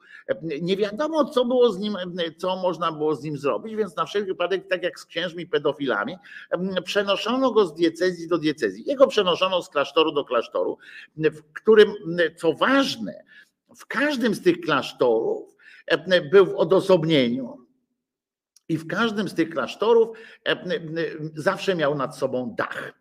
[0.61, 1.97] Nie wiadomo, co było z nim,
[2.37, 6.17] co można było z nim zrobić, więc na wszelki wypadek, tak jak z księżmi pedofilami,
[6.83, 8.83] przenoszono go z diecezji do diecezji.
[8.87, 10.77] Jego przenoszono z klasztoru do klasztoru,
[11.17, 11.93] w którym,
[12.35, 13.23] co ważne,
[13.77, 15.55] w każdym z tych klasztorów
[16.31, 17.57] był w odosobnieniu.
[18.69, 20.17] I w każdym z tych klasztorów
[21.35, 22.93] zawsze miał nad sobą dach.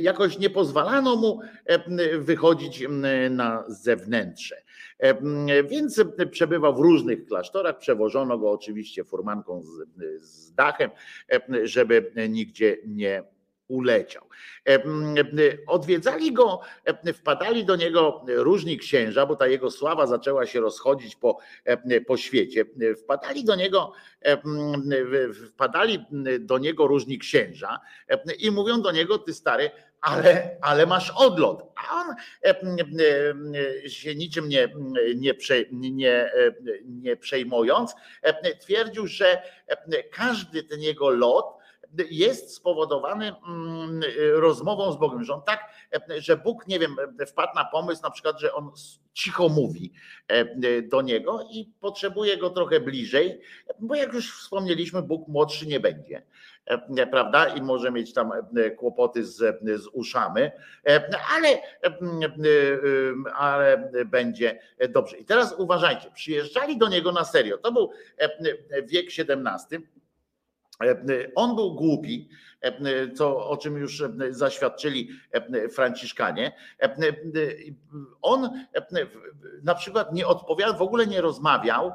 [0.00, 1.40] Jakoś nie pozwalano mu
[2.18, 2.84] wychodzić
[3.30, 4.56] na zewnętrze.
[5.70, 9.88] Więc przebywał w różnych klasztorach, przewożono go oczywiście furmanką z,
[10.20, 10.90] z dachem,
[11.64, 13.22] żeby nigdzie nie
[13.68, 14.22] uleciał.
[15.66, 16.60] Odwiedzali go,
[17.14, 21.38] wpadali do niego różni księża, bo ta jego sława zaczęła się rozchodzić po,
[22.06, 22.64] po świecie.
[23.02, 23.92] Wpadali do niego,
[25.54, 26.04] wpadali
[26.40, 27.80] do niego różni księża
[28.38, 29.70] i mówią do niego, ty stary,
[30.00, 31.72] ale, ale masz odlot.
[31.76, 32.16] A on
[33.88, 34.68] się niczym nie,
[35.16, 36.30] nie, prze, nie,
[36.84, 37.94] nie przejmując,
[38.60, 39.42] twierdził, że
[40.12, 41.55] każdy ten jego lot
[42.10, 43.32] jest spowodowany
[44.32, 45.70] rozmową z Bogiem, że on tak,
[46.18, 46.96] że Bóg, nie wiem,
[47.26, 48.70] wpadł na pomysł na przykład, że on
[49.12, 49.92] cicho mówi
[50.82, 53.40] do niego i potrzebuje go trochę bliżej,
[53.78, 56.22] bo jak już wspomnieliśmy, Bóg młodszy nie będzie
[57.10, 57.46] prawda?
[57.46, 58.30] I może mieć tam
[58.76, 59.36] kłopoty z,
[59.82, 60.40] z uszami,
[61.36, 61.48] ale,
[63.34, 65.16] ale będzie dobrze.
[65.16, 67.58] I teraz uważajcie, przyjeżdżali do niego na serio.
[67.58, 67.90] To był
[68.86, 69.95] wiek XVII.
[71.34, 72.28] On był głupi,
[73.14, 75.08] co, o czym już zaświadczyli
[75.74, 76.52] Franciszkanie.
[78.22, 78.50] On
[79.62, 81.92] na przykład nie odpowiadał, w ogóle nie rozmawiał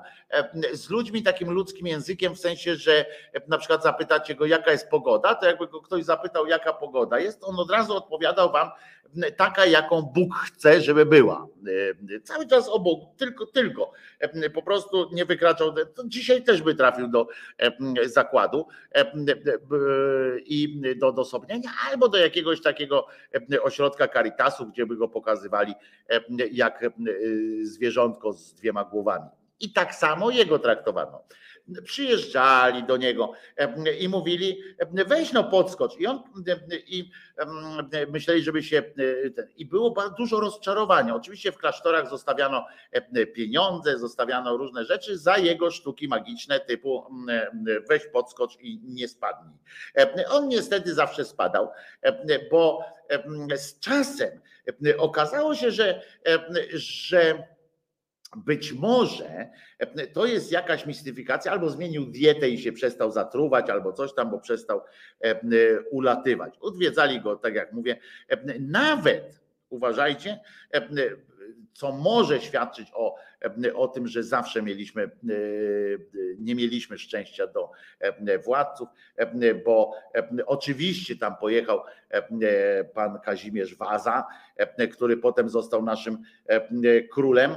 [0.73, 3.06] z ludźmi takim ludzkim językiem, w sensie, że
[3.48, 7.43] na przykład zapytacie go, jaka jest pogoda, to jakby go ktoś zapytał, jaka pogoda jest,
[7.43, 8.69] on od razu odpowiadał wam
[9.38, 11.48] taka, jaką Bóg chce, żeby była.
[12.23, 13.91] Cały czas o Bogu, tylko, tylko.
[14.53, 15.73] Po prostu nie wykraczał.
[16.06, 17.27] Dzisiaj też by trafił do
[18.06, 18.68] zakładu
[20.45, 20.61] i
[20.96, 23.08] do odosobnienia, albo do jakiegoś takiego
[23.62, 25.76] ośrodka Caritasu, gdzie by go pokazywali
[26.52, 26.86] jak
[27.64, 29.30] zwierzątko z dwiema głowami.
[29.60, 31.24] I tak samo jego traktowano
[31.84, 33.34] przyjeżdżali do niego
[34.00, 34.58] i mówili,
[35.08, 35.98] weź no podskocz.
[36.00, 36.24] I on
[36.88, 37.12] i
[38.08, 38.84] myśleli, żeby się.
[39.58, 41.16] I było bardzo dużo rozczarowania.
[41.16, 42.66] Oczywiście w klasztorach zostawiano
[43.36, 47.06] pieniądze, zostawiano różne rzeczy za jego sztuki magiczne, typu
[47.90, 49.58] weź podskocz i nie spadnij.
[50.30, 51.70] On niestety zawsze spadał,
[52.52, 52.84] bo
[53.56, 54.30] z czasem
[54.98, 56.02] okazało się, że,
[56.74, 57.48] że
[58.36, 59.49] być może
[59.80, 64.32] e, to jest jakaś mistyfikacja, albo zmienił dietę i się przestał zatruwać, albo coś tam,
[64.32, 64.82] bo przestał
[65.24, 65.40] e, e,
[65.91, 66.58] ulatywać.
[66.62, 67.98] Odwiedzali go, tak jak mówię,
[68.60, 69.40] nawet
[69.70, 70.40] uważajcie,
[71.74, 73.16] co może świadczyć o,
[73.76, 75.09] o tym, że zawsze mieliśmy,
[76.39, 77.69] nie mieliśmy szczęścia do
[78.45, 78.89] władców,
[79.65, 79.93] bo
[80.45, 81.81] oczywiście tam pojechał
[82.93, 84.27] pan Kazimierz Waza,
[84.93, 86.18] który potem został naszym
[87.11, 87.55] królem.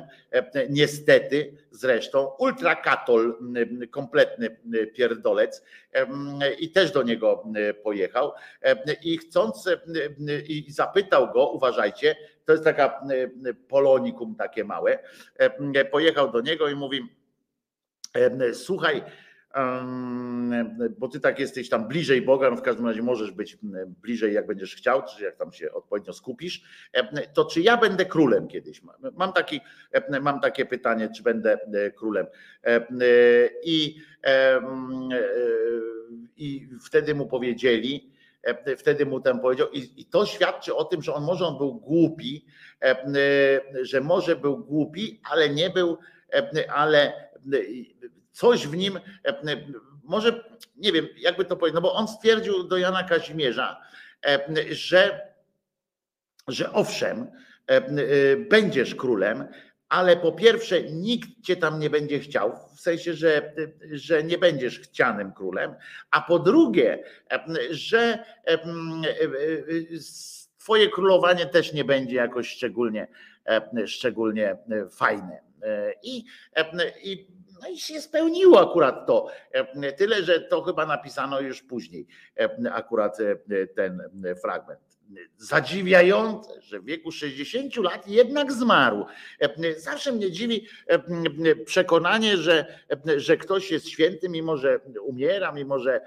[0.69, 3.39] Niestety, zresztą, ultrakatol,
[3.91, 4.57] kompletny
[4.95, 5.65] pierdolec,
[6.59, 7.45] i też do niego
[7.83, 8.33] pojechał.
[9.03, 9.69] I chcąc,
[10.49, 13.03] i zapytał go, uważajcie, to jest taka
[13.69, 14.99] polonikum takie małe.
[15.91, 17.01] Pojechał do niego i mówi:
[18.53, 19.03] Słuchaj,
[20.99, 23.59] bo ty tak jesteś tam bliżej Boga, no w każdym razie możesz być
[24.03, 26.63] bliżej, jak będziesz chciał, czy jak tam się odpowiednio skupisz,
[27.35, 28.83] to czy ja będę królem kiedyś?
[29.13, 29.61] Mam, taki,
[30.21, 31.59] mam takie pytanie, czy będę
[31.97, 32.27] królem.
[33.65, 33.97] I,
[36.37, 38.14] i wtedy mu powiedzieli,
[38.79, 41.75] wtedy mu tam powiedział, i, i to świadczy o tym, że on może on był
[41.75, 42.47] głupi,
[43.83, 45.99] że może był głupi, ale nie był,
[46.69, 47.29] ale
[48.33, 49.01] coś w nim,
[50.05, 50.45] może
[50.77, 53.81] nie wiem, jakby to powiedzieć, no bo on stwierdził do Jana Kazimierza,
[54.71, 55.35] że,
[56.49, 57.31] że owszem,
[58.51, 59.49] będziesz królem,
[59.95, 63.53] ale po pierwsze nikt cię tam nie będzie chciał, w sensie, że,
[63.93, 65.75] że nie będziesz chcianym królem,
[66.11, 67.05] a po drugie,
[67.71, 68.25] że
[70.59, 73.09] twoje królowanie też nie będzie jakoś szczególnie,
[73.87, 74.57] szczególnie
[74.91, 75.41] fajne.
[76.03, 76.25] I,
[77.03, 77.29] i
[77.63, 79.27] no i się spełniło akurat to.
[79.97, 82.07] Tyle, że to chyba napisano już później,
[82.73, 83.19] akurat
[83.77, 84.03] ten
[84.43, 84.81] fragment
[85.37, 89.07] zadziwiające, że w wieku 60 lat jednak zmarł.
[89.77, 90.67] Zawsze mnie dziwi
[91.65, 92.79] przekonanie, że,
[93.17, 96.01] że ktoś jest święty, mimo że umiera, mimo że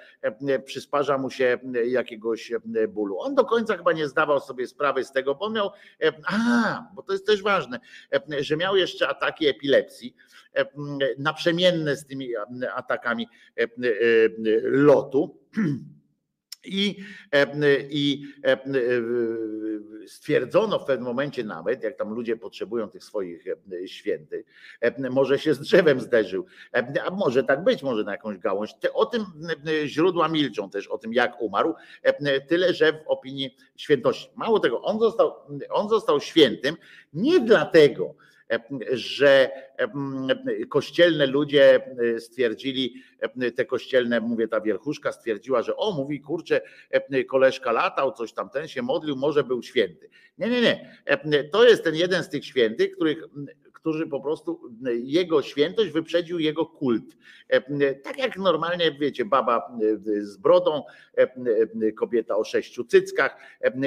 [0.66, 2.52] przysparza mu się jakiegoś
[2.90, 3.20] bólu.
[3.20, 5.72] On do końca chyba nie zdawał sobie sprawy z tego, bo miał,
[6.26, 7.80] a, bo to jest też ważne,
[8.40, 10.16] że miał jeszcze ataki epilepsji
[11.18, 12.30] naprzemienne z tymi
[12.76, 13.28] atakami
[14.64, 15.40] lotu.
[16.68, 16.96] I,
[17.90, 18.24] I
[20.08, 23.46] stwierdzono w pewnym momencie nawet, jak tam ludzie potrzebują tych swoich
[23.86, 24.46] świętych,
[25.10, 26.46] może się z drzewem zderzył,
[27.06, 28.72] a może tak być, może na jakąś gałąź.
[28.94, 29.26] O tym
[29.86, 31.76] źródła milczą też, o tym jak umarł,
[32.48, 34.30] tyle że w opinii świętości.
[34.36, 35.34] Mało tego, on został,
[35.70, 36.76] on został świętym
[37.14, 38.16] nie dlatego,
[38.92, 39.52] że
[40.70, 41.82] kościelne ludzie
[42.20, 43.04] stwierdzili,
[43.56, 46.62] te kościelne, mówię, ta wierchuszka stwierdziła, że o, mówi, kurczę,
[47.28, 50.10] koleżka latał, coś tam, ten się modlił, może był święty.
[50.38, 51.44] Nie, nie, nie.
[51.44, 53.18] To jest ten jeden z tych świętych, których
[53.78, 54.62] którzy po prostu
[55.04, 57.18] jego świętość wyprzedził jego kult.
[58.04, 59.78] Tak jak normalnie, wiecie, baba
[60.22, 60.84] z brodą,
[61.98, 63.38] kobieta o sześciu cyckach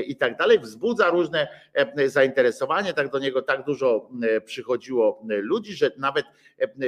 [0.07, 1.49] i tak dalej, wzbudza różne
[2.07, 4.11] zainteresowanie, tak do niego tak dużo
[4.45, 6.27] przychodziło ludzi, że nawet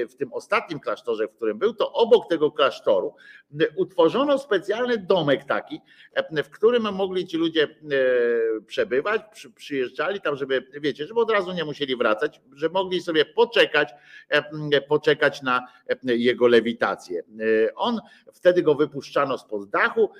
[0.08, 3.14] w tym ostatnim klasztorze, w którym był, to obok tego klasztoru
[3.76, 5.80] utworzono specjalny domek taki,
[6.44, 7.68] w którym mogli ci ludzie
[8.66, 9.22] przebywać,
[9.56, 13.94] przyjeżdżali tam, żeby, wiecie, żeby od razu nie musieli wracać, że mogli sobie poczekać,
[14.88, 15.66] poczekać na
[16.04, 17.22] jego lewitację.
[17.74, 18.00] On
[18.32, 20.10] wtedy go wypuszczano spod dachu,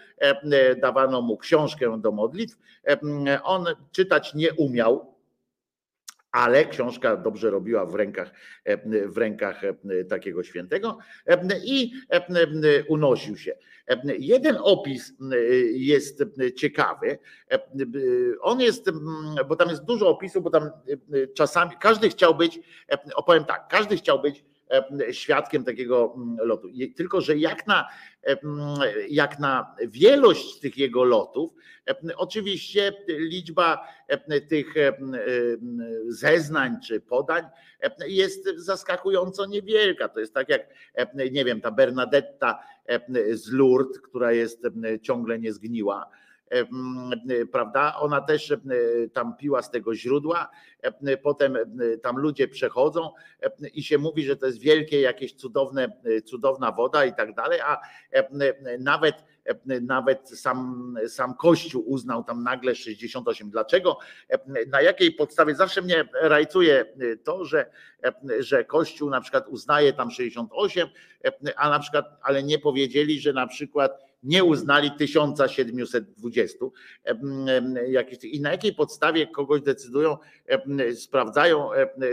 [0.80, 2.58] dawano mu książkę do modlitw.
[3.42, 5.14] On czytać nie umiał,
[6.32, 8.30] ale książka dobrze robiła w rękach,
[9.06, 9.62] w rękach
[10.08, 10.98] takiego świętego
[11.64, 11.92] i
[12.88, 13.54] unosił się.
[14.18, 15.12] Jeden opis
[15.72, 16.24] jest
[16.56, 17.18] ciekawy.
[18.40, 18.90] On jest,
[19.48, 20.70] bo tam jest dużo opisów, bo tam
[21.34, 22.60] czasami każdy chciał być,
[23.14, 24.44] opowiem tak, każdy chciał być
[25.10, 26.68] świadkiem takiego lotu.
[26.96, 27.88] Tylko, że jak na,
[29.08, 31.54] jak na wielość tych jego lotów,
[32.16, 33.88] oczywiście liczba
[34.48, 34.74] tych
[36.08, 37.44] zeznań czy podań
[38.06, 40.08] jest zaskakująco niewielka.
[40.08, 40.66] To jest tak jak,
[41.32, 42.58] nie wiem, ta Bernadetta
[43.32, 44.62] z Lourdes, która jest
[45.02, 46.10] ciągle nie zgniła
[47.52, 47.96] prawda?
[47.96, 48.54] Ona też
[49.12, 50.50] tam piła z tego źródła,
[51.22, 51.56] potem
[52.02, 53.10] tam ludzie przechodzą
[53.74, 55.92] i się mówi, że to jest wielkie, jakieś cudowne,
[56.24, 57.80] cudowna woda i tak dalej, a
[58.78, 59.24] nawet
[59.80, 63.50] nawet sam, sam Kościół uznał tam nagle 68.
[63.50, 63.98] Dlaczego?
[64.66, 65.54] Na jakiej podstawie?
[65.54, 66.84] Zawsze mnie rajcuje
[67.24, 67.70] to, że,
[68.38, 70.88] że Kościół na przykład uznaje tam 68,
[71.56, 76.58] a na przykład, ale nie powiedzieli, że na przykład nie uznali 1720
[78.22, 80.16] i na jakiej podstawie kogoś decydują,
[80.94, 81.70] sprawdzają,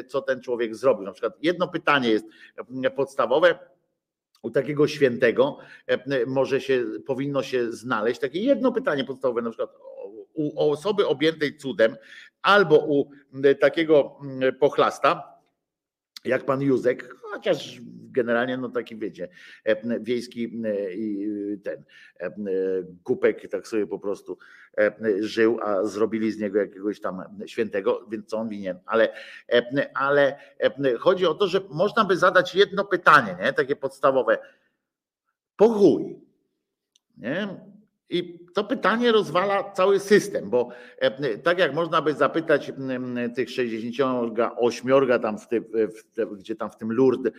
[0.07, 1.06] co ten człowiek zrobił.
[1.06, 2.26] Na przykład jedno pytanie jest
[2.95, 3.60] podstawowe,
[4.41, 5.57] u takiego świętego
[6.28, 9.70] może się, powinno się znaleźć takie jedno pytanie podstawowe, na przykład
[10.34, 11.95] u osoby objętej cudem
[12.41, 13.11] albo u
[13.60, 14.20] takiego
[14.60, 15.40] pochlasta,
[16.26, 17.80] jak pan Józek, chociaż
[18.19, 19.29] generalnie no taki wiecie,
[19.99, 20.61] wiejski
[20.95, 21.27] i
[21.63, 21.83] ten
[23.03, 24.37] kupek tak sobie po prostu
[25.19, 29.13] żył, a zrobili z niego jakiegoś tam świętego, więc co on winien, ale,
[29.93, 30.39] ale
[30.99, 33.53] chodzi o to, że można by zadać jedno pytanie, nie?
[33.53, 34.37] takie podstawowe,
[35.55, 36.19] po chuj,
[37.17, 37.69] nie?
[38.10, 40.69] I to pytanie rozwala cały system, bo
[41.44, 42.72] tak jak można by zapytać
[43.36, 44.91] tych 68
[45.22, 47.34] tam w w, gdzie tam w tym Lourdes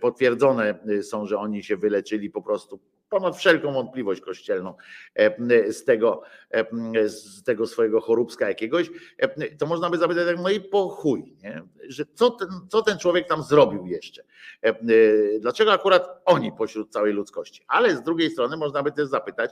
[0.00, 2.80] potwierdzone są, że oni się wyleczyli po prostu
[3.10, 4.74] ponad wszelką wątpliwość kościelną
[5.70, 6.22] z tego,
[7.06, 8.90] z tego swojego choróbska jakiegoś,
[9.58, 11.62] to można by zapytać, no i po chuj, nie?
[11.88, 14.22] że co ten, co ten człowiek tam zrobił jeszcze?
[15.40, 17.64] Dlaczego akurat oni pośród całej ludzkości?
[17.68, 19.50] Ale z drugiej strony można by też zapytać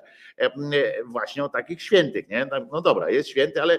[1.06, 2.48] właśnie o takich świętych, nie?
[2.72, 3.78] No dobra, jest święty, ale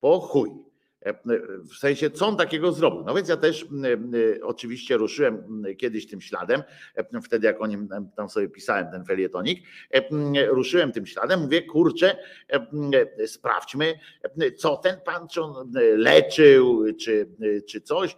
[0.00, 0.73] po chuj
[1.70, 3.04] w sensie, co on takiego zrobił.
[3.04, 3.66] No więc ja też
[4.42, 6.62] oczywiście ruszyłem kiedyś tym śladem,
[7.22, 9.62] wtedy jak o nim tam sobie pisałem ten felietonik,
[10.48, 12.16] ruszyłem tym śladem, mówię, kurczę,
[13.26, 13.98] sprawdźmy,
[14.56, 17.28] co ten pan, czy on leczył, czy,
[17.68, 18.16] czy coś.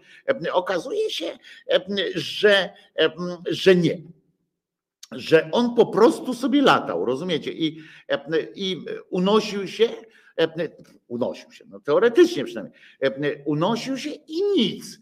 [0.53, 1.39] Okazuje się,
[2.15, 2.71] że,
[3.51, 3.99] że nie
[5.13, 7.53] że on po prostu sobie latał, rozumiecie?
[7.53, 7.83] I,
[8.55, 9.89] i unosił się
[11.09, 12.75] unosił się, no teoretycznie przynajmniej,
[13.45, 15.01] unosił się i nic.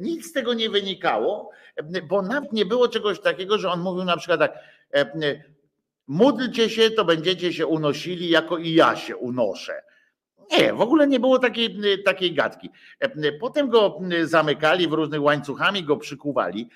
[0.00, 1.50] Nic z tego nie wynikało,
[2.08, 4.58] bo nawet nie było czegoś takiego, że on mówił na przykład tak,
[6.06, 9.82] módlcie się, to będziecie się unosili, jako i ja się unoszę.
[10.50, 12.70] Nie, w ogóle nie było takiej, takiej gadki.
[13.40, 16.68] Potem go zamykali w różnych łańcuchami, go przykuwali,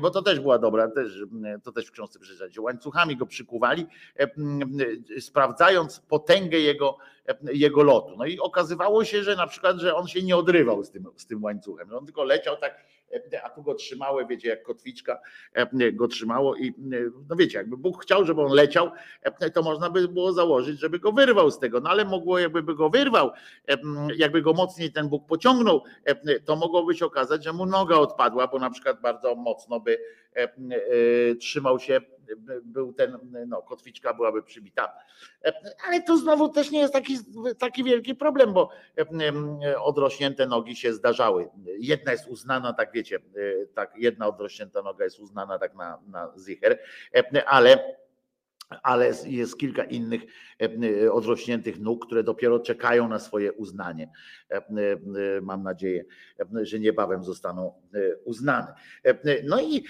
[0.00, 1.22] bo to też była dobra, też,
[1.62, 2.60] to też w książce przeczytacie.
[2.60, 3.86] Łańcuchami go przykuwali,
[5.20, 6.98] sprawdzając potęgę jego,
[7.52, 8.16] jego lotu.
[8.16, 11.26] No i okazywało się, że na przykład, że on się nie odrywał z tym, z
[11.26, 11.94] tym łańcuchem.
[11.94, 12.84] On tylko leciał tak
[13.44, 15.20] a tu go trzymały, wiecie, jak kotwiczka
[15.92, 16.74] go trzymało i
[17.28, 18.90] no wiecie, jakby Bóg chciał, żeby on leciał,
[19.54, 22.74] to można by było założyć, żeby go wyrwał z tego, no ale mogło jakby by
[22.74, 23.30] go wyrwał,
[24.16, 25.82] jakby go mocniej ten Bóg pociągnął,
[26.44, 29.98] to mogłoby się okazać, że mu noga odpadła, bo na przykład bardzo mocno by
[31.40, 32.00] trzymał się
[32.62, 34.92] był ten, no, kotwiczka byłaby przybita.
[35.86, 37.18] Ale to znowu też nie jest taki,
[37.58, 38.70] taki wielki problem, bo
[39.78, 41.48] odrośnięte nogi się zdarzały.
[41.78, 43.18] Jedna jest uznana, tak wiecie,
[43.74, 46.78] tak, jedna odrośnięta noga jest uznana tak na, na zicher,
[47.46, 47.96] ale
[48.82, 50.22] ale jest kilka innych
[51.12, 54.10] odrośniętych nóg, które dopiero czekają na swoje uznanie.
[55.42, 56.04] Mam nadzieję,
[56.62, 57.72] że niebawem zostaną
[58.24, 58.74] uznane.
[59.44, 59.84] No i,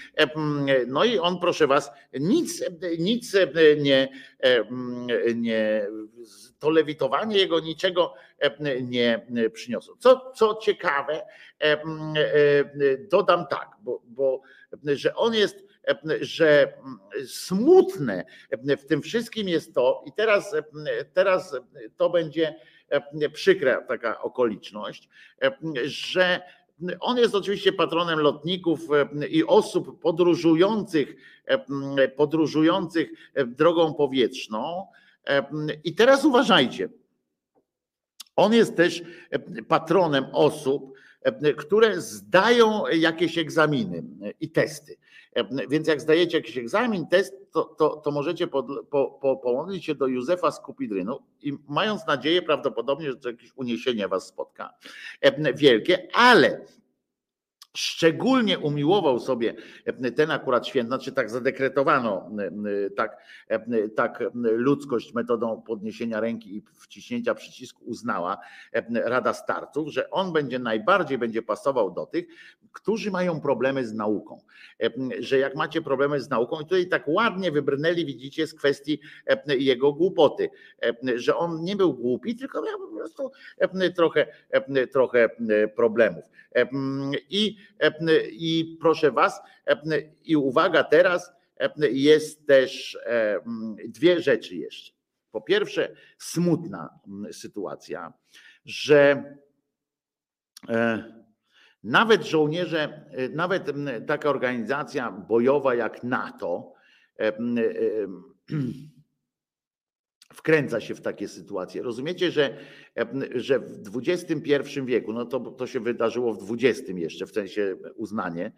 [0.87, 2.63] no i on, proszę Was, nic,
[2.99, 3.35] nic
[3.81, 4.09] nie,
[5.35, 5.87] nie,
[6.59, 8.13] to lewitowanie jego niczego
[8.81, 9.95] nie przyniosło.
[9.99, 11.21] Co, co ciekawe,
[13.11, 14.41] dodam tak, bo, bo
[14.83, 15.68] że on jest
[16.21, 16.73] że
[17.27, 18.25] smutne
[18.77, 20.55] w tym wszystkim jest to, i teraz,
[21.13, 21.55] teraz
[21.97, 22.55] to będzie
[23.33, 25.09] przykra taka okoliczność,
[25.83, 26.41] że
[26.99, 28.79] on jest oczywiście patronem lotników
[29.29, 31.15] i osób podróżujących,
[32.15, 33.09] podróżujących
[33.47, 34.87] drogą powietrzną.
[35.83, 36.89] I teraz uważajcie,
[38.35, 39.03] on jest też
[39.67, 40.93] patronem osób,
[41.57, 44.03] które zdają jakieś egzaminy
[44.39, 44.97] i testy.
[45.69, 49.95] Więc jak zdajecie jakiś egzamin, test, to, to, to możecie pod, po, po, połączyć się
[49.95, 54.73] do Józefa Skupidrynu i mając nadzieję prawdopodobnie, że jakieś uniesienie was spotka.
[55.55, 56.65] Wielkie, ale
[57.75, 59.55] szczególnie umiłował sobie
[60.15, 62.29] ten akurat święty, znaczy tak zadekretowano
[62.97, 63.17] tak,
[63.95, 68.37] tak ludzkość metodą podniesienia ręki i wciśnięcia przycisku uznała
[69.05, 72.25] Rada Starców, że on będzie najbardziej będzie pasował do tych,
[72.73, 74.41] którzy mają problemy z nauką.
[74.83, 74.89] E,
[75.19, 79.57] Że jak macie problemy z nauką, i tutaj tak ładnie wybrnęli, widzicie, z kwestii e,
[79.57, 80.49] jego głupoty,
[80.83, 83.31] e, że on nie był głupi, tylko miał po prostu
[83.95, 84.27] trochę,
[84.91, 85.29] trochę
[85.75, 86.23] problemów.
[87.29, 87.57] I,
[88.31, 89.41] I proszę Was,
[90.25, 91.31] i uwaga teraz,
[91.91, 92.97] jest też
[93.87, 94.93] dwie rzeczy jeszcze.
[95.31, 96.89] Po pierwsze, smutna
[97.31, 98.13] sytuacja,
[98.65, 99.23] że
[101.83, 103.71] nawet żołnierze, e, nawet
[104.07, 106.73] taka organizacja bojowa jak NATO
[107.19, 107.57] e, e, m,
[110.33, 111.83] wkręca się w takie sytuacje.
[111.83, 112.57] Rozumiecie, że,
[112.97, 117.75] e, że w XXI wieku, no to, to się wydarzyło w XX jeszcze, w sensie
[117.95, 118.51] uznanie,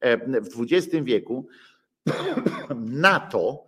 [0.00, 1.48] e, w XX wieku
[3.08, 3.66] NATO,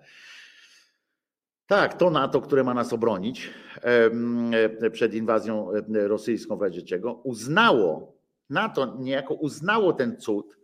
[1.67, 3.51] tak, to NATO, które ma nas obronić
[4.83, 8.18] e, przed inwazją e, rosyjską w razie czego, uznało,
[8.51, 10.59] NATO niejako uznało ten cud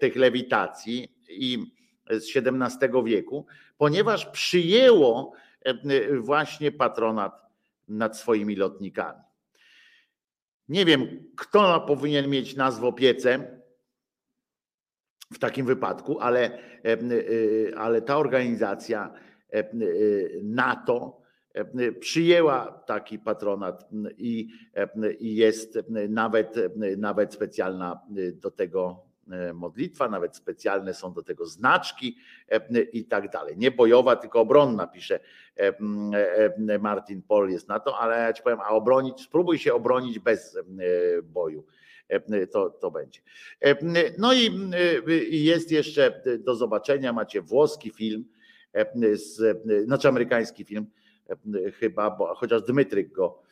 [0.00, 1.72] tych lewitacji i
[2.10, 3.46] z XVII wieku,
[3.78, 5.32] ponieważ przyjęło
[6.20, 7.46] właśnie patronat
[7.88, 9.20] nad swoimi lotnikami.
[10.68, 13.60] Nie wiem, kto powinien mieć nazwę opiece
[15.32, 19.14] w takim wypadku, ale, em, y, ale ta organizacja
[19.54, 21.25] y, NATO
[22.00, 23.88] przyjęła taki patronat
[24.18, 25.78] i, em, i jest
[26.08, 26.54] nawet,
[26.96, 28.00] nawet specjalna
[28.34, 32.16] do tego e, modlitwa, nawet specjalne są do tego znaczki
[32.92, 33.56] i tak dalej.
[33.58, 35.20] Nie bojowa, tylko obronna, pisze
[36.80, 40.56] Martin Pol jest na to, ale ja ci powiem, a obronić, spróbuj się obronić bez
[40.56, 40.62] e,
[41.22, 41.64] boju.
[42.08, 43.20] E, To, to będzie.
[43.60, 43.76] E,
[44.18, 48.24] No i e, jest jeszcze do zobaczenia, macie włoski film,
[48.72, 48.86] e,
[49.84, 51.05] znaczy amerykański film, e,
[51.78, 53.42] chyba, bo, chociaż Dmytryk go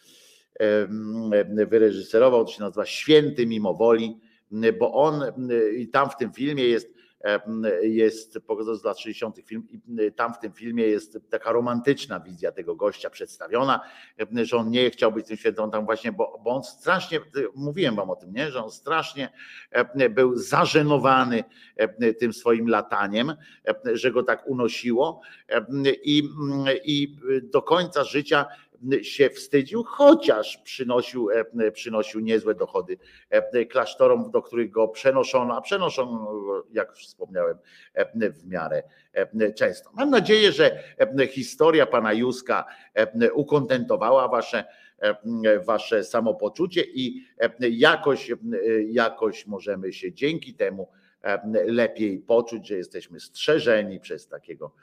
[1.66, 4.20] wyreżyserował, to się nazywa Święty mimo woli,
[4.78, 5.22] bo on
[5.76, 6.93] i tam w tym filmie jest
[7.82, 9.40] jest pochodzą z lat 60.
[9.46, 13.80] film i tam w tym filmie jest taka romantyczna wizja tego gościa przedstawiona,
[14.42, 17.20] że on nie chciał być tym świętym, tam właśnie, bo, bo on strasznie,
[17.54, 19.32] mówiłem wam o tym, nie, że on strasznie
[20.10, 21.44] był zażenowany
[22.18, 23.34] tym swoim lataniem,
[23.92, 25.20] że go tak unosiło
[26.02, 26.28] i,
[26.84, 28.46] i do końca życia
[29.02, 32.98] się wstydził, chociaż przynosił, e, przynosił niezłe dochody
[33.30, 36.32] e, klasztorom, do których go przenoszono, a przenoszono
[36.72, 37.58] jak wspomniałem,
[37.94, 38.82] e, w miarę
[39.56, 39.90] często.
[39.94, 40.82] Mam nadzieję, że
[41.28, 42.64] historia pana Józka
[43.34, 44.64] ukontentowała wasze,
[45.66, 47.24] wasze samopoczucie i
[47.60, 48.32] jakoś,
[48.86, 50.88] jakoś możemy się dzięki temu
[51.66, 54.74] lepiej poczuć, że jesteśmy strzeżeni przez takiego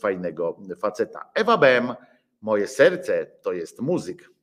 [0.00, 1.30] fajnego faceta.
[1.34, 1.94] Ewa Bem,
[2.44, 4.33] Moje serce to jest muzyk.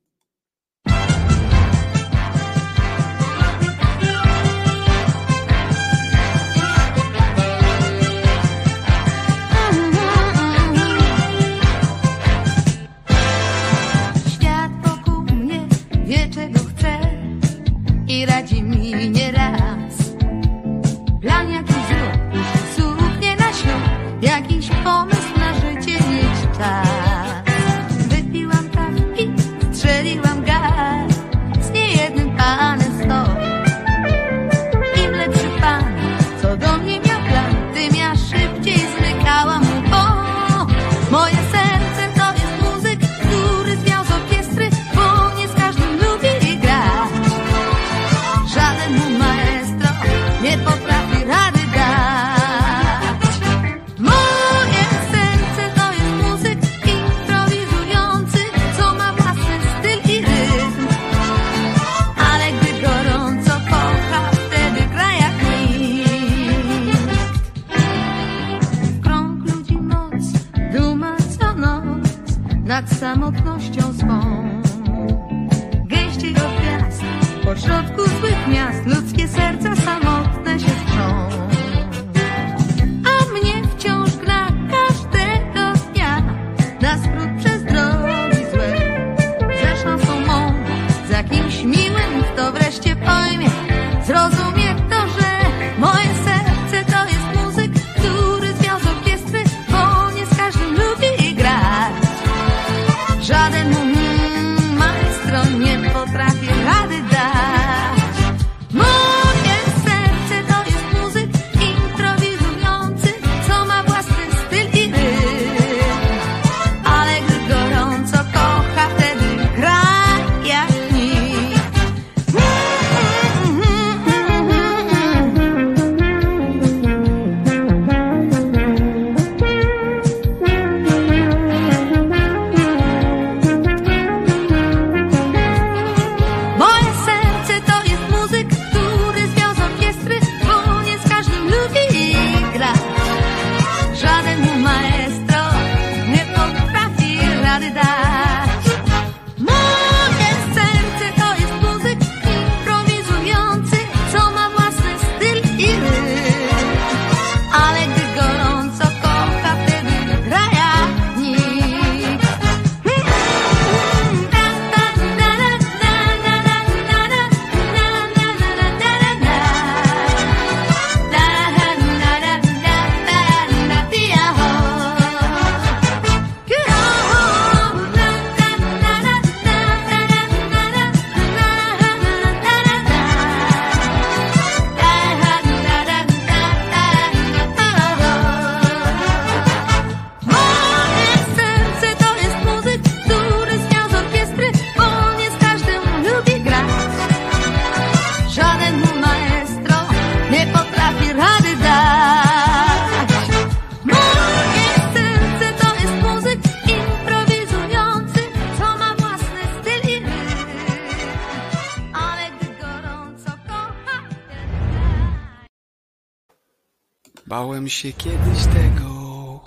[217.72, 219.39] Się kiedyś tego.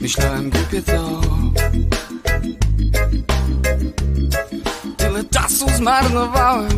[0.00, 1.20] Myślałem głupie to.
[4.96, 6.73] Tyle czasu zmarnowałem.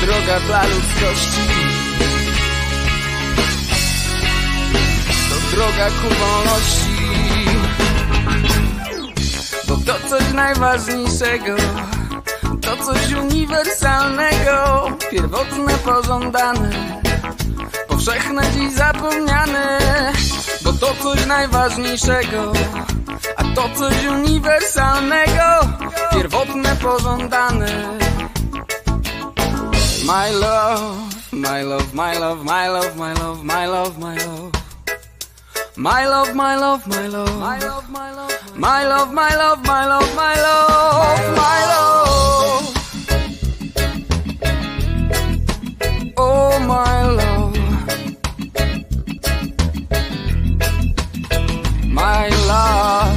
[0.00, 1.40] Droga dla ludzkości.
[5.28, 6.98] To droga ku wolności.
[9.68, 11.56] Bo to coś najważniejszego.
[12.62, 14.88] To coś uniwersalnego.
[15.10, 16.98] Pierwotne, pożądane
[17.98, 19.78] powszechne dziś zapomniane
[20.62, 22.52] Bo to coś najważniejszego
[23.36, 25.42] A to coś uniwersalnego
[26.12, 27.98] Pierwotne, pożądane
[30.08, 34.52] My love, my love, my love, my love, my love, my love, my love
[35.76, 39.84] My love, my love, my love My love, my love My love, my love, my
[39.84, 42.74] love, my love My love
[46.16, 47.58] Oh my love
[51.92, 53.07] my love.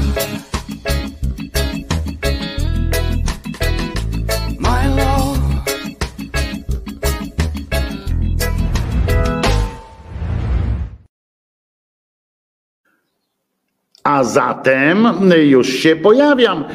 [14.22, 15.07] A zatem
[15.43, 16.65] już się pojawiam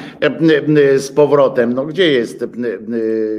[0.97, 1.73] z powrotem.
[1.73, 2.45] No gdzie jest,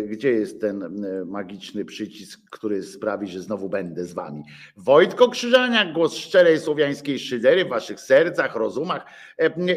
[0.07, 4.43] gdzie jest ten magiczny przycisk, który sprawi, że znowu będę z wami?
[4.77, 9.05] Wojtko Krzyżaniak, głos szczerej słowiańskiej szydery w waszych sercach, rozumach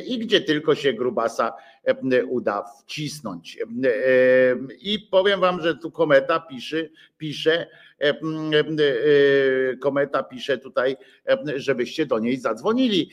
[0.06, 1.52] i gdzie tylko się grubasa
[2.28, 3.58] uda wcisnąć.
[4.80, 6.76] I powiem wam, że tu kometa pisze,
[7.18, 7.66] pisze
[9.80, 10.96] kometa pisze tutaj,
[11.56, 13.10] żebyście do niej zadzwonili.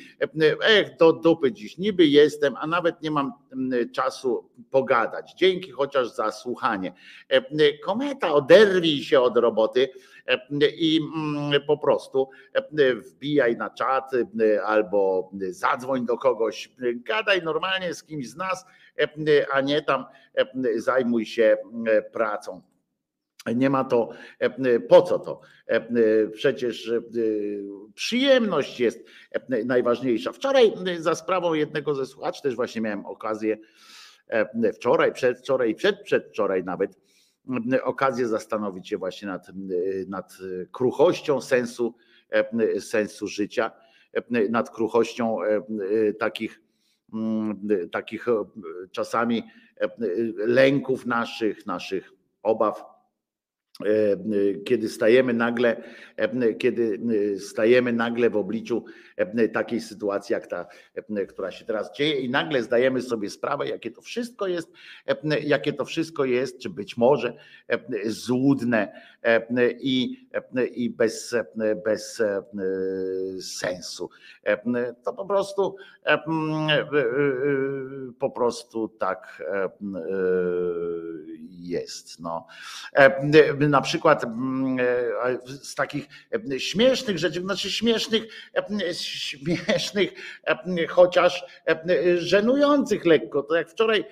[0.62, 3.32] Ech, do dupy dziś, niby jestem, a nawet nie mam
[3.94, 5.34] czasu pogadać.
[5.34, 6.94] Dzięki chociaż za słuchanie.
[7.84, 9.90] Kometa, oderwij się od roboty
[10.78, 11.00] i
[11.68, 12.30] po prostu
[12.96, 14.12] wbijaj na czat
[14.66, 18.66] albo zadzwoń do kogoś, gadaj normalnie z kimś z nas,
[19.54, 20.06] a nie tam
[20.76, 21.58] zajmuj się
[22.12, 22.62] pracą.
[23.56, 24.10] Nie ma to,
[24.90, 25.42] po co to?
[26.34, 26.92] Przecież
[27.96, 29.06] przyjemność jest
[29.66, 30.32] najważniejsza.
[30.32, 33.58] Wczoraj za sprawą jednego ze słuchaczy też właśnie miałem okazję,
[34.74, 36.98] wczoraj, przedwczoraj, przedprzedwczoraj nawet,
[37.84, 39.48] okazję zastanowić się właśnie nad,
[40.08, 40.34] nad
[40.72, 41.96] kruchością sensu,
[42.80, 43.72] sensu życia,
[44.50, 45.38] nad kruchością
[46.20, 46.62] takich,
[47.92, 48.26] takich
[48.92, 49.44] czasami
[50.38, 52.12] lęków naszych, naszych
[52.44, 52.97] obaw
[54.66, 55.84] kiedy stajemy nagle,
[56.60, 57.00] kiedy
[57.40, 58.86] stajemy nagle w obliczu
[59.54, 60.68] takiej sytuacji, jak ta,
[61.30, 64.72] która się teraz dzieje, i nagle zdajemy sobie sprawę, jakie to wszystko jest,
[65.42, 67.34] jakie to wszystko jest, czy być może
[68.06, 69.02] złudne
[69.80, 70.28] i,
[70.72, 71.36] i bez,
[71.86, 72.24] bez
[73.60, 74.10] sensu.
[75.06, 75.76] To po prostu
[78.20, 79.44] po prostu tak
[81.50, 82.20] jest.
[82.20, 82.48] No
[83.68, 86.08] na przykład mm, e, z takich
[86.54, 88.24] e, śmiesznych rzeczy, znaczy śmiesznych,
[88.56, 90.14] e, śmiesznych,
[90.90, 91.46] chociaż
[92.18, 93.44] żenujących lekko.
[93.44, 94.06] To jak wczoraj,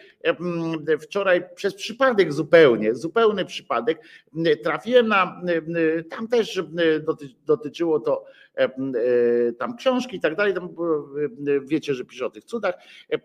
[1.02, 4.02] wczoraj przez przypadek zupełnie, zupełny przypadek,
[4.64, 5.42] trafiłem na,
[6.10, 6.62] tam też
[7.46, 8.26] dotyczyło to
[9.60, 10.54] tam książki i tak dalej,
[11.62, 12.76] wiecie, że pisze o tych cudach.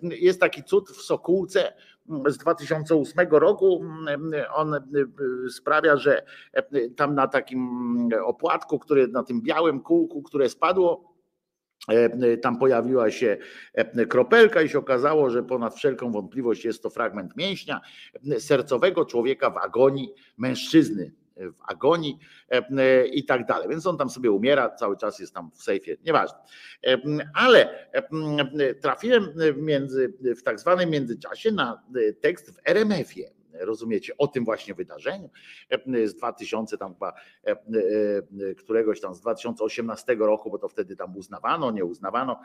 [0.02, 1.73] Jest taki cud w Sokółce,
[2.28, 3.85] z 2008 roku.
[4.55, 4.74] On
[5.51, 6.23] sprawia, że
[6.97, 7.69] tam na takim
[8.24, 11.11] opłatku, który na tym białym kółku, które spadło,
[12.43, 13.37] tam pojawiła się
[14.09, 17.81] kropelka i się okazało, że ponad wszelką wątpliwość jest to fragment mięśnia
[18.39, 22.19] sercowego człowieka w agonii mężczyzny w agonii
[22.51, 23.69] e, i tak dalej.
[23.69, 26.39] Więc on tam sobie umiera, cały czas jest tam w sejfie, nieważne.
[26.87, 26.99] E,
[27.35, 31.83] ale e, trafiłem między, w tak zwanym międzyczasie na
[32.21, 35.31] tekst w RMF-ie rozumiecie, o tym właśnie wydarzeniu
[36.05, 37.12] z 2000 tam chyba
[38.57, 42.41] któregoś tam z 2018 roku, bo to wtedy tam uznawano, nie uznawano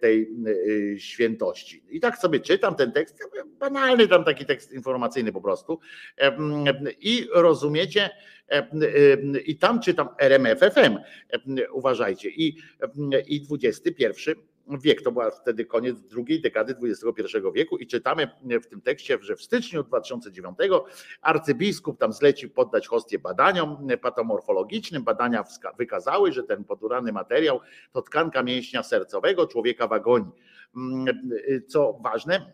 [0.00, 0.28] tej
[0.98, 1.84] świętości.
[1.90, 3.24] I tak sobie czytam ten tekst,
[3.58, 5.80] banalny tam taki tekst informacyjny po prostu
[7.00, 8.10] i rozumiecie,
[9.46, 10.98] i tam czytam RMFFM,
[11.72, 12.56] uważajcie, i,
[13.26, 14.36] i 21
[14.68, 15.02] wiek.
[15.02, 18.28] To była wtedy koniec drugiej dekady XXI wieku i czytamy
[18.62, 20.58] w tym tekście, że w styczniu 2009
[21.20, 25.04] arcybiskup tam zlecił poddać hostię badaniom patomorfologicznym.
[25.04, 25.44] Badania
[25.78, 27.60] wykazały, że ten podurany materiał
[27.92, 30.32] to tkanka mięśnia sercowego człowieka w agonii.
[30.76, 31.06] Mm,
[31.68, 32.52] co ważne,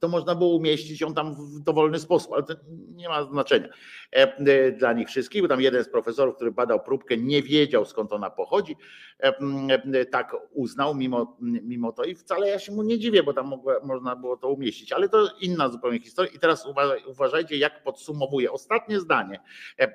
[0.00, 2.54] to można było umieścić ją tam w dowolny sposób, ale to
[2.94, 3.68] nie ma znaczenia
[4.12, 7.84] e, e, dla nich wszystkich, bo tam jeden z profesorów, który badał próbkę, nie wiedział
[7.84, 8.76] skąd ona pochodzi,
[9.18, 13.46] e, tak uznał mimo, mimo to i wcale ja się mu nie dziwię, bo tam
[13.46, 16.66] mogło, można było to umieścić, ale to inna zupełnie historia i teraz
[17.06, 18.52] uważajcie jak podsumowuję.
[18.52, 19.40] Ostatnie zdanie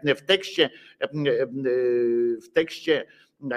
[0.04, 0.70] w tekście
[2.42, 3.06] w tekście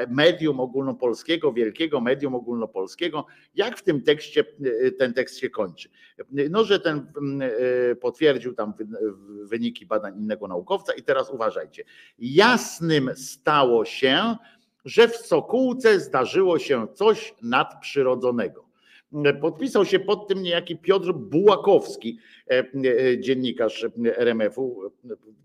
[0.09, 4.44] medium ogólnopolskiego, wielkiego medium ogólnopolskiego, jak w tym tekście
[4.98, 5.89] ten tekst się kończy.
[6.51, 7.12] No, że ten
[8.01, 8.74] potwierdził tam
[9.44, 11.85] wyniki badań innego naukowca i teraz uważajcie.
[12.19, 14.36] Jasnym stało się,
[14.85, 18.70] że w Sokółce zdarzyło się coś nadprzyrodzonego.
[19.40, 22.19] Podpisał się pod tym niejaki Piotr Bułakowski,
[23.19, 23.86] dziennikarz
[24.16, 24.93] RMF-u.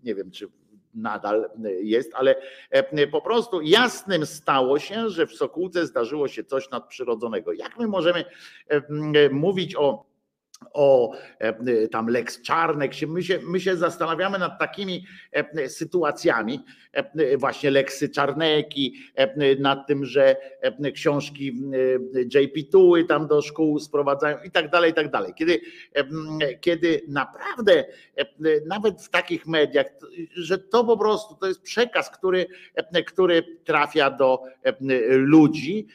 [0.04, 0.48] Nie wiem, czy
[0.96, 1.50] nadal
[1.82, 2.34] jest, ale
[2.70, 7.52] e, po prostu jasnym stało się, że w Sokółce zdarzyło się coś nadprzyrodzonego.
[7.52, 8.24] Jak my możemy
[8.68, 8.82] e,
[9.30, 10.04] mówić o
[10.72, 15.04] o e, tam Lex Czarnek, my się, my się zastanawiamy nad takimi
[15.68, 16.60] sytuacjami,
[17.38, 18.94] właśnie Leksy Czarneki,
[19.58, 20.36] nad tym, że
[20.94, 21.62] książki
[22.34, 25.32] JP Tuły tam do szkół sprowadzają i tak dalej, i tak dalej.
[25.34, 25.60] Kiedy,
[26.60, 27.84] kiedy naprawdę
[28.66, 29.86] nawet w takich mediach,
[30.34, 32.46] że to po prostu to jest przekaz, który,
[33.06, 34.42] który trafia do
[35.08, 35.86] ludzi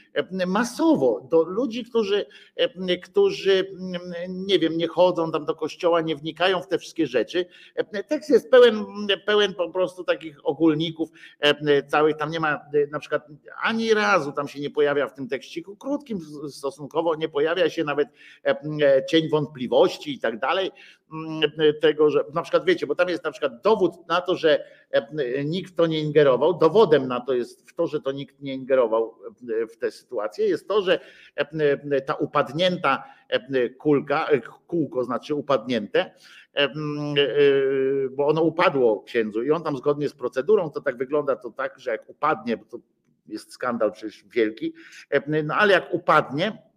[0.47, 2.25] masowo, do ludzi, którzy,
[3.03, 3.75] którzy
[4.29, 7.45] nie wiem, nie chodzą tam do kościoła, nie wnikają w te wszystkie rzeczy.
[8.07, 8.85] Tekst jest pełen,
[9.25, 11.09] pełen po prostu takich ogólników
[11.87, 12.59] całych, tam nie ma
[12.91, 13.27] na przykład
[13.63, 16.19] ani razu tam się nie pojawia w tym tekściku, krótkim
[16.49, 18.07] stosunkowo, nie pojawia się nawet
[19.09, 20.71] cień wątpliwości i tak dalej,
[21.81, 24.65] tego, że na przykład wiecie, bo tam jest na przykład dowód na to, że
[25.45, 28.53] nikt w to nie ingerował, dowodem na to jest w to, że to nikt nie
[28.53, 29.15] ingerował
[29.73, 30.99] w tę sytuację, jest to, że
[32.05, 33.03] ta upadnięta
[33.77, 34.29] kulka,
[34.67, 36.11] kółko znaczy upadnięte,
[38.11, 41.79] bo ono upadło księdzu i on tam zgodnie z procedurą, to tak wygląda to tak,
[41.79, 42.77] że jak upadnie, bo to
[43.27, 44.73] jest skandal przecież wielki,
[45.43, 46.70] no ale jak upadnie,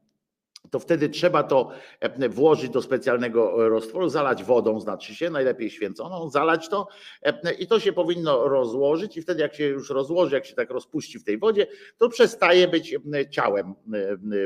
[0.70, 1.70] to wtedy trzeba to
[2.00, 6.88] e, włożyć do specjalnego roztworu, zalać wodą, znaczy się, najlepiej święconą, zalać to
[7.22, 10.70] e, i to się powinno rozłożyć i wtedy jak się już rozłoży, jak się tak
[10.70, 11.66] rozpuści w tej wodzie,
[11.98, 13.74] to przestaje być e, ciałem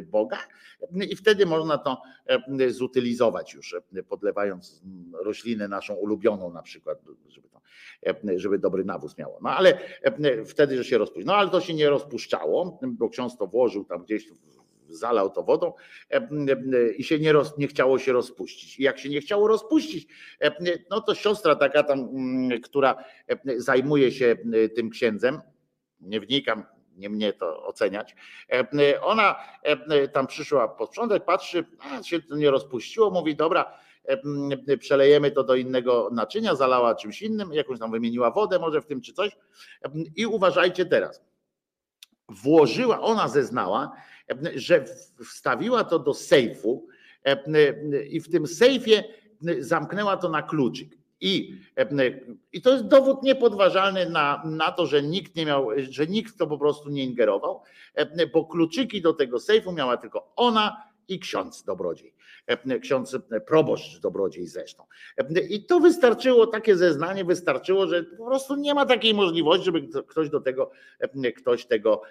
[0.03, 0.39] Boga
[1.11, 2.03] i wtedy można to
[2.69, 3.77] zutylizować już,
[4.09, 4.83] podlewając
[5.25, 7.61] roślinę naszą ulubioną na przykład, żeby, to,
[8.37, 9.39] żeby dobry nawóz miało.
[9.43, 9.79] No ale
[10.47, 11.27] wtedy, że się rozpuści.
[11.27, 14.29] No ale to się nie rozpuszczało, bo ksiądz to włożył tam gdzieś
[14.89, 15.73] zalał to wodą
[16.97, 18.79] i się nie, roz, nie chciało się rozpuścić.
[18.79, 20.09] I jak się nie chciało rozpuścić,
[20.91, 22.09] no to siostra taka tam,
[22.63, 23.05] która
[23.57, 24.37] zajmuje się
[24.77, 25.41] tym księdzem,
[26.01, 26.65] nie wnikam,
[26.97, 28.17] nie mnie to oceniać.
[29.03, 29.37] Ona
[30.13, 33.79] tam przyszła pod początek, patrzy, a się to nie rozpuściło, mówi, dobra,
[34.81, 39.01] przelejemy to do innego naczynia, zalała czymś innym, jakąś tam wymieniła wodę może w tym
[39.01, 39.37] czy coś.
[40.17, 41.25] I uważajcie teraz.
[42.29, 43.93] Włożyła, ona zeznała,
[44.55, 44.85] że
[45.25, 46.87] wstawiła to do sejfu
[48.11, 49.05] i w tym sejfie
[49.59, 50.99] zamknęła to na kluczyk.
[51.21, 51.61] I,
[52.53, 56.47] I to jest dowód niepodważalny na, na to, że nikt nie miał, że nikt to
[56.47, 57.63] po prostu nie ingerował,
[58.33, 62.15] bo kluczyki do tego sejfu miała tylko ona i ksiądz dobrodziej.
[62.49, 64.85] E, ksiądz e, proboszcz dobrodziej zresztą.
[65.17, 69.89] E, I to wystarczyło, takie zeznanie wystarczyło, że po prostu nie ma takiej możliwości, żeby
[70.07, 70.71] ktoś do tego,
[71.37, 72.03] ktoś tego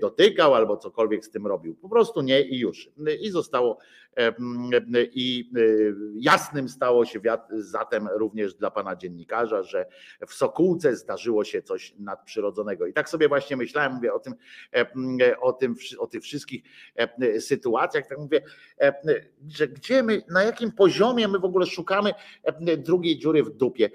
[0.00, 1.74] dotykał albo cokolwiek z tym robił.
[1.74, 2.90] Po prostu nie i już.
[3.20, 3.78] I zostało
[5.12, 5.50] i
[6.14, 7.20] jasnym stało się
[7.50, 9.86] zatem również dla pana dziennikarza, że
[10.26, 12.86] w Sokółce zdarzyło się coś nadprzyrodzonego.
[12.86, 14.34] I tak sobie właśnie myślałem, mówię o tym,
[15.40, 16.62] o tym, o tych wszystkich
[17.38, 18.42] sytuacjach, tak mówię,
[19.56, 22.12] że gdzie my, na jakim poziomie my w ogóle szukamy
[22.78, 23.90] drugiej dziury w dupie,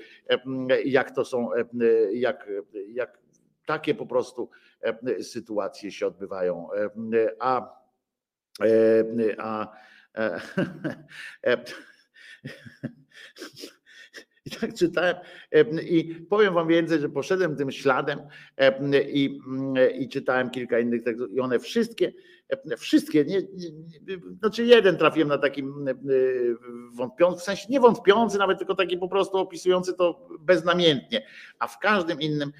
[0.85, 1.49] jak to są,
[2.13, 2.49] jak,
[2.87, 3.19] jak
[3.65, 4.49] takie po prostu
[5.21, 6.67] sytuacje się odbywają.
[7.39, 7.79] A,
[9.37, 9.71] a, a
[14.45, 15.15] I tak czytałem
[15.83, 18.19] i powiem wam więcej, że poszedłem tym śladem
[19.07, 19.39] i,
[19.99, 22.13] i czytałem kilka innych tekstów i one wszystkie,
[22.77, 23.69] wszystkie, nie, nie,
[24.39, 25.63] znaczy jeden trafiłem na taki
[26.93, 31.25] wątpiący, w sensie nie wątpiący nawet, tylko taki po prostu opisujący to beznamiętnie,
[31.59, 32.51] a w każdym innym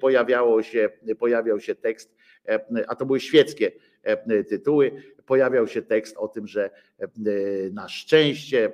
[0.00, 0.88] pojawiało się,
[1.18, 2.16] pojawiał się tekst,
[2.88, 3.72] a to były świeckie
[4.48, 4.92] tytuły,
[5.26, 7.08] pojawiał się tekst o tym, że e,
[7.72, 8.70] na szczęście e,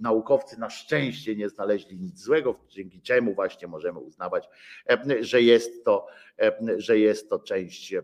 [0.00, 4.48] naukowcy na szczęście nie znaleźli nic złego, dzięki czemu właśnie możemy uznawać,
[4.90, 6.06] e, że jest to,
[6.76, 7.94] że jest to część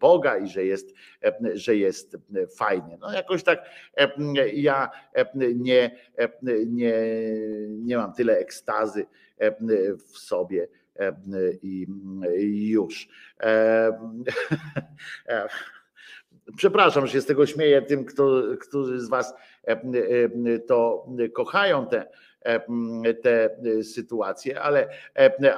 [0.00, 0.94] Boga i że jest,
[1.54, 2.16] że jest
[2.56, 2.98] fajnie.
[3.00, 3.64] No jakoś tak
[4.52, 4.90] ja
[5.54, 5.98] nie,
[6.66, 7.00] nie,
[7.68, 9.06] nie mam tyle ekstazy
[9.98, 10.68] w sobie
[11.62, 13.08] i już.
[16.56, 21.86] Przepraszam, że się z tego śmieję tym, kto, którzy z Was e, e, to kochają
[21.86, 22.06] te,
[22.40, 23.50] e, te
[23.82, 24.88] sytuacje, ale,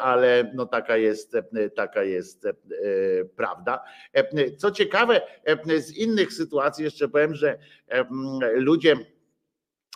[0.01, 1.37] ale no taka jest,
[1.77, 2.49] taka jest
[3.37, 3.85] prawda.
[4.57, 5.21] Co ciekawe,
[5.79, 7.59] z innych sytuacji jeszcze powiem, że
[8.55, 8.97] ludzie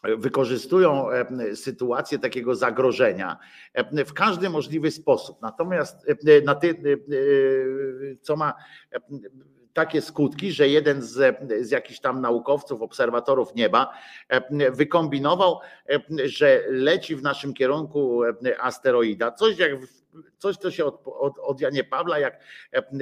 [0.03, 1.07] wykorzystują
[1.55, 3.39] sytuację takiego zagrożenia
[4.07, 5.43] w każdy możliwy sposób.
[5.43, 6.07] Natomiast
[6.45, 6.75] na ty,
[8.23, 8.55] co ma
[9.73, 13.93] takie skutki, że jeden z, z jakichś tam naukowców, obserwatorów nieba
[14.29, 15.61] e, wykombinował,
[15.91, 19.33] e, że leci w naszym kierunku e, asteroida.
[19.33, 19.73] Coś jak
[20.39, 22.41] coś, co się od, od, od Janie Pawla, jak,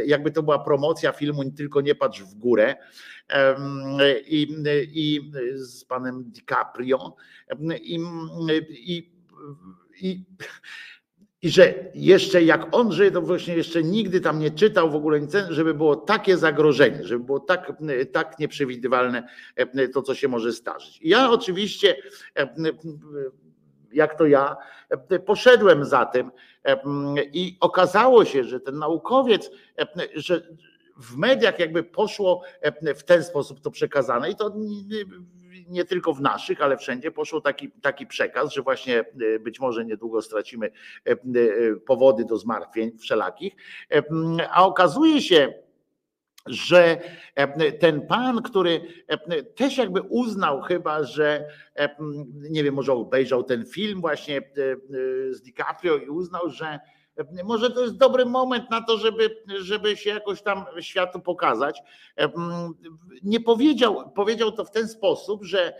[0.07, 2.77] jakby to była promocja filmu Tylko nie patrz w górę
[4.27, 4.57] i,
[4.93, 7.15] i z panem DiCaprio
[7.83, 8.01] i,
[8.71, 9.11] i,
[10.01, 10.25] i
[11.43, 15.21] i że jeszcze jak on żyje, to właśnie jeszcze nigdy tam nie czytał w ogóle
[15.21, 17.73] nic, żeby było takie zagrożenie, żeby było tak,
[18.13, 19.29] tak nieprzewidywalne
[19.95, 21.01] to, co się może zdarzyć.
[21.03, 21.97] Ja oczywiście,
[23.93, 24.57] jak to ja,
[25.11, 26.31] e, poszedłem za tym
[27.33, 29.51] i okazało się, że ten naukowiec,
[30.15, 30.43] że
[30.97, 32.43] w mediach jakby poszło
[32.97, 34.53] w ten sposób to przekazane i to
[35.71, 39.85] nie tylko w naszych, ale wszędzie poszło taki, taki przekaz, że właśnie e, być może
[39.85, 41.17] niedługo stracimy e, e,
[41.87, 43.57] powody do zmartwień wszelakich,
[44.51, 45.55] a okazuje się,
[46.51, 47.01] że
[47.81, 48.81] ten pan, który
[49.57, 51.45] też jakby uznał chyba, że
[52.51, 54.43] nie wiem, może obejrzał ten film właśnie
[55.31, 56.79] z DiCaprio i uznał, że
[57.45, 61.83] może to jest dobry moment na to, żeby, żeby się jakoś tam światu pokazać.
[63.23, 65.75] Nie powiedział, powiedział to w ten sposób, że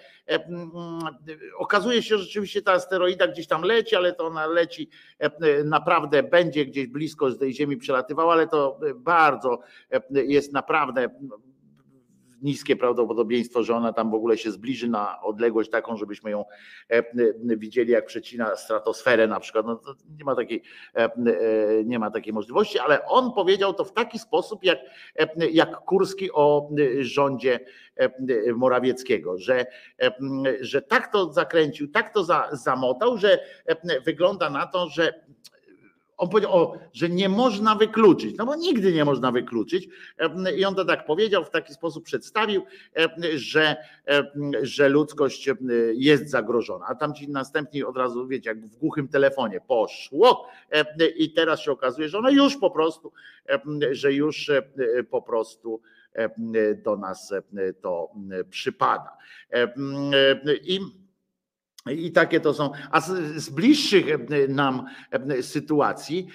[1.59, 4.91] okazuje się, że rzeczywiście ta asteroida gdzieś tam leci, ale to ona leci
[5.65, 9.59] naprawdę, będzie gdzieś blisko z tej Ziemi przelatywała, ale to bardzo
[10.11, 11.11] jest naprawdę
[12.43, 16.45] niskie prawdopodobieństwo, że ona tam w ogóle się zbliży na odległość taką, żebyśmy ją
[16.91, 17.05] e, e,
[17.57, 19.67] widzieli, jak przecina stratosferę na przykład.
[19.67, 19.81] No,
[20.19, 20.63] nie, ma takiej,
[20.95, 21.11] e,
[21.85, 24.79] nie ma takiej możliwości, ale on powiedział to w taki sposób, jak,
[25.53, 27.61] jak Kurski o rządzie
[28.55, 29.67] Morawieckiego, że,
[30.61, 33.39] że tak to zakręcił, tak to zamotał, że
[34.05, 35.25] wygląda na to, że
[36.21, 39.89] On powiedział, o, że nie można wykluczyć, no bo nigdy nie można wykluczyć.
[40.57, 42.63] I on to tak powiedział, w taki sposób przedstawił,
[43.35, 43.77] że,
[44.63, 45.49] że ludzkość
[45.95, 46.87] jest zagrożona.
[46.89, 50.49] A tam ci następni od razu, wiecie, jak w głuchym telefonie poszło
[51.17, 53.13] i teraz się okazuje, że ono już po prostu,
[53.91, 54.51] że już
[55.11, 55.81] po prostu
[56.85, 57.35] do nas
[57.81, 58.11] to
[58.51, 59.17] przypada.
[60.63, 60.81] I
[61.87, 62.71] i takie to są.
[62.91, 64.07] A z, bliższych
[64.49, 64.87] nam
[65.41, 66.27] sytuacji,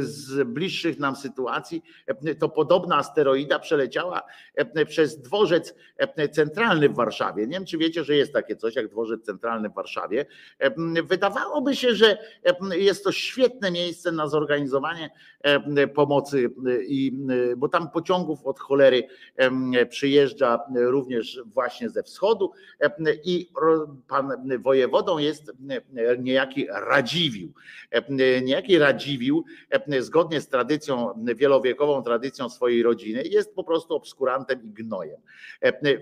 [0.00, 1.82] z bliższych nam sytuacji,
[2.38, 4.22] to podobna asteroida przeleciała
[4.88, 5.74] przez dworzec
[6.32, 7.46] centralny w Warszawie.
[7.46, 10.26] Nie wiem, czy wiecie, że jest takie coś jak dworzec centralny w Warszawie.
[11.04, 12.18] Wydawałoby się, że
[12.70, 15.10] jest to świetne miejsce na zorganizowanie
[15.94, 16.50] pomocy,
[16.86, 17.12] i,
[17.56, 19.08] bo tam pociągów od cholery
[19.88, 22.52] przyjeżdża również właśnie ze wschodu
[23.24, 23.50] i
[24.08, 24.32] pan
[24.64, 25.52] wojewodą jest
[26.18, 27.52] niejaki Radziwił.
[28.42, 29.44] Niejaki Radziwił,
[29.98, 35.20] zgodnie z tradycją, wielowiekową tradycją swojej rodziny, jest po prostu obskurantem i gnojem.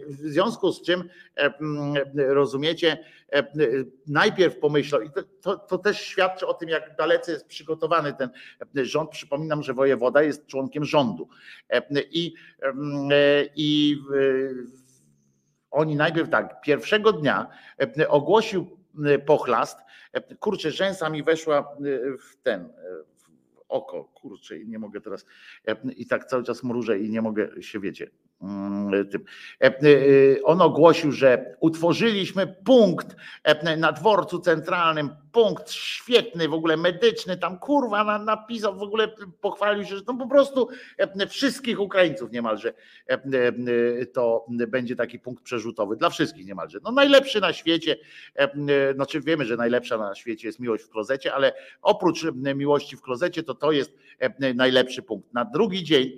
[0.09, 1.09] W związku z czym,
[2.15, 3.05] rozumiecie,
[4.07, 8.31] najpierw pomyślał, i to, to, to też świadczy o tym, jak dalece jest przygotowany ten
[8.75, 9.11] rząd.
[9.11, 11.29] Przypominam, że wojewoda jest członkiem rządu.
[12.11, 12.35] I,
[13.57, 13.97] i
[15.73, 17.47] oni najpierw tak, pierwszego dnia
[17.99, 19.79] e, ogłosił e, pochlast,
[20.13, 21.77] e, kurczę, rzęsa mi weszła
[22.21, 22.69] w ten,
[23.17, 25.27] w oko, kurczę, i nie mogę teraz,
[25.97, 28.11] i tak cały czas mrużę i nie mogę się, wiecie,
[29.11, 29.25] tym.
[29.63, 29.73] E, e,
[30.45, 37.59] on ogłosił, że utworzyliśmy punkt e, na dworcu centralnym, punkt świetny, w ogóle medyczny, tam
[37.59, 39.09] kurwa napisał, w ogóle
[39.41, 40.69] pochwalił się, że to po prostu
[41.29, 42.73] wszystkich Ukraińców niemalże
[44.13, 46.79] to będzie taki punkt przerzutowy, dla wszystkich niemalże.
[46.83, 47.97] No najlepszy na świecie,
[48.95, 51.53] znaczy wiemy, że najlepsza na świecie jest miłość w klozecie, ale
[51.83, 52.25] oprócz
[52.55, 53.93] miłości w klozecie, to to jest
[54.55, 55.33] najlepszy punkt.
[55.33, 56.11] Na drugi dzień,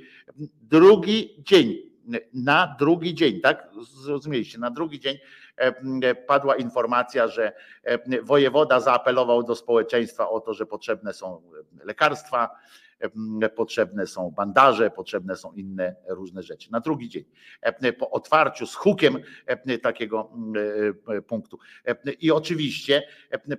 [0.63, 1.94] drugi dzień
[2.35, 3.69] na drugi dzień, tak?
[4.05, 5.19] Zrozumieliście, na drugi dzień
[5.57, 7.53] e, padła informacja, że
[7.83, 11.43] e, wojewoda zaapelował do społeczeństwa o to, że potrzebne są
[11.85, 12.51] lekarstwa,
[13.57, 16.73] potrzebne są bandaże, potrzebne są inne różne rzeczy.
[16.73, 17.25] Na drugi dzień,
[17.99, 19.19] po otwarciu z hukiem
[19.83, 20.31] takiego
[21.27, 21.59] punktu.
[22.21, 23.03] I oczywiście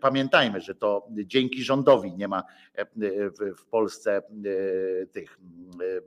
[0.01, 2.43] pamiętajmy, że to dzięki rządowi nie ma
[3.59, 4.21] w Polsce
[5.11, 5.39] tych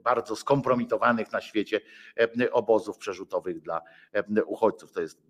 [0.04, 1.80] bardzo skompromitowanych na świecie
[2.52, 3.82] obozów przerzutowych dla
[4.46, 4.92] uchodźców.
[4.92, 5.22] To jest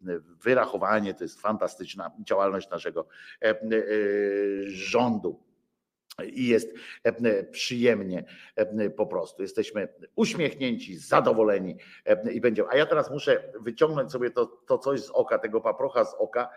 [0.45, 3.09] wyrachowanie, to jest fantastyczna działalność naszego
[4.67, 5.48] rządu
[6.25, 6.75] i jest
[7.05, 8.25] e, przyjemnie
[8.57, 9.43] e, po prostu.
[9.43, 11.77] Jesteśmy uśmiechnięci, zadowoleni
[12.07, 12.65] e, i będzie.
[12.71, 16.51] A ja teraz muszę wyciągnąć sobie to, to coś z oka, tego paprocha z oka,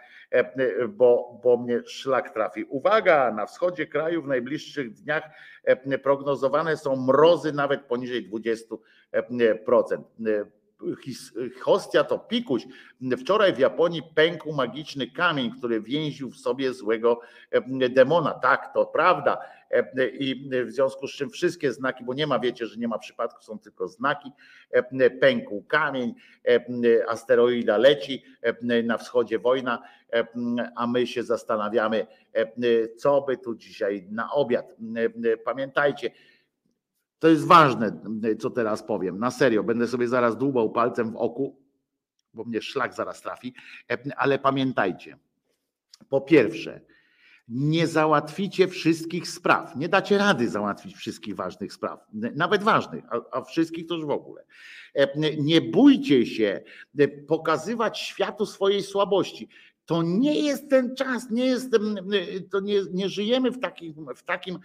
[0.90, 2.64] bo, bo mnie szlak trafi.
[2.64, 5.24] Uwaga, na wschodzie kraju w najbliższych dniach
[6.04, 10.04] prognozowane są mrozy nawet poniżej 20%
[11.62, 12.68] hostia to pikuś.
[13.18, 17.20] Wczoraj w Japonii pękł magiczny kamień, który więził w sobie złego
[17.90, 18.32] demona.
[18.32, 19.38] Tak, to prawda.
[20.20, 23.44] I w związku z czym wszystkie znaki, bo nie ma, wiecie, że nie ma przypadku,
[23.44, 24.32] są tylko znaki.
[25.22, 26.14] Pękł kamień,
[27.08, 28.24] asteroida leci,
[28.84, 29.84] na wschodzie wojna,
[30.76, 32.08] a my się zastanawiamy,
[32.98, 34.76] co by tu dzisiaj na obiad.
[35.46, 36.12] Pamiętajcie,
[37.22, 38.02] to jest ważne,
[38.40, 39.20] co teraz powiem.
[39.20, 41.60] Na serio, będę sobie zaraz dłubał palcem w oku,
[42.34, 43.54] bo mnie szlak zaraz trafi.
[44.18, 45.18] Ale pamiętajcie,
[46.10, 46.82] po pierwsze,
[47.48, 49.76] nie załatwicie wszystkich spraw.
[49.76, 54.46] Nie dacie rady załatwić wszystkich ważnych spraw, nawet ważnych, a, wszystkich to już w ogóle.
[55.38, 56.62] Nie bójcie się
[57.28, 59.50] pokazywać światu swojej słabości
[59.86, 61.72] to nie jest ten czas, nie jest,
[62.52, 64.60] to nie, nie żyjemy w takim, w takim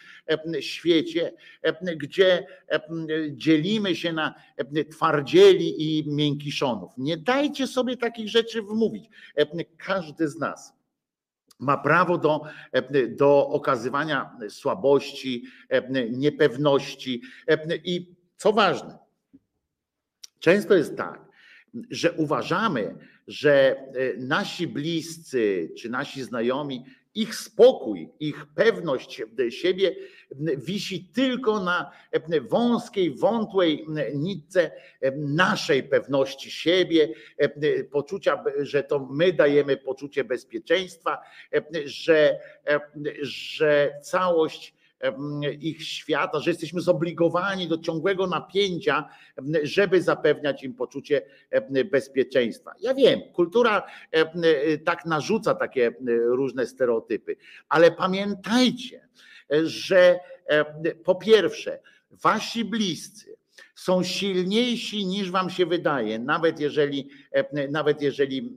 [0.61, 1.33] świecie,
[1.97, 2.47] gdzie
[3.31, 4.35] dzielimy się na
[4.91, 6.93] twardzieli i miękiszonów.
[6.99, 9.09] Nie dajcie sobie takich rzeczy wmówić.
[9.77, 10.73] Każdy z nas
[11.59, 12.43] ma prawo do,
[13.09, 15.45] do okazywania słabości,
[16.11, 17.23] niepewności
[17.85, 18.99] i co ważne,
[20.39, 21.27] często jest tak,
[21.91, 22.95] że uważamy,
[23.27, 26.85] że e, nasi bliscy czy nasi znajomi,
[27.15, 29.97] ich spokój, ich pewność siebie
[30.57, 34.71] wisi tylko na e, wąskiej, wątłej nitce
[35.01, 37.09] e, naszej pewności siebie,
[37.91, 41.19] poczucia, że to my dajemy poczucie bezpieczeństwa,
[41.85, 42.39] że,
[43.23, 44.76] że całość
[45.61, 49.09] ich świata, że jesteśmy zobligowani do ciągłego napięcia,
[49.63, 51.23] żeby zapewniać im poczucie
[51.91, 52.73] bezpieczeństwa.
[52.81, 53.87] Ja wiem, kultura
[54.85, 55.93] tak narzuca takie
[56.27, 57.37] różne stereotypy,
[57.69, 59.09] ale pamiętajcie,
[59.65, 60.19] że
[61.05, 61.79] po pierwsze,
[62.11, 63.37] wasi bliscy
[63.77, 67.09] są silniejsi niż wam się wydaje, nawet jeżeli,
[67.71, 68.57] nawet jeżeli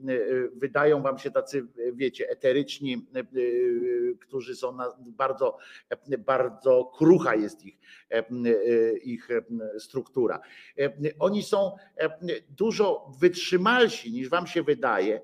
[0.52, 3.06] wydają wam się tacy, wiecie, eteryczni,
[4.20, 5.56] którzy są bardzo,
[6.18, 7.78] bardzo krucha jest ich,
[9.02, 9.28] ich
[9.78, 10.40] struktura.
[11.18, 11.76] Oni są
[12.48, 15.20] dużo wytrzymalsi niż wam się wydaje,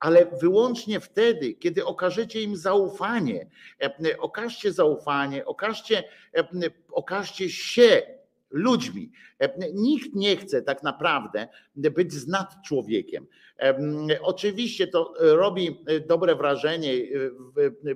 [0.00, 3.46] ale wyłącznie wtedy, kiedy okażecie im zaufanie.
[4.18, 6.04] Okażcie zaufanie, okażcie,
[6.92, 8.17] okażcie się
[8.50, 9.10] ludźmi.
[9.74, 13.26] Nikt nie chce tak naprawdę być z nad człowiekiem.
[14.20, 16.92] Oczywiście to robi dobre wrażenie,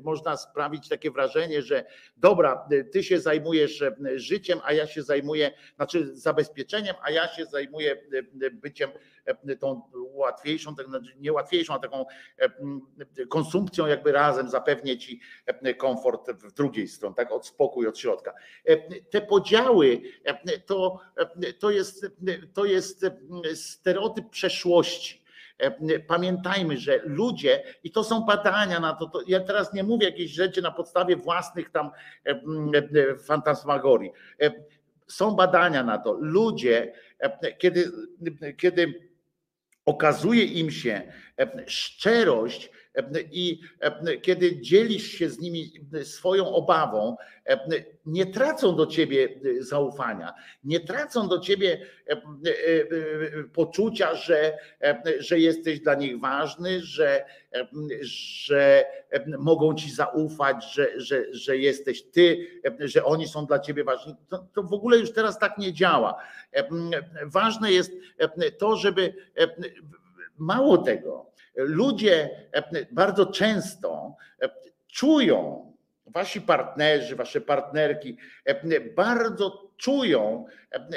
[0.02, 1.84] można sprawić takie wrażenie, że
[2.16, 3.84] dobra, ty się zajmujesz
[4.14, 8.02] życiem, a ja się zajmuję, znaczy zabezpieczeniem, a ja się zajmuję
[8.52, 8.90] byciem
[9.60, 12.04] tą łatwiejszą, tak znaczy nie łatwiejszą, a taką
[13.28, 15.20] konsumpcją jakby razem zapewnię ci
[15.78, 18.34] komfort w drugiej stronie, tak od spokój od środka.
[19.10, 20.00] Te podziały
[20.66, 21.00] to,
[21.58, 22.06] to, jest,
[22.54, 23.06] to jest
[23.54, 25.21] stereotyp przeszłości.
[26.06, 30.30] Pamiętajmy, że ludzie, i to są badania na to, to, ja teraz nie mówię jakieś
[30.30, 31.90] rzeczy na podstawie własnych tam
[33.26, 34.10] fantasmagorii.
[35.08, 36.12] Są badania na to.
[36.12, 36.92] Ludzie,
[37.58, 37.92] kiedy,
[38.58, 39.10] kiedy
[39.84, 41.12] okazuje im się
[41.66, 42.70] szczerość,
[43.32, 43.60] i
[44.22, 47.16] kiedy dzielisz się z nimi swoją obawą,
[48.06, 51.86] nie tracą do ciebie zaufania, nie tracą do ciebie
[53.52, 54.58] poczucia, że,
[55.18, 57.24] że jesteś dla nich ważny, że,
[58.00, 58.84] że
[59.38, 62.46] mogą ci zaufać, że, że, że jesteś ty,
[62.80, 64.14] że oni są dla ciebie ważni.
[64.28, 66.16] To, to w ogóle już teraz tak nie działa.
[67.26, 67.92] Ważne jest
[68.58, 69.14] to, żeby
[70.38, 72.30] mało tego, ludzie
[72.90, 74.16] bardzo często
[74.88, 75.72] czują,
[76.06, 78.16] wasi partnerzy, wasze partnerki
[78.96, 80.46] bardzo czują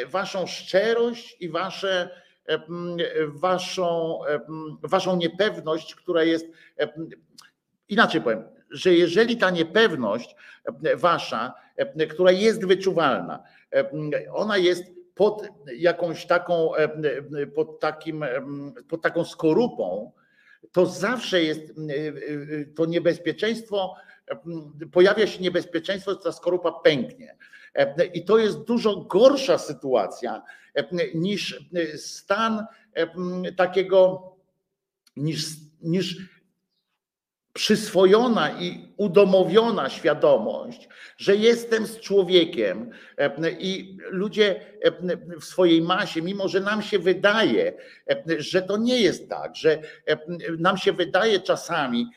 [0.07, 2.09] waszą szczerość i wasze,
[3.27, 4.19] waszą,
[4.83, 6.45] waszą niepewność, która jest,
[7.89, 10.35] inaczej powiem, że jeżeli ta niepewność
[10.95, 11.53] wasza,
[12.09, 13.43] która jest wyczuwalna,
[14.33, 14.83] ona jest
[15.15, 16.71] pod jakąś taką,
[17.55, 18.25] pod takim,
[18.89, 20.11] pod taką skorupą,
[20.71, 21.61] to zawsze jest
[22.75, 23.95] to niebezpieczeństwo,
[24.91, 27.37] pojawia się niebezpieczeństwo, że ta skorupa pęknie.
[28.13, 30.43] I to jest dużo gorsza sytuacja
[31.15, 32.65] niż stan
[33.57, 34.31] takiego,
[35.15, 35.45] niż,
[35.81, 36.17] niż
[37.55, 42.89] przyswojona i udomowiona świadomość, że jestem z człowiekiem
[43.59, 44.59] i ludzie
[45.41, 47.73] w swojej masie, mimo że nam się wydaje,
[48.37, 49.79] że to nie jest tak, że
[50.59, 52.07] nam się wydaje czasami,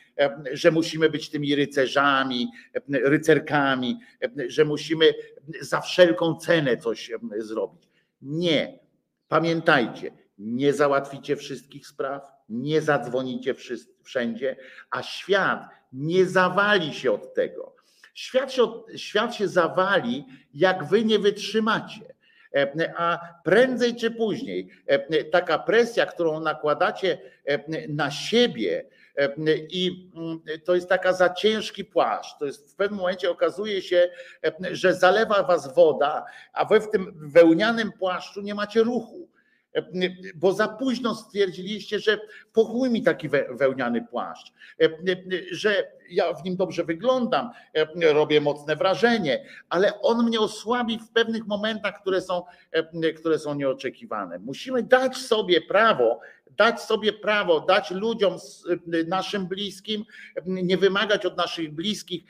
[0.51, 2.47] że musimy być tymi rycerzami,
[2.89, 3.99] rycerkami,
[4.47, 5.13] że musimy
[5.61, 7.89] za wszelką cenę coś zrobić.
[8.21, 8.79] Nie.
[9.27, 13.55] Pamiętajcie, nie załatwicie wszystkich spraw, nie zadzwonicie
[14.03, 14.55] wszędzie,
[14.89, 17.75] a świat nie zawali się od tego.
[18.13, 22.15] Świat się, świat się zawali, jak wy nie wytrzymacie.
[22.97, 24.69] A prędzej czy później
[25.31, 27.17] taka presja, którą nakładacie
[27.89, 28.85] na siebie,
[29.69, 30.11] i
[30.65, 32.37] to jest taka za ciężki płaszcz.
[32.39, 34.09] To jest w pewnym momencie okazuje się,
[34.71, 39.29] że zalewa was woda, a wy w tym wełnianym płaszczu nie macie ruchu
[40.35, 42.19] bo za późno stwierdziliście, że
[42.53, 44.53] po chuj mi taki wełniany płaszcz,
[45.51, 47.49] że ja w nim dobrze wyglądam,
[48.01, 52.43] robię mocne wrażenie, ale on mnie osłabi w pewnych momentach, które są,
[53.17, 54.39] które są nieoczekiwane.
[54.39, 56.19] Musimy dać sobie prawo
[56.59, 58.37] dać sobie prawo, dać ludziom,
[59.07, 60.05] naszym bliskim,
[60.45, 62.23] nie wymagać od naszych bliskich,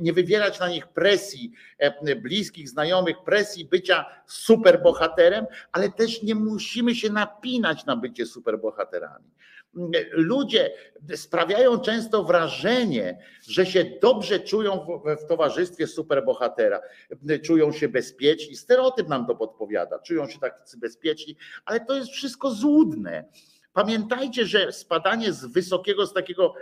[0.00, 1.52] nie wywierać na nich presji,
[2.22, 9.30] bliskich, znajomych, presji bycia superbohaterem, ale też nie musimy się napinać na bycie superbohaterami.
[10.12, 10.72] Ludzie
[11.16, 14.86] sprawiają często wrażenie, że się dobrze czują
[15.22, 16.80] w, towarzystwie superbohatera,
[17.42, 18.56] czują się bezpieczni.
[18.56, 23.24] Stereotyp nam to podpowiada, czują się tak bezpieczni, ale to jest wszystko złudne.
[23.72, 26.54] Pamiętajcie, że spadanie z wysokiego, z takiego,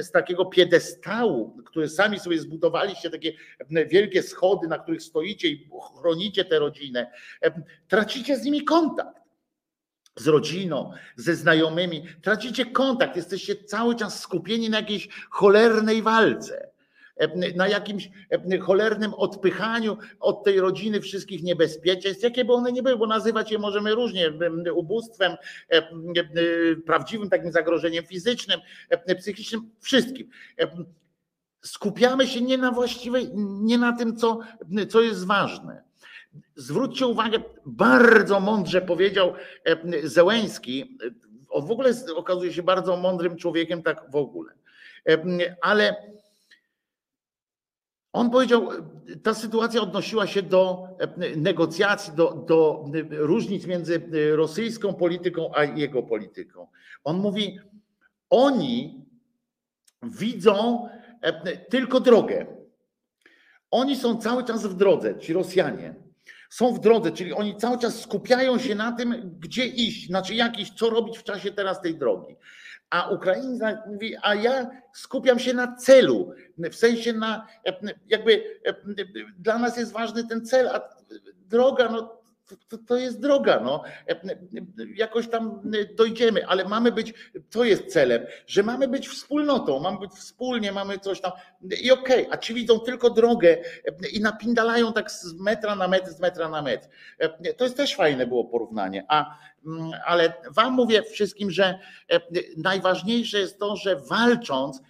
[0.00, 3.32] z takiego piedestału, który sami sobie zbudowaliście, takie
[3.70, 7.10] wielkie schody, na których stoicie i chronicie tę rodzinę,
[7.88, 9.21] tracicie z nimi kontakt.
[10.16, 16.72] Z rodziną, ze znajomymi, tracicie kontakt, jesteście cały czas skupieni na jakiejś cholernej walce
[17.56, 18.10] na jakimś
[18.60, 23.58] cholernym odpychaniu od tej rodziny wszystkich niebezpieczeństw, jakie by one nie były, bo nazywać je
[23.58, 24.32] możemy różnie,
[24.74, 25.36] ubóstwem,
[26.86, 28.60] prawdziwym takim zagrożeniem fizycznym,
[29.18, 30.28] psychicznym, wszystkim.
[31.62, 33.30] skupiamy się nie na właściwej,
[33.62, 34.40] nie na tym, co,
[34.88, 35.82] co jest ważne.
[36.56, 40.98] Zwróćcie uwagę, bardzo mądrze powiedział e, Zełęński.
[41.50, 44.52] On w ogóle okazuje się bardzo mądrym człowiekiem, tak w ogóle.
[45.08, 45.96] E, ale
[48.12, 48.68] on powiedział,
[49.22, 54.02] ta sytuacja odnosiła się do e, negocjacji, do, do różnic między
[54.36, 56.68] rosyjską polityką a jego polityką.
[57.04, 57.58] On mówi,
[58.30, 59.04] oni
[60.02, 60.88] widzą
[61.70, 62.46] tylko drogę.
[63.70, 65.94] Oni są cały czas w drodze, ci Rosjanie
[66.52, 70.58] są w drodze, czyli oni cały czas skupiają się na tym, gdzie iść, znaczy jak
[70.58, 72.36] iść, co robić w czasie teraz tej drogi.
[72.90, 77.46] A Ukraińca mówi, a ja skupiam się na celu, w sensie na,
[78.08, 78.60] jakby
[79.38, 80.80] dla nas jest ważny ten cel, a
[81.48, 82.21] droga, no
[82.68, 83.82] to, to jest droga, no.
[84.94, 85.60] Jakoś tam
[85.96, 87.14] dojdziemy, ale mamy być,
[87.50, 91.32] to jest celem, że mamy być wspólnotą, mamy być wspólnie, mamy coś tam.
[91.82, 93.56] I okej, okay, a ci widzą tylko drogę
[94.12, 96.88] i napindalają tak z metra na metr, z metra na metr.
[97.56, 99.04] To jest też fajne było porównanie.
[99.08, 99.38] A,
[100.06, 101.78] ale wam mówię wszystkim, że
[102.56, 104.82] najważniejsze jest to, że walcząc,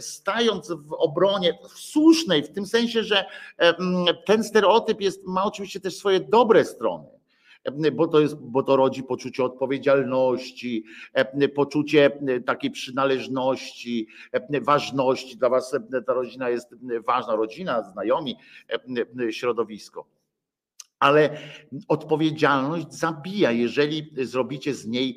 [0.00, 3.24] stając w obronie w słusznej, w tym sensie, że
[4.26, 7.18] ten stereotyp jest, ma oczywiście też swoje dobre strony
[7.92, 10.84] bo to, jest, bo to rodzi poczucie odpowiedzialności,
[11.54, 12.10] poczucie
[12.46, 14.08] takiej przynależności,
[14.60, 15.36] ważności.
[15.36, 15.76] Dla Was
[16.06, 16.74] ta rodzina jest
[17.06, 18.36] ważna, rodzina, znajomi,
[19.30, 20.17] środowisko.
[21.00, 21.38] Ale
[21.88, 25.16] odpowiedzialność zabija, jeżeli zrobicie z niej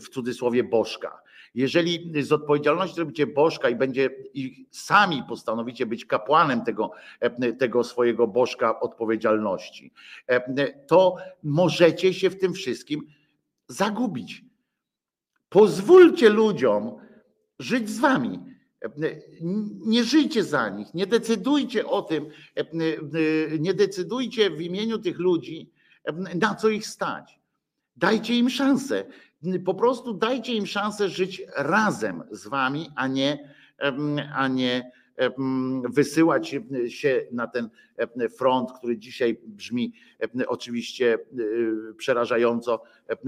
[0.00, 1.22] w cudzysłowie bożka.
[1.54, 6.90] Jeżeli z odpowiedzialności robicie bożka i będzie i sami postanowicie być kapłanem tego,
[7.58, 9.92] tego swojego bożka odpowiedzialności,
[10.86, 13.06] to możecie się w tym wszystkim
[13.68, 14.44] zagubić.
[15.48, 16.96] Pozwólcie ludziom
[17.58, 18.47] żyć z wami.
[19.80, 22.26] Nie żyjcie za nich, nie decydujcie o tym,
[23.60, 25.70] nie decydujcie w imieniu tych ludzi,
[26.34, 27.40] na co ich stać.
[27.96, 29.04] Dajcie im szansę
[29.64, 33.54] po prostu dajcie im szansę żyć razem z wami, a nie,
[34.34, 34.92] a nie
[35.88, 36.54] wysyłać
[36.88, 37.70] się na ten
[38.38, 39.92] front, który dzisiaj brzmi
[40.46, 41.18] oczywiście
[41.96, 42.82] przerażająco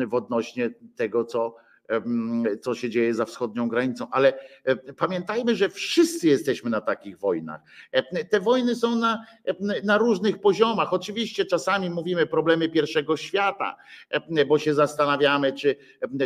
[0.09, 1.57] w odnośnie tego, co
[2.62, 4.39] co się dzieje za wschodnią granicą, ale
[4.97, 7.60] pamiętajmy, że wszyscy jesteśmy na takich wojnach.
[8.31, 9.25] Te wojny są na,
[9.85, 10.93] na różnych poziomach.
[10.93, 13.77] Oczywiście czasami mówimy problemy pierwszego świata,
[14.49, 15.77] bo się zastanawiamy, czy,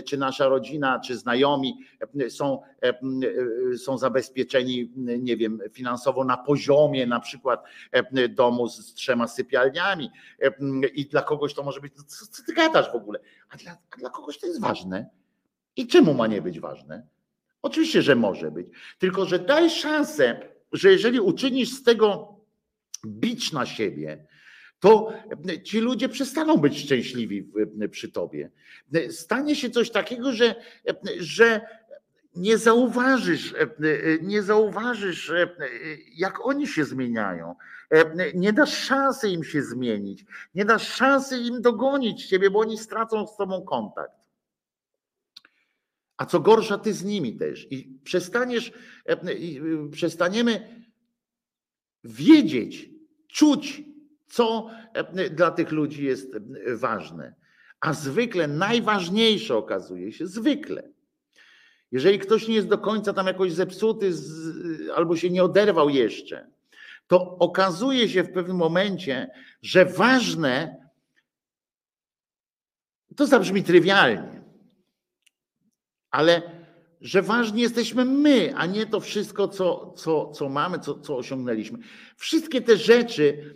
[0.07, 1.79] czy nasza rodzina, czy znajomi
[2.29, 2.63] są,
[3.77, 7.65] są zabezpieczeni, nie wiem, finansowo na poziomie na przykład
[8.31, 10.11] domu z trzema sypialniami
[10.95, 13.21] i dla kogoś to może być, co, co ty gadasz w ogóle,
[13.51, 15.24] a dla, a dla kogoś to jest ważne
[15.77, 17.07] i czemu ma nie być ważne?
[17.63, 18.67] Oczywiście, że może być.
[18.99, 20.41] Tylko, że daj szansę,
[20.73, 22.37] że jeżeli uczynisz z tego
[23.07, 24.27] bicz na siebie,
[24.81, 25.13] to
[25.65, 27.51] ci ludzie przestaną być szczęśliwi
[27.91, 28.51] przy tobie.
[29.11, 30.55] Stanie się coś takiego, że,
[31.19, 31.61] że
[32.37, 33.55] nie zauważysz,
[34.23, 35.33] nie zauważysz,
[36.17, 37.55] jak oni się zmieniają.
[38.35, 43.27] Nie dasz szansy im się zmienić, nie dasz szansy im dogonić ciebie, bo oni stracą
[43.27, 44.24] z tobą kontakt.
[46.17, 47.67] A co gorsza, ty z nimi też.
[47.73, 48.73] I przestaniesz,
[49.09, 49.21] e, e,
[49.93, 50.85] przestaniemy
[52.05, 52.91] wiedzieć,
[53.29, 53.83] czuć,
[54.27, 56.29] co e, dla tych ludzi jest
[56.75, 57.35] ważne.
[57.81, 60.95] A zwykle najważniejsze okazuje się, zwykle,
[61.93, 64.13] jeżeli ktoś nie jest do końca tam jakoś zepsuty
[64.95, 66.51] albo się nie oderwał jeszcze,
[67.07, 69.31] to okazuje się w pewnym momencie,
[69.63, 70.77] że ważne,
[73.17, 74.44] to zabrzmi trywialnie,
[76.15, 76.43] ale
[77.01, 81.79] że ważni jesteśmy my, a nie to wszystko, co, co, co mamy, co, co osiągnęliśmy.
[82.17, 83.55] Wszystkie te rzeczy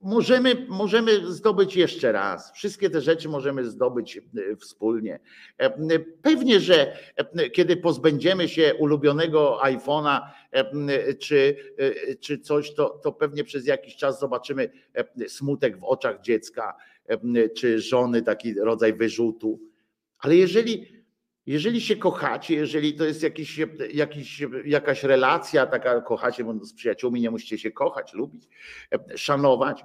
[0.00, 2.52] możemy, możemy zdobyć jeszcze raz.
[2.52, 4.22] Wszystkie te rzeczy możemy zdobyć e,
[4.56, 5.20] wspólnie.
[5.58, 10.20] E, pewnie, że e, kiedy pozbędziemy się ulubionego iPhone'a
[11.18, 11.56] czy,
[12.20, 14.70] czy coś, to, to pewnie przez jakiś czas zobaczymy
[15.28, 16.76] smutek w oczach dziecka
[17.56, 19.60] czy żony, taki rodzaj wyrzutu.
[20.18, 20.93] Ale jeżeli
[21.46, 23.60] jeżeli się kochacie, jeżeli to jest jakiś,
[23.94, 28.48] jakiś, jakaś relacja, taka kochacie, bo z przyjaciółmi nie musicie się kochać, lubić,
[29.16, 29.84] szanować,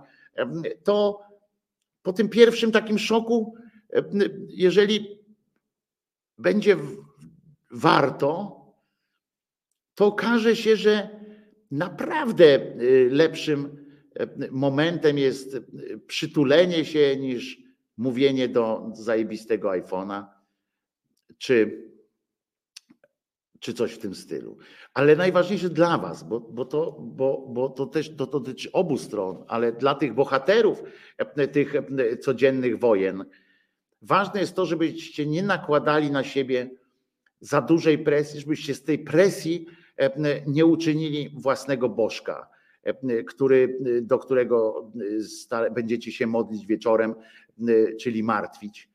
[0.84, 1.22] to
[2.04, 3.56] po tym pierwszym takim szoku,
[4.48, 5.20] jeżeli
[6.38, 6.78] będzie
[7.72, 8.60] warto,
[9.96, 11.10] to okaże się, że
[11.72, 12.76] naprawdę
[13.10, 13.86] lepszym
[14.52, 15.58] momentem jest
[16.08, 17.58] przytulenie się niż
[17.98, 20.39] mówienie do zajebistego iPhone'a
[21.38, 21.90] czy
[23.60, 24.58] czy coś w tym stylu.
[24.94, 29.44] Ale najważniejsze dla Was, bo, bo, to, bo, bo to też to dotyczy obu stron,
[29.48, 30.84] ale dla tych bohaterów
[31.18, 33.26] e, tych e, codziennych wojen,
[34.02, 36.70] ważne jest to, żebyście nie nakładali na siebie
[37.42, 39.66] za dużej presji, żebyście z tej presji
[39.98, 42.48] e, nie uczynili własnego bożka,
[43.28, 44.92] który, do którego
[45.72, 47.16] będziecie się modlić wieczorem,
[48.00, 48.90] czyli martwić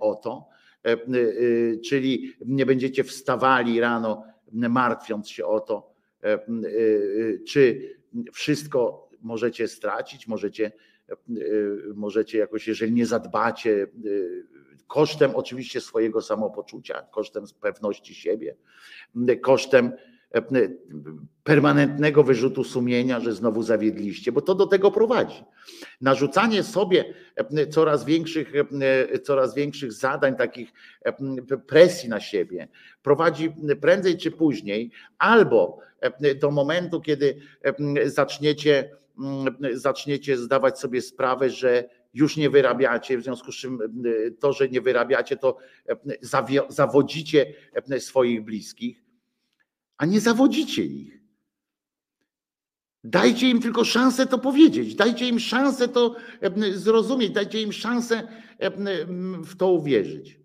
[0.00, 0.51] o to
[1.84, 6.38] czyli nie będziecie wstawali rano martwiąc się o to, e,
[7.48, 7.90] czy
[8.32, 10.72] wszystko możecie stracić, możecie,
[11.94, 13.86] możecie jakoś, jeżeli nie zadbacie,
[14.86, 18.56] kosztem oczywiście swojego samopoczucia, kosztem pewności siebie,
[19.40, 19.92] kosztem
[21.44, 25.44] permanentnego wyrzutu sumienia, że znowu zawiedliście, bo to do tego prowadzi.
[26.00, 27.14] Narzucanie sobie
[27.70, 28.52] coraz większych,
[29.22, 30.72] coraz większych zadań, takich
[31.66, 32.68] presji na siebie,
[33.02, 35.78] prowadzi prędzej czy później albo
[36.40, 37.36] do momentu, kiedy
[38.04, 38.90] zaczniecie,
[39.72, 43.78] zaczniecie zdawać sobie sprawę, że już nie wyrabiacie, w związku z czym
[44.40, 45.56] to, że nie wyrabiacie, to
[46.68, 47.54] zawodzicie
[47.98, 49.02] swoich bliskich
[50.02, 51.20] a nie zawodzicie ich.
[53.04, 56.16] Dajcie im tylko szansę to powiedzieć, dajcie im szansę to
[56.74, 58.28] zrozumieć, dajcie im szansę
[59.44, 60.40] w to uwierzyć.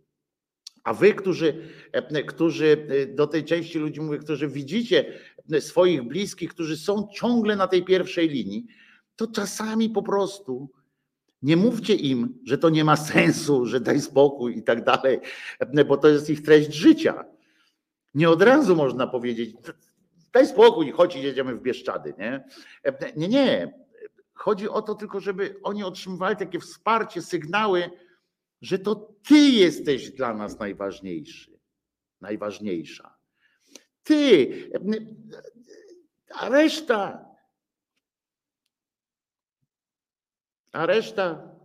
[0.83, 1.69] A wy, którzy,
[2.27, 5.13] którzy do tej części ludzi mówię, którzy widzicie
[5.59, 8.65] swoich bliskich, którzy są ciągle na tej pierwszej linii,
[9.15, 10.71] to czasami po prostu
[11.41, 15.19] nie mówcie im, że to nie ma sensu, że daj spokój i tak dalej,
[15.87, 17.25] bo to jest ich treść życia.
[18.17, 19.55] Nie od razu można powiedzieć,
[20.33, 22.13] daj spokój, chodź jedziemy w Bieszczady.
[22.17, 22.43] Nie?
[23.15, 23.73] nie, nie.
[24.33, 27.89] Chodzi o to tylko, żeby oni otrzymywali takie wsparcie, sygnały,
[28.61, 28.95] że to
[29.27, 31.59] ty jesteś dla nas najważniejszy,
[32.21, 33.17] najważniejsza.
[34.03, 34.71] Ty,
[36.33, 37.25] a reszta,
[40.71, 41.56] a reszta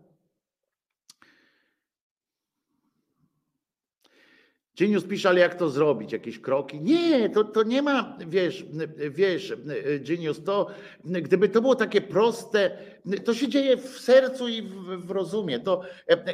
[4.83, 6.13] Genius pisze, ale jak to zrobić?
[6.13, 6.81] Jakieś kroki?
[6.81, 8.65] Nie, to, to nie ma, wiesz,
[9.11, 9.53] wiesz,
[10.01, 10.71] Genius, to
[11.05, 12.79] gdyby to było takie proste,
[13.25, 15.61] to się dzieje w sercu i w, w rozumie.
[15.61, 15.83] To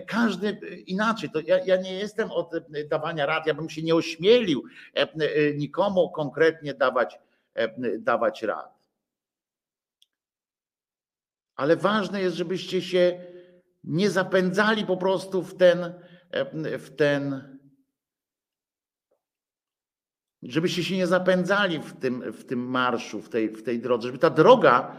[0.07, 1.31] każdy inaczej.
[1.31, 2.52] To ja, ja nie jestem od
[2.91, 4.65] dawania rad, ja bym się nie ośmielił
[5.57, 7.18] nikomu konkretnie dawać,
[7.99, 8.78] dawać rad.
[11.57, 13.20] Ale ważne jest, żebyście się
[13.85, 15.93] nie zapędzali po prostu w ten,
[16.78, 17.58] w ten
[20.42, 24.18] żebyście się nie zapędzali w tym, w tym marszu, w tej, w tej drodze, żeby
[24.18, 24.97] ta droga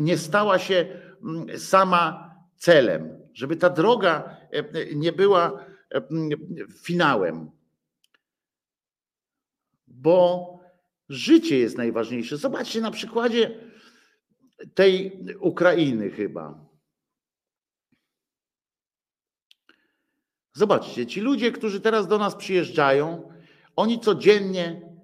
[0.00, 1.02] nie stała się
[1.56, 4.36] sama celem, żeby ta droga
[4.94, 5.64] nie była
[6.82, 7.50] finałem.
[9.86, 10.60] Bo
[11.08, 12.36] życie jest najważniejsze.
[12.36, 13.70] Zobaczcie na przykładzie
[14.74, 16.70] tej Ukrainy chyba.
[20.52, 23.32] Zobaczcie, ci ludzie, którzy teraz do nas przyjeżdżają,
[23.80, 24.96] oni codziennie,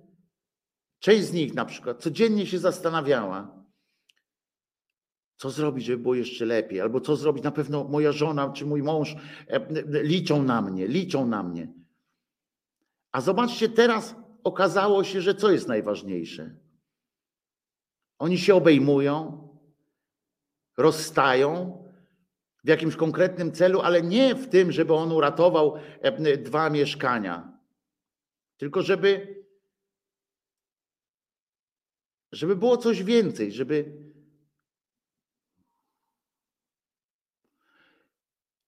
[0.98, 3.64] część z nich na przykład, codziennie się zastanawiała,
[5.36, 8.82] co zrobić, żeby było jeszcze lepiej, albo co zrobić, na pewno moja żona czy mój
[8.82, 9.16] mąż
[9.48, 9.66] e,
[10.02, 11.72] liczą na mnie, liczą na mnie.
[13.12, 14.14] A zobaczcie, teraz
[14.44, 16.56] okazało się, że co jest najważniejsze?
[18.18, 19.48] Oni się obejmują,
[20.76, 21.82] rozstają
[22.64, 27.55] w jakimś konkretnym celu, ale nie w tym, żeby on uratował e, dwa mieszkania
[28.56, 29.44] tylko żeby,
[32.32, 34.02] żeby było coś więcej, żeby,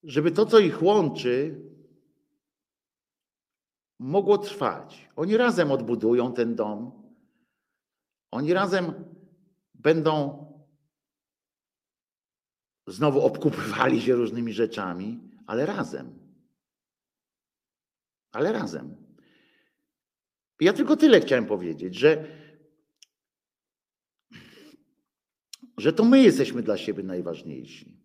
[0.03, 1.63] żeby to, co ich łączy,
[3.99, 5.09] mogło trwać.
[5.17, 7.03] Oni razem odbudują ten dom.
[8.31, 9.05] Oni razem
[9.75, 10.45] będą
[12.87, 16.19] znowu obkupywali się różnymi rzeczami, ale razem.
[18.33, 19.08] Ale razem.
[20.61, 22.25] Ja tylko tyle chciałem powiedzieć, że,
[25.77, 27.99] że to my jesteśmy dla siebie najważniejsi.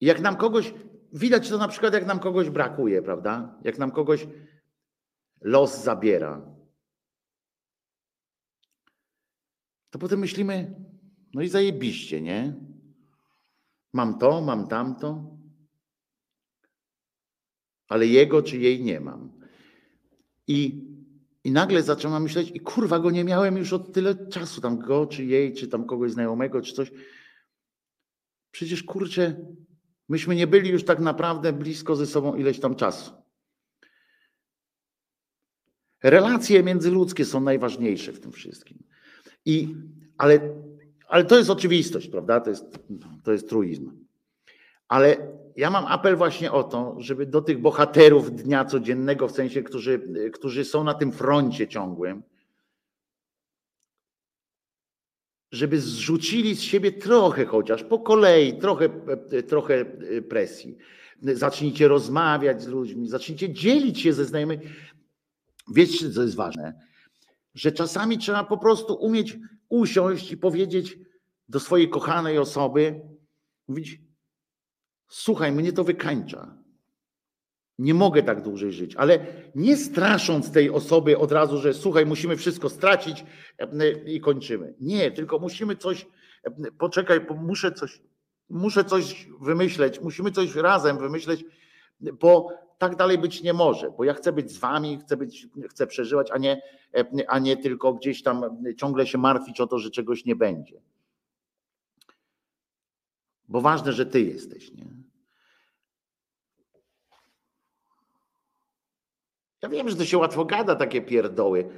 [0.00, 0.74] I jak nam kogoś,
[1.12, 3.58] widać to na przykład, jak nam kogoś brakuje, prawda?
[3.64, 4.26] Jak nam kogoś
[5.40, 6.58] los zabiera,
[9.90, 10.74] to potem myślimy,
[11.34, 12.54] no i zajebiście, nie?
[13.92, 15.38] Mam to, mam tamto,
[17.88, 19.32] ale jego czy jej nie mam.
[20.46, 20.88] I
[21.48, 25.06] i nagle zaczęłam myśleć, i kurwa go nie miałem już od tyle czasu, tam go,
[25.06, 26.90] czy jej, czy tam kogoś znajomego, czy coś.
[28.50, 29.36] Przecież kurczę,
[30.08, 33.12] myśmy nie byli już tak naprawdę blisko ze sobą ileś tam czasu.
[36.02, 38.82] Relacje międzyludzkie są najważniejsze w tym wszystkim.
[39.44, 39.74] I,
[40.18, 40.40] ale,
[41.08, 42.40] ale to jest oczywistość, prawda?
[42.40, 42.78] To jest,
[43.24, 44.06] to jest truizm.
[44.88, 45.16] Ale
[45.58, 50.00] ja mam apel właśnie o to, żeby do tych bohaterów dnia codziennego, w sensie, którzy,
[50.32, 52.22] którzy są na tym froncie ciągłym,
[55.52, 58.88] żeby zrzucili z siebie trochę chociaż, po kolei, trochę,
[59.48, 59.84] trochę
[60.28, 60.76] presji.
[61.22, 64.62] Zacznijcie rozmawiać z ludźmi, zacznijcie dzielić się ze znajomymi.
[65.74, 66.80] Wiecie, co jest ważne?
[67.54, 69.38] Że czasami trzeba po prostu umieć
[69.68, 70.98] usiąść i powiedzieć
[71.48, 73.00] do swojej kochanej osoby,
[73.68, 74.07] mówić,
[75.08, 76.54] słuchaj, mnie to wykańcza.
[77.78, 82.36] Nie mogę tak dłużej żyć, ale nie strasząc tej osoby od razu, że słuchaj, musimy
[82.36, 83.24] wszystko stracić
[84.06, 84.74] i kończymy.
[84.80, 86.06] Nie, tylko musimy coś,
[86.78, 88.00] poczekaj, bo muszę coś,
[88.50, 91.44] muszę coś wymyśleć, musimy coś razem wymyśleć,
[92.00, 95.86] bo tak dalej być nie może, bo ja chcę być z wami, chcę, być, chcę
[95.86, 96.62] przeżywać, a nie,
[97.28, 100.80] a nie tylko gdzieś tam ciągle się martwić o to, że czegoś nie będzie.
[103.48, 104.98] Bo ważne, że ty jesteś, nie?
[109.62, 111.70] Ja wiem, że to się łatwo gada takie pierdoły,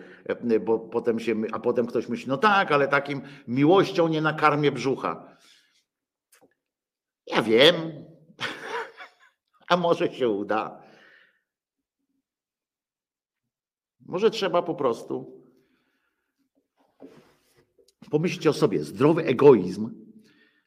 [0.60, 5.36] bo potem się, a potem ktoś myśli, no tak, ale takim miłością nie nakarmię brzucha.
[7.26, 7.74] Ja wiem,
[9.70, 10.82] a może się uda.
[14.00, 15.44] Może trzeba po prostu
[18.10, 18.84] pomyśleć o sobie.
[18.84, 20.10] Zdrowy egoizm,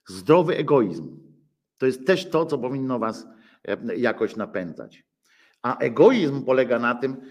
[0.07, 1.23] zdrowy egoizm
[1.77, 3.27] to jest też to, co powinno was
[3.97, 5.03] jakoś napędzać.
[5.61, 7.21] A egoizm polega na tym,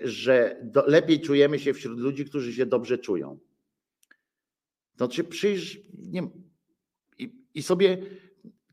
[0.00, 3.38] że do, lepiej czujemy się wśród ludzi, którzy się dobrze czują.
[4.96, 6.30] Znaczy przyjrz nie,
[7.18, 7.98] i, i sobie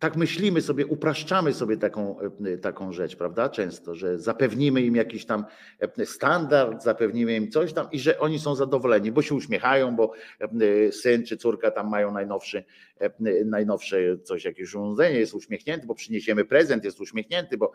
[0.01, 2.17] tak myślimy sobie, upraszczamy sobie taką,
[2.61, 3.49] taką rzecz, prawda?
[3.49, 5.45] Często, że zapewnimy im jakiś tam
[6.05, 10.11] standard, zapewnimy im coś tam i że oni są zadowoleni, bo się uśmiechają, bo
[10.91, 12.63] syn czy córka tam mają najnowszy,
[13.45, 17.71] najnowsze coś, jakieś urządzenie, jest uśmiechnięty, bo przyniesiemy prezent, jest uśmiechnięty, bo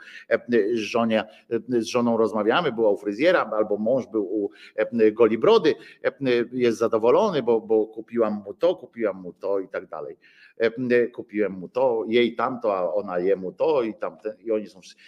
[0.74, 1.24] żonie,
[1.68, 4.50] z żoną rozmawiamy, była u fryzjera, albo mąż był u
[5.12, 5.74] Goli Brody,
[6.52, 10.16] jest zadowolony, bo, bo kupiłam mu to, kupiłam mu to i tak dalej.
[11.14, 15.00] Kupiłem mu to, jej tamto, a ona jemu to i tamte, i oni są wszyscy.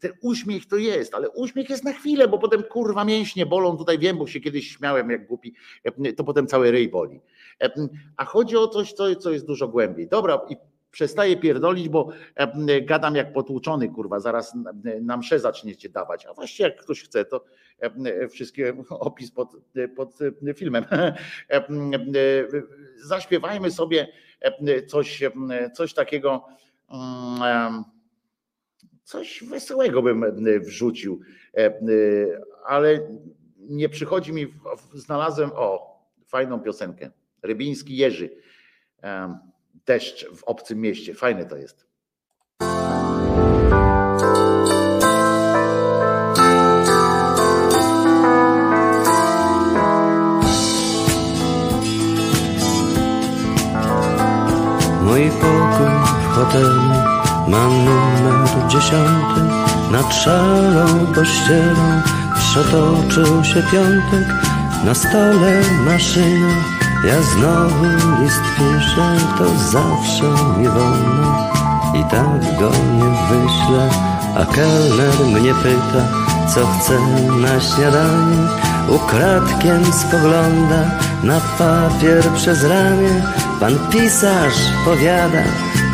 [0.00, 3.98] Ten uśmiech to jest, ale uśmiech jest na chwilę, bo potem kurwa mięśnie bolą, tutaj
[3.98, 5.54] wiem, bo się kiedyś śmiałem jak głupi,
[6.16, 7.20] to potem cały ryj boli.
[8.16, 10.08] A chodzi o coś, co, co jest dużo głębiej.
[10.08, 10.56] Dobra, i
[10.94, 12.08] przestaję pierdolić, bo
[12.82, 14.56] gadam jak potłuczony, kurwa, zaraz
[15.00, 16.26] na msze zaczniecie dawać.
[16.26, 17.44] A właściwie jak ktoś chce, to
[18.30, 19.56] wszystkie opis pod,
[19.96, 20.18] pod
[20.56, 20.84] filmem.
[22.96, 24.08] Zaśpiewajmy sobie
[24.86, 25.22] coś,
[25.74, 26.44] coś takiego,
[29.04, 30.24] coś wesołego bym
[30.60, 31.20] wrzucił,
[32.66, 33.08] ale
[33.58, 34.46] nie przychodzi mi,
[34.94, 35.94] znalazłem, o,
[36.26, 37.10] fajną piosenkę,
[37.42, 38.36] Rybiński Jerzy,
[39.86, 41.93] Deszcz w obcym mieście, fajne to jest.
[55.24, 55.94] Mój pokój.
[56.22, 56.80] W hotelu
[57.48, 59.40] mam numer dziesiąty.
[59.92, 62.02] Nad szalą pościelą
[62.38, 64.28] przetoczył się piątek.
[64.84, 66.54] Na stole maszyna,
[67.04, 67.86] ja znowu
[68.22, 69.16] list piszę.
[69.38, 71.50] To zawsze mi wolno.
[71.94, 73.90] I tak go nie wyślę.
[74.36, 76.04] A kelner mnie pyta,
[76.54, 76.98] co chce
[77.40, 78.48] na śniadanie.
[78.88, 80.90] Ukradkiem spogląda
[81.22, 83.22] na papier przez ramię
[83.60, 85.44] Pan pisarz powiada,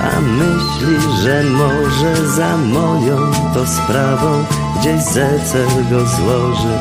[0.03, 3.17] a myśli, że może za moją
[3.55, 4.45] to sprawą
[4.81, 6.79] gdzieś zecel go złoży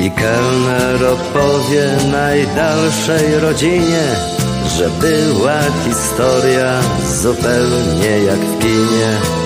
[0.00, 4.04] i kelner opowie najdalszej rodzinie,
[4.76, 6.80] że była historia
[7.22, 9.39] zupełnie jak w kinie.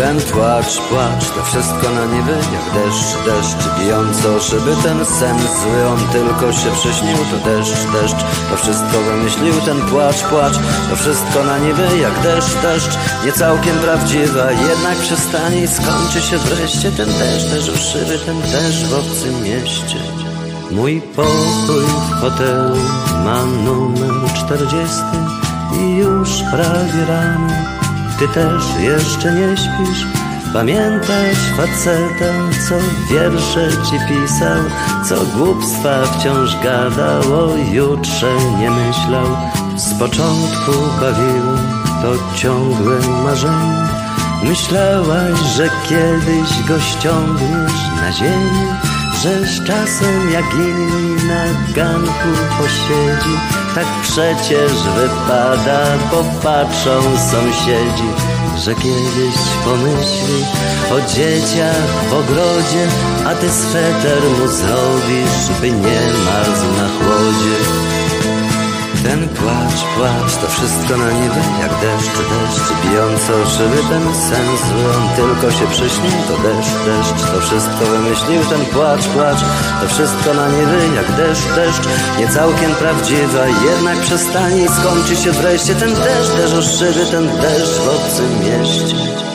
[0.00, 5.38] Ten płacz, płacz, to wszystko na niby jak deszcz, deszcz bijący o szyby Ten sen
[5.38, 10.54] zły, on tylko się przyśnił To deszcz, deszcz, to wszystko wymyślił Ten płacz, płacz,
[10.90, 16.38] to wszystko na niby jak deszcz, deszcz Nie całkiem prawdziwa, jednak przestanie i skończy się
[16.38, 19.96] wreszcie Ten deszcz, deszcz w szyby, ten deszcz w obcym mieście.
[20.70, 22.76] Mój pokój w hotelu
[23.24, 25.16] mam numer czterdziesty
[25.80, 27.79] I już prawie rano
[28.20, 30.06] ty też jeszcze nie śpisz.
[30.52, 32.32] Pamiętasz facetę,
[32.68, 32.74] co
[33.10, 34.62] wiersze ci pisał
[35.08, 39.26] Co głupstwa wciąż gadał O jutrze nie myślał.
[39.76, 41.56] Z początku bawiło
[42.02, 43.88] to ciągłe marzenie.
[44.42, 48.76] Myślałaś, że kiedyś go ściągniesz na ziemię
[49.22, 53.59] Że z czasem jak inni na ganku posiedzi.
[53.74, 58.10] Tak przecież wypada, popatrzą sąsiedzi,
[58.56, 60.44] że kiedyś pomyśli
[60.92, 62.86] o dzieciach w ogrodzie,
[63.26, 67.89] a ty sweter mu zrobisz, by nie marzł na chłodzie.
[69.02, 74.48] Ten płacz, płacz, to wszystko na niby Jak deszcz, deszcz, bijący o szyby Ten sen
[74.94, 79.40] on tylko się przyśnił To deszcz, deszcz, to wszystko wymyślił Ten płacz, płacz,
[79.80, 81.88] to wszystko na niby Jak deszcz, deszcz,
[82.18, 87.26] nie całkiem prawdziwa Jednak przestanie i skończy się wreszcie Ten deszcz, deszcz o szyby Ten
[87.26, 89.29] deszcz w obcym mieście.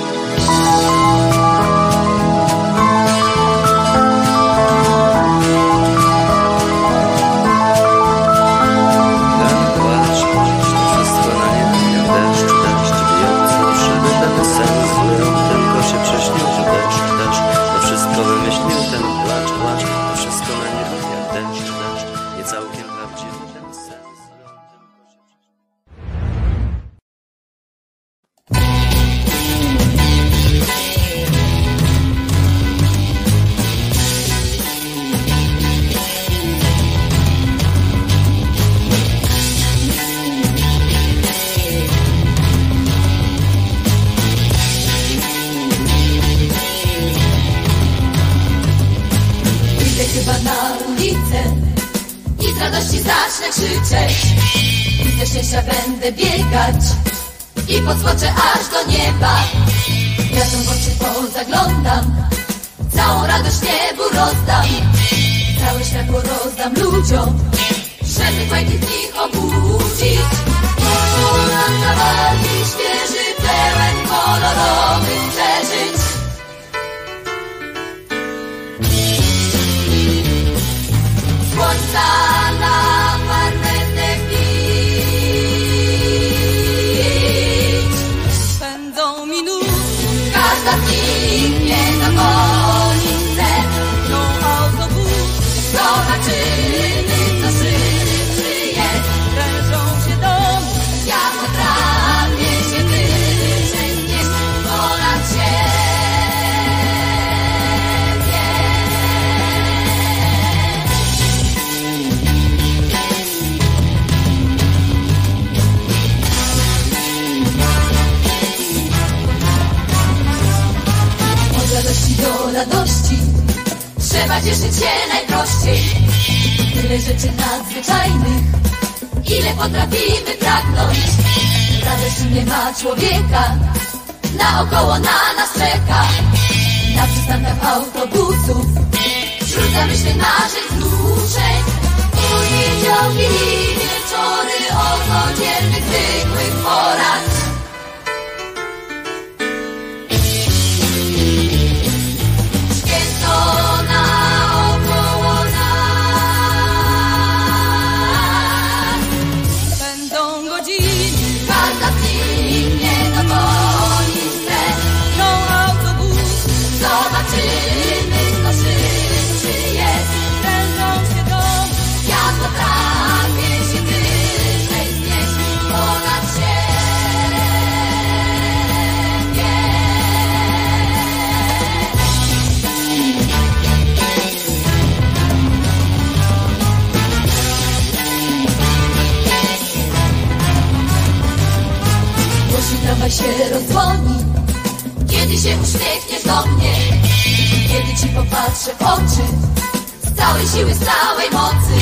[200.55, 201.75] siły z całej mocy.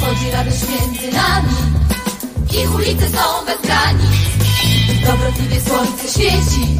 [0.00, 1.56] Chodzi radość między nami.
[2.62, 4.10] Ich ulice są bez granic
[5.06, 6.78] Dobrotliwie słońce świeci.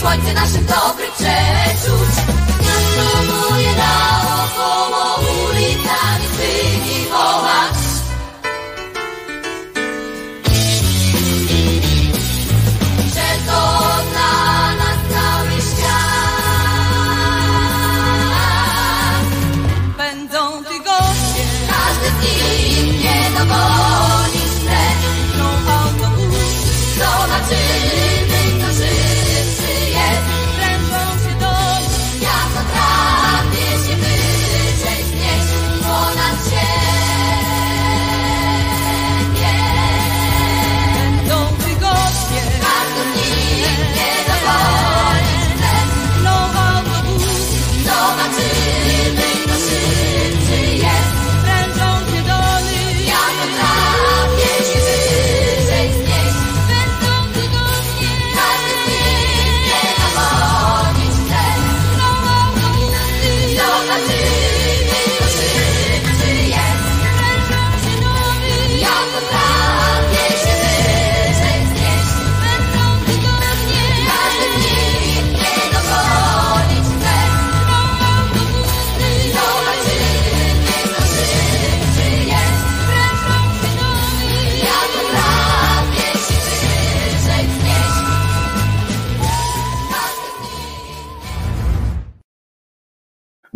[0.00, 2.14] Słońce naszym dobrym przeczuć.
[2.64, 4.43] Miasto moje dało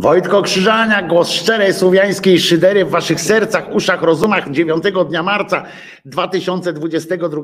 [0.08, 5.64] Wojtko Krzyżania, głos szczerej słowiańskiej szydery w waszych sercach, uszach, rozumach 9 dnia marca
[6.04, 7.42] 2022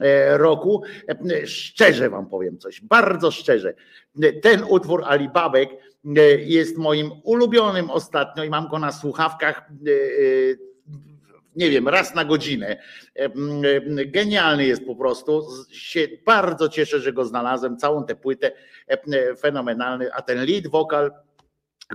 [0.00, 0.82] e, roku.
[1.08, 3.74] E, szczerze wam powiem coś, bardzo szczerze.
[4.42, 5.70] Ten utwór Alibabek
[6.38, 9.70] jest moim ulubionym ostatnio i mam go na słuchawkach
[11.56, 12.76] nie wiem, raz na godzinę.
[14.06, 15.42] Genialny jest po prostu.
[15.70, 18.52] Się bardzo cieszę, że go znalazłem, całą tę płytę
[19.38, 21.10] fenomenalny, a ten lead wokal,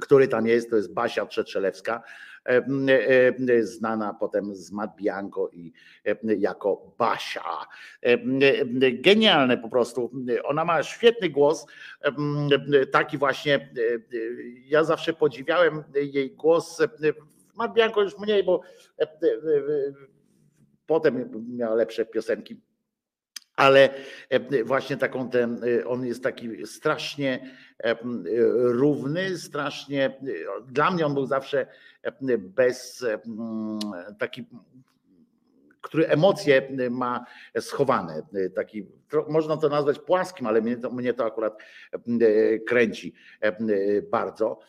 [0.01, 2.03] który tam jest, to jest Basia Trzetrzelewska,
[3.61, 5.73] znana potem z Matt Bianco i
[6.37, 7.65] jako Basia.
[8.93, 10.11] Genialne po prostu.
[10.43, 11.65] Ona ma świetny głos,
[12.91, 13.73] taki właśnie,
[14.65, 16.81] ja zawsze podziwiałem jej głos
[17.55, 18.61] Matt Bianco już mniej, bo
[18.99, 19.93] e, e, e,
[20.85, 22.61] potem miała lepsze piosenki.
[23.55, 23.89] Ale
[24.65, 27.55] właśnie taką ten, on jest taki strasznie
[28.55, 30.19] równy, strasznie,
[30.67, 31.67] dla mnie on był zawsze
[32.39, 33.05] bez
[34.19, 34.45] taki
[35.83, 37.25] który emocje ma
[37.59, 38.21] schowane.
[38.55, 38.87] Taki,
[39.29, 41.57] można to nazwać płaskim, ale mnie to, mnie to akurat
[42.67, 43.13] kręci
[44.11, 44.59] bardzo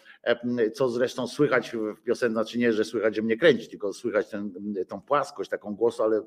[0.74, 4.74] co zresztą słychać w piosence, znaczy nie, że słychać, że mnie kręci, tylko słychać ten,
[4.88, 6.22] tą płaskość, taką głosu, ale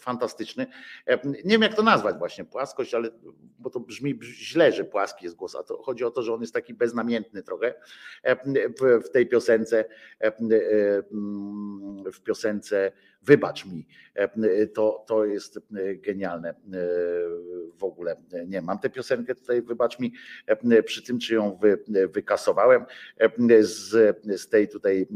[0.00, 0.66] fantastyczny.
[1.24, 3.10] Nie wiem, jak to nazwać właśnie, płaskość, ale
[3.58, 6.40] bo to brzmi źle, że płaski jest głos, a to chodzi o to, że on
[6.40, 7.74] jest taki beznamiętny trochę
[8.80, 9.84] w, w tej piosence,
[12.12, 13.86] w piosence Wybacz mi.
[14.74, 15.58] To, to jest
[15.94, 16.54] genialne
[17.78, 18.16] w ogóle.
[18.46, 20.12] Nie mam tę piosenkę tutaj, wybacz mi,
[20.84, 22.84] przy tym, czy ją wy, wykasowałem
[23.60, 25.06] z, z tej tutaj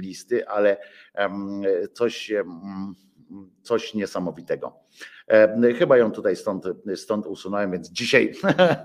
[0.00, 0.76] listy, ale
[1.92, 2.32] coś
[3.62, 4.72] coś niesamowitego.
[5.28, 8.32] E, chyba ją tutaj stąd, stąd usunąłem, więc dzisiaj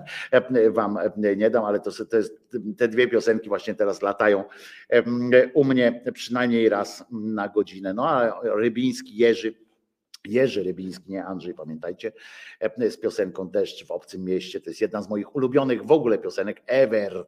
[0.70, 0.98] wam
[1.36, 2.32] nie dam, ale to, to jest,
[2.76, 4.44] te dwie piosenki właśnie teraz latają
[5.54, 7.94] u mnie przynajmniej raz na godzinę.
[7.94, 9.54] No a Rybiński, Jerzy,
[10.24, 12.12] Jerzy Rybiński, nie Andrzej, pamiętajcie,
[12.90, 14.60] z piosenką Deszcz w obcym mieście.
[14.60, 17.26] To jest jedna z moich ulubionych w ogóle piosenek ever.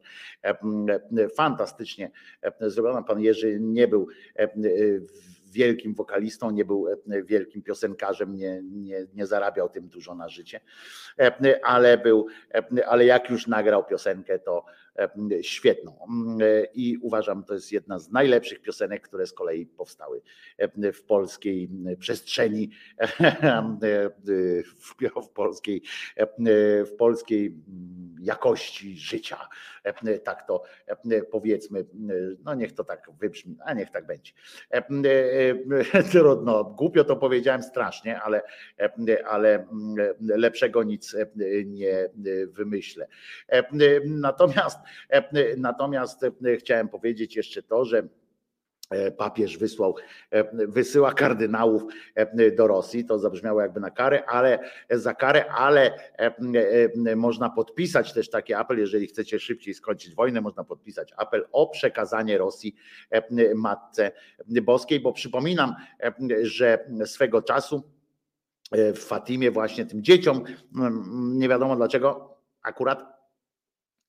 [1.35, 2.11] Fantastycznie
[2.61, 3.03] zrobiona.
[3.03, 4.07] Pan Jerzy nie był
[5.53, 10.59] wielkim wokalistą, nie był e, wielkim piosenkarzem, nie, nie, nie zarabiał tym dużo na życie,
[11.19, 14.65] e, ale był, e, ale jak już nagrał piosenkę, to
[15.41, 16.07] świetną.
[16.73, 20.21] I uważam, to jest jedna z najlepszych piosenek, które z kolei powstały
[20.93, 22.69] w polskiej przestrzeni,
[25.23, 25.83] w polskiej,
[26.85, 27.55] w polskiej
[28.19, 29.47] jakości życia.
[30.23, 30.63] Tak to
[31.31, 31.85] powiedzmy,
[32.43, 34.31] no niech to tak wybrzmi, a niech tak będzie.
[36.11, 38.41] Trudno, głupio to powiedziałem strasznie, ale,
[39.25, 39.67] ale
[40.19, 41.15] lepszego nic
[41.65, 42.09] nie
[42.47, 43.07] wymyślę.
[44.05, 44.79] Natomiast,
[45.57, 46.25] natomiast
[46.59, 48.07] chciałem powiedzieć jeszcze to, że
[49.17, 49.95] papież wysłał,
[50.53, 51.83] wysyła kardynałów
[52.57, 53.05] do Rosji.
[53.05, 55.99] To zabrzmiało jakby na karę, ale za karę, ale
[57.15, 62.37] można podpisać też taki apel, jeżeli chcecie szybciej skończyć wojnę, można podpisać apel o przekazanie
[62.37, 62.75] Rosji
[63.55, 64.11] Matce
[64.47, 65.75] Boskiej, bo przypominam,
[66.41, 67.83] że swego czasu
[68.71, 70.43] w Fatimie właśnie tym dzieciom,
[71.13, 73.12] nie wiadomo dlaczego, akurat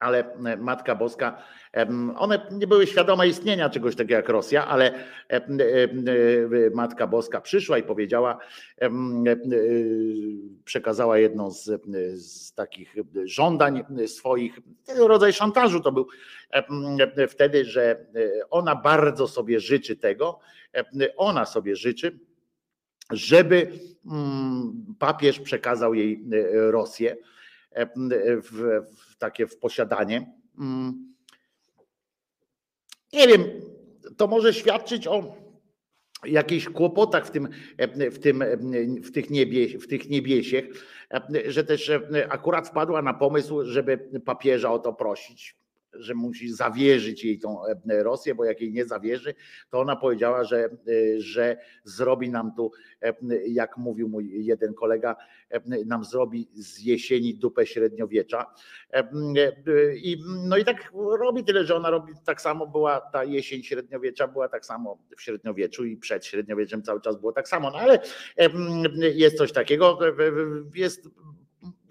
[0.05, 1.42] ale e, Matka Boska,
[2.16, 4.94] one nie były świadome istnienia czegoś takiego jak Rosja, ale
[5.28, 5.41] e,
[6.74, 8.39] Matka Boska przyszła i powiedziała,
[10.65, 11.70] przekazała jedną z,
[12.15, 14.58] z takich żądań swoich,
[14.97, 16.07] rodzaj szantażu to był
[17.28, 18.07] wtedy, że
[18.50, 20.39] ona bardzo sobie życzy tego,
[21.16, 22.18] ona sobie życzy,
[23.10, 23.70] żeby
[24.07, 27.16] mm, papież przekazał jej Rosję
[28.26, 28.81] w
[29.18, 30.33] takie w posiadanie.
[30.59, 31.15] Mm.
[33.12, 33.44] Nie wiem,
[34.17, 35.36] to może świadczyć o
[36.25, 37.49] jakichś kłopotach w tym,
[38.10, 38.44] w tym,
[39.05, 40.65] w tych, niebie, w tych niebiesiech,
[41.47, 41.91] że też
[42.28, 45.64] akurat wpadła na pomysł, żeby papieża o to prosić
[45.97, 49.34] że musi zawierzyć jej tą e, Rosję, bo jak jej nie zawierzy,
[49.70, 50.70] to ona powiedziała, że, e,
[51.18, 53.14] że zrobi nam tu, e,
[53.47, 55.16] jak mówił mój jeden kolega,
[55.86, 58.47] nam zrobi z jesieni dupę średniowiecza.
[59.94, 60.16] I,
[60.48, 64.48] no i tak robi tyle, że ona robi tak samo, była ta jesień średniowiecza, była
[64.48, 67.98] tak samo w średniowieczu i przed średniowieczem cały czas było tak samo, no ale
[69.14, 69.98] jest coś takiego,
[70.74, 71.08] jest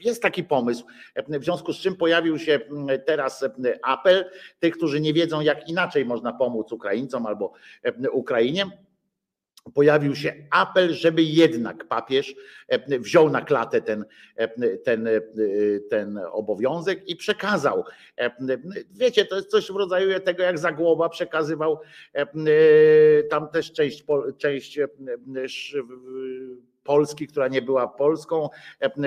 [0.05, 0.85] jest taki pomysł,
[1.27, 2.59] w związku z czym pojawił się
[3.05, 3.45] teraz
[3.83, 4.25] apel
[4.59, 7.53] tych, którzy nie wiedzą, jak inaczej można pomóc Ukraińcom albo
[8.11, 8.65] Ukrainie
[9.73, 12.35] pojawił się apel, żeby jednak papież
[12.67, 15.21] e, wziął na klatę ten, e, ten, e,
[15.89, 17.83] ten obowiązek i przekazał.
[18.91, 21.79] Wiecie, to jest coś w rodzaju tego, jak Zagłoba przekazywał
[23.29, 24.05] tam też część,
[24.37, 24.79] część
[26.83, 28.49] Polski, która nie była Polską,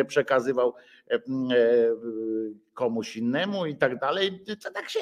[0.04, 0.74] przekazywał
[2.74, 4.40] komuś innemu i tak dalej.
[4.64, 5.00] To tak się,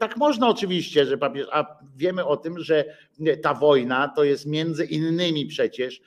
[0.00, 2.84] tak można oczywiście, że papież, a wiemy o tym, że
[3.42, 6.00] ta wojna to jest między innymi przecież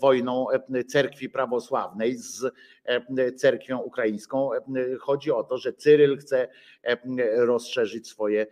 [0.00, 0.46] wojną
[0.88, 2.44] cerkwi prawosławnej z
[3.36, 4.50] cerkwią ukraińską.
[5.00, 6.48] Chodzi o to, że Cyryl chce
[7.36, 8.46] rozszerzyć swoje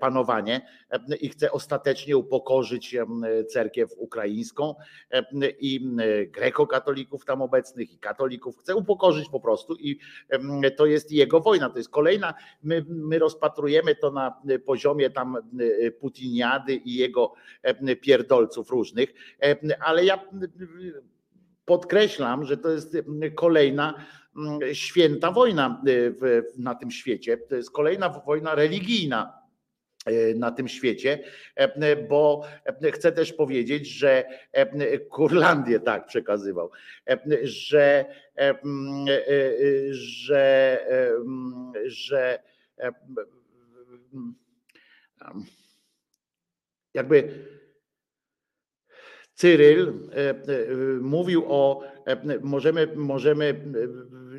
[0.00, 0.66] panowanie
[1.20, 2.96] i chce ostatecznie upokorzyć
[3.50, 4.74] cerkiew ukraińską
[5.58, 5.96] i
[6.26, 8.58] grekokatolików tam obecnych i katolików.
[8.58, 9.98] Chce upokorzyć po prostu i
[10.76, 11.70] to jest jego wojna.
[11.70, 15.36] To jest kolejna, my, my rozpatrujemy to na poziomie tam
[16.00, 17.32] Putiniady i jego
[18.00, 19.14] pierdolców różnych,
[19.80, 20.24] ale ja
[21.64, 22.96] podkreślam, że to jest
[23.34, 23.94] kolejna
[24.72, 25.82] święta wojna
[26.58, 27.36] na tym świecie.
[27.36, 29.37] To jest kolejna wojna religijna
[30.34, 31.18] na tym świecie,
[32.08, 32.44] bo
[32.92, 34.24] chcę też powiedzieć, że
[35.10, 36.70] Kurlandię tak przekazywał,
[37.42, 38.04] że,
[39.90, 40.78] że,
[41.84, 42.38] że
[46.94, 47.57] jakby
[49.38, 50.34] Cyryl e, e,
[51.00, 53.60] mówił o, e, możemy, możemy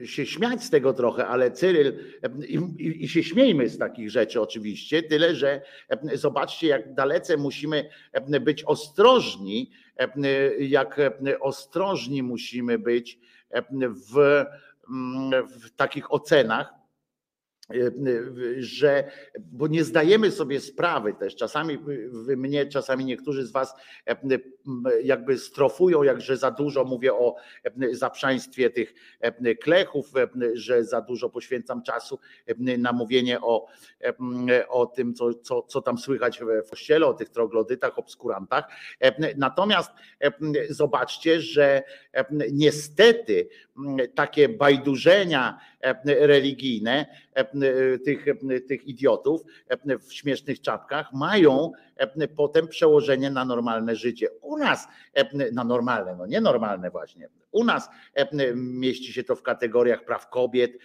[0.06, 2.00] się śmiać z tego trochę, ale Cyryl,
[2.48, 5.62] i, i, się śmiejmy z takich rzeczy oczywiście, tyle że
[6.14, 7.90] zobaczcie, jak dalece musimy
[8.42, 9.72] być ostrożni,
[10.60, 11.02] jak
[11.40, 13.20] ostrożni musimy być
[14.10, 14.44] w,
[15.62, 16.79] w takich ocenach,
[18.60, 21.80] że, bo nie zdajemy sobie sprawy też, czasami
[22.38, 23.74] mnie, czasami niektórzy z was
[25.04, 27.36] jakby strofują, jak że za dużo mówię o
[27.92, 28.94] zaprzaństwie tych
[29.62, 30.12] klechów,
[30.54, 32.20] że za dużo poświęcam czasu
[32.58, 33.68] na mówienie o,
[34.70, 38.66] o tym, co, co, co tam słychać w kościele, o tych troglodytach, obskurantach.
[39.38, 39.92] Natomiast
[40.70, 41.84] zobaczcie, że
[42.52, 43.50] niestety
[44.16, 45.60] takie bajdurzenia
[46.06, 47.06] religijne
[48.06, 48.26] tych,
[48.68, 49.42] tych idiotów
[50.00, 51.72] w śmiesznych czapkach mają
[52.36, 54.28] potem przełożenie na normalne życie.
[54.42, 54.88] U nas
[55.52, 57.30] na normalne, no nienormalne właśnie.
[57.52, 57.90] U nas
[58.56, 60.78] mieści się to w kategoriach praw kobiet,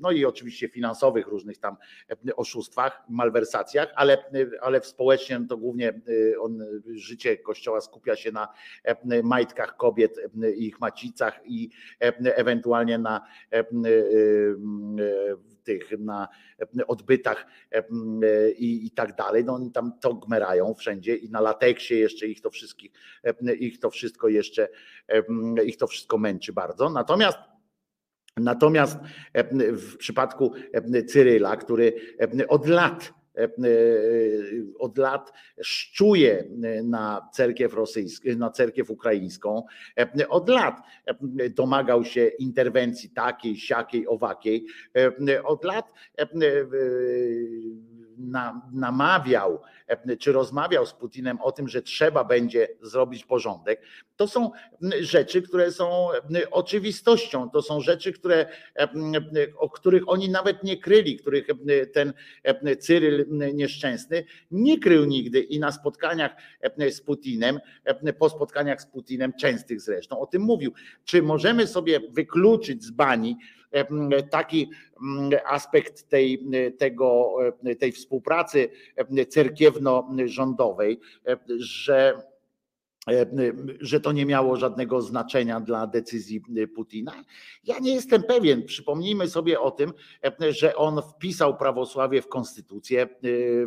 [0.00, 1.76] no i oczywiście finansowych różnych tam
[2.36, 4.24] oszustwach, malwersacjach, ale,
[4.60, 6.00] ale społecznie to głównie
[6.40, 6.58] on,
[6.94, 8.48] życie Kościoła skupia się na
[9.22, 10.20] majtkach kobiet
[10.56, 11.70] ich macicach i
[12.24, 13.26] ewentualnie na
[15.66, 16.28] tych na
[16.86, 17.46] odbytach
[18.58, 19.44] i, i tak dalej.
[19.44, 22.92] No oni tam to gmerają wszędzie i na lateksie jeszcze ich to wszystkich,
[23.58, 24.68] ich to wszystko jeszcze,
[25.64, 26.90] ich to wszystko męczy bardzo.
[26.90, 27.38] Natomiast
[28.40, 28.98] Natomiast
[29.72, 30.52] w przypadku
[31.06, 31.92] Cyryla, który
[32.48, 33.25] od lat E, e,
[34.78, 35.32] od lat
[35.62, 36.44] szczuje
[36.84, 39.62] na cerkiew rosyjską, na cerkiew ukraińską.
[39.98, 40.80] E, od lat
[41.50, 44.66] domagał się interwencji takiej, siakiej, owakiej.
[45.44, 45.92] Od lat
[48.72, 49.60] namawiał
[50.18, 53.82] czy rozmawiał z Putinem o tym, że trzeba będzie zrobić porządek,
[54.16, 54.50] to są
[55.00, 56.08] rzeczy, które są
[56.50, 57.50] oczywistością.
[57.50, 58.46] To są rzeczy, które,
[59.58, 61.46] o których oni nawet nie kryli, których
[61.92, 62.12] ten
[62.80, 66.36] Cyryl nieszczęsny nie krył nigdy i na spotkaniach
[66.90, 67.60] z Putinem,
[68.18, 70.72] po spotkaniach z Putinem, częstych zresztą, o tym mówił.
[71.04, 73.36] Czy możemy sobie wykluczyć z bani
[74.30, 74.70] taki
[75.44, 76.44] aspekt tej,
[76.78, 77.36] tego,
[77.78, 78.68] tej współpracy
[79.28, 81.00] cerkiewno-rządowej,
[81.58, 82.22] że
[83.80, 86.42] że to nie miało żadnego znaczenia dla decyzji
[86.74, 87.12] Putina?
[87.64, 88.64] Ja nie jestem pewien.
[88.64, 89.92] Przypomnijmy sobie o tym,
[90.50, 93.08] że on wpisał prawosławie w konstytucję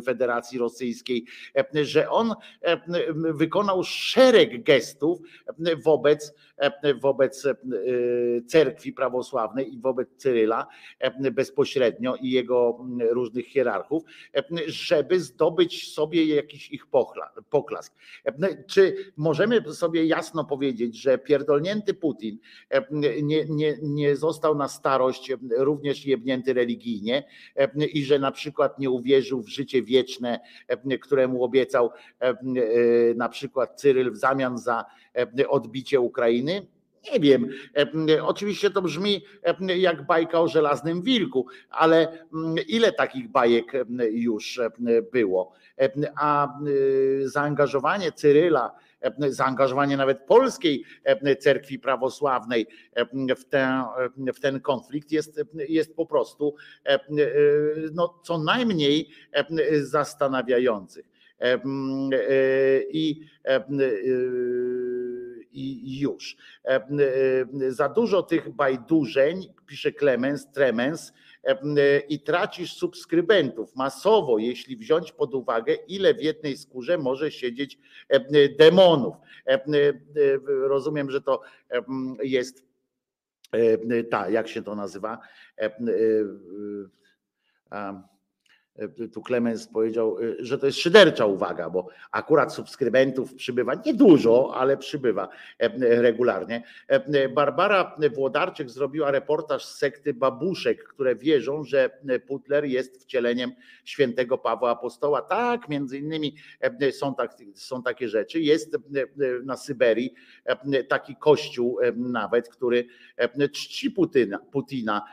[0.04, 1.24] Federacji Rosyjskiej,
[1.82, 2.34] że on
[3.14, 5.18] wykonał szereg gestów
[5.84, 6.34] wobec,
[7.00, 7.46] wobec
[8.46, 10.66] cerkwi prawosławnej i wobec Cyryla
[11.32, 14.02] bezpośrednio i jego różnych hierarchów,
[14.66, 16.86] żeby zdobyć sobie jakiś ich
[17.50, 17.94] poklask.
[18.66, 22.38] Czy możemy sobie jasno powiedzieć, że pierdolnięty Putin
[22.70, 22.84] e,
[23.22, 27.24] nie, nie, nie został na starość również jebnięty religijnie
[27.56, 31.90] e, i że na przykład nie uwierzył w życie wieczne, e, któremu obiecał
[33.16, 34.84] na przykład Cyryl w zamian za
[35.48, 36.66] odbicie Ukrainy?
[37.12, 37.48] Nie wiem.
[38.22, 39.24] Oczywiście to brzmi
[39.76, 42.26] jak bajka o żelaznym wilku, ale
[42.68, 43.72] ile takich bajek
[44.10, 44.60] już
[45.12, 45.52] było?
[46.16, 46.58] A
[47.24, 48.74] zaangażowanie Cyryla,
[49.28, 50.84] zaangażowanie nawet polskiej
[51.38, 52.66] cerkwi prawosławnej
[53.36, 53.82] w ten,
[54.34, 56.54] w ten konflikt jest, jest po prostu
[57.92, 59.08] no, co najmniej
[59.82, 61.06] zastanawiających.
[62.90, 63.20] I
[65.52, 66.36] i już.
[67.68, 71.12] Za dużo tych bajdurzeń, pisze Clemens, Tremens,
[72.08, 77.78] i tracisz subskrybentów masowo, jeśli wziąć pod uwagę, ile w jednej skórze może siedzieć
[78.58, 79.16] demonów.
[80.46, 81.40] Rozumiem, że to
[82.22, 82.64] jest
[84.10, 85.18] ta, jak się to nazywa?
[88.76, 94.54] E, tu Klemens powiedział, e, że to jest szydercza uwaga, bo akurat subskrybentów przybywa niedużo,
[94.54, 95.68] ale przybywa e,
[96.02, 96.62] regularnie.
[97.34, 101.90] Barbara Włodarczyk zrobiła reportaż z sekty babuszek, które wierzą, że
[102.26, 103.52] Putler jest wcieleniem
[103.84, 105.22] świętego Pawła Apostoła.
[105.22, 106.36] Tak, między innymi
[106.90, 108.40] są, tak, są takie rzeczy.
[108.40, 108.76] Jest
[109.44, 110.14] na Syberii
[110.88, 112.86] taki kościół nawet, który
[113.52, 115.04] czci Putina, Putina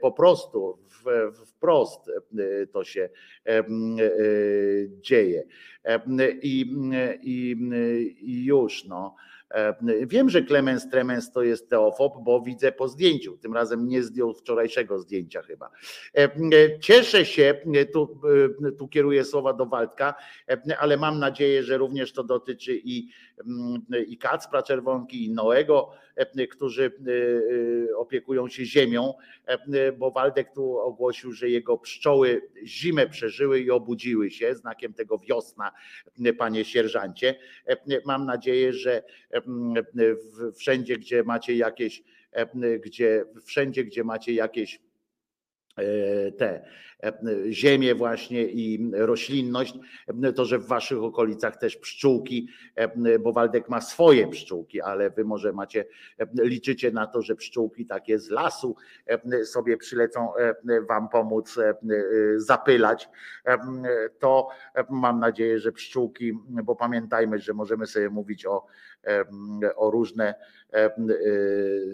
[0.00, 0.78] po prostu
[1.46, 2.10] wprost
[2.72, 2.99] to się
[3.44, 3.64] e,
[5.00, 5.44] dzieje.
[6.42, 6.66] I,
[7.22, 7.56] i,
[8.20, 9.16] i już no.
[10.06, 13.38] Wiem, że Clemens Tremens to jest teofob, bo widzę po zdjęciu.
[13.38, 15.70] Tym razem nie zdjął wczorajszego zdjęcia chyba.
[16.80, 17.54] Cieszę się,
[17.92, 18.20] tu,
[18.78, 20.14] tu kieruję słowa do Waldka,
[20.78, 23.08] ale mam nadzieję, że również to dotyczy i,
[24.06, 25.92] i Kacpra Czerwonki, i Noego,
[26.50, 26.92] którzy
[27.96, 29.14] opiekują się ziemią,
[29.98, 35.72] bo Waldek tu ogłosił, że jego pszczoły zimę przeżyły i obudziły się, znakiem tego wiosna,
[36.38, 37.34] panie sierżancie.
[38.06, 39.02] Mam nadzieję, że
[40.56, 42.02] wszędzie, gdzie macie jakieś,
[42.84, 44.80] gdzie wszędzie, gdzie macie jakieś
[45.76, 46.48] e, te.
[46.48, 46.64] E,
[47.50, 49.74] ziemię właśnie i roślinność,
[50.22, 55.10] e, to że w waszych okolicach też pszczółki, e, bo Waldek ma swoje pszczółki, ale
[55.10, 55.84] wy może macie,
[56.34, 58.76] liczycie na to, że pszczółki takie z lasu
[59.44, 60.28] sobie przylecą
[60.88, 61.58] wam pomóc
[62.36, 63.08] zapylać,
[64.18, 64.48] to
[64.90, 66.32] mam nadzieję, że pszczółki,
[66.64, 68.66] bo pamiętajmy, że możemy sobie mówić o,
[69.76, 70.34] o różne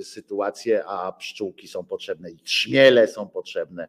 [0.03, 3.89] sytuacje, a pszczółki są potrzebne i trzmiele są potrzebne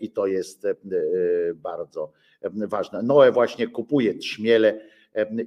[0.00, 0.74] i to jest e,
[1.54, 2.12] bardzo
[2.44, 3.02] ważne.
[3.02, 4.80] Noe właśnie kupuje trzmiele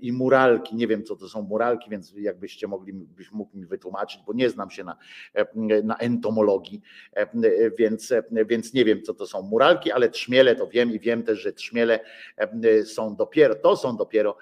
[0.01, 0.75] i muralki.
[0.75, 4.49] Nie wiem, co to są muralki, więc jakbyście mogli, byś mógł mi wytłumaczyć, bo nie
[4.49, 4.97] znam się na,
[5.83, 6.81] na entomologii,
[7.77, 8.13] więc,
[8.45, 11.53] więc nie wiem, co to są muralki, ale trzmiele to wiem i wiem też, że
[11.53, 11.99] trzmiele
[12.85, 14.37] są dopiero, to są dopiero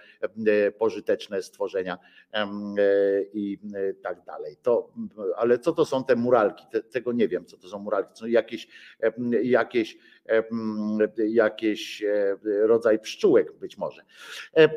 [0.77, 1.97] pożyteczne stworzenia
[3.33, 3.59] i
[4.03, 4.57] tak dalej.
[4.61, 4.93] To,
[5.37, 6.65] ale co to są te muralki?
[6.91, 8.19] Tego nie wiem, co to są muralki.
[8.19, 8.67] Są jakieś,
[9.43, 9.97] jakieś
[11.17, 14.01] jakiś e, rodzaj pszczółek być może.
[14.53, 14.69] E,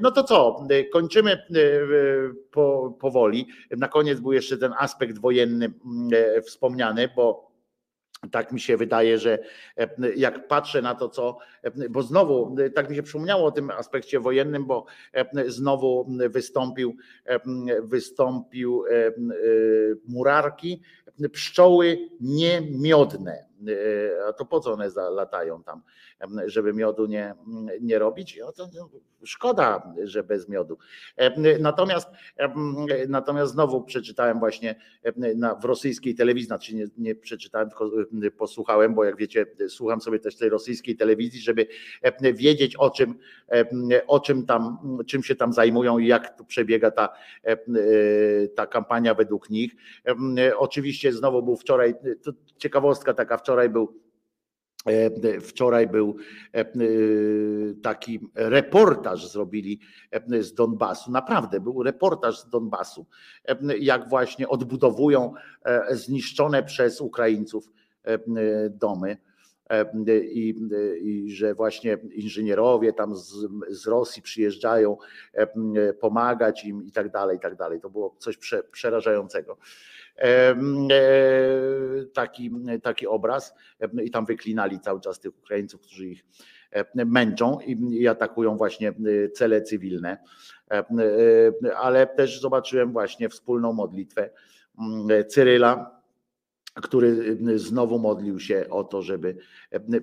[0.00, 1.44] no to co, kończymy e,
[2.50, 3.48] po, powoli.
[3.70, 5.72] Na koniec był jeszcze ten aspekt wojenny
[6.44, 7.52] wspomniany, bo
[8.30, 9.38] tak mi się wydaje, że
[10.16, 11.38] jak patrzę na to, co,
[11.90, 14.86] bo znowu tak mi się przypomniało o tym aspekcie wojennym, bo
[15.46, 16.96] znowu wystąpił,
[17.82, 18.84] wystąpił
[20.08, 20.82] Murarki,
[21.32, 23.51] pszczoły niemiodne.
[23.68, 25.82] E, a to po co one latają tam,
[26.46, 27.34] żeby miodu nie,
[27.80, 28.40] nie robić?
[28.40, 28.88] No
[29.24, 30.78] szkoda, że bez miodu.
[31.60, 32.08] Natomiast,
[33.08, 34.74] natomiast znowu przeczytałem właśnie
[35.62, 37.90] w rosyjskiej telewizji, znaczy nie, nie przeczytałem, tylko
[38.38, 41.66] posłuchałem, bo jak wiecie, słucham sobie też tej rosyjskiej telewizji, żeby
[42.34, 43.18] wiedzieć o czym,
[44.06, 47.08] o czym tam, czym się tam zajmują i jak tu przebiega ta,
[48.54, 49.72] ta kampania według nich.
[50.56, 51.94] Oczywiście znowu był wczoraj,
[52.56, 54.02] ciekawostka taka, wczoraj był
[54.86, 56.16] E, wczoraj był
[56.52, 56.64] e,
[57.82, 61.10] taki reportaż zrobili e, z Donbasu.
[61.10, 63.06] Naprawdę był reportaż z Donbasu,
[63.80, 65.34] jak właśnie odbudowują
[65.90, 67.72] zniszczone przez Ukraińców
[68.70, 69.16] domy.
[70.32, 70.54] I,
[71.00, 74.96] I, że właśnie inżynierowie tam z, z Rosji przyjeżdżają
[76.00, 77.80] pomagać im i tak dalej, i tak dalej.
[77.80, 79.56] To było coś prze, przerażającego.
[80.18, 80.54] E,
[82.14, 82.50] taki,
[82.82, 83.54] taki obraz
[84.04, 86.24] i tam wyklinali cały czas tych Ukraińców, którzy ich
[86.94, 87.58] męczą
[87.90, 88.92] i atakują właśnie
[89.34, 90.18] cele cywilne.
[91.76, 94.30] Ale też zobaczyłem właśnie wspólną modlitwę
[95.28, 96.01] Cyryla
[96.74, 99.36] który znowu modlił się o to, żeby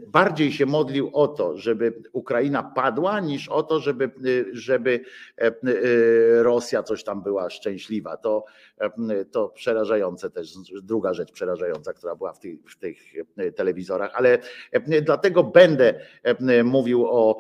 [0.08, 4.12] bardziej się modlił o to, żeby Ukraina padła, niż o to, żeby,
[4.52, 5.00] żeby
[6.42, 8.18] Rosja coś tam była szczęśliwa.
[8.18, 8.46] To,
[9.32, 12.98] to przerażające też, druga rzecz przerażająca, która była w tych, w tych
[13.56, 14.38] telewizorach, ale
[15.02, 16.00] dlatego będę
[16.64, 17.38] mówił o,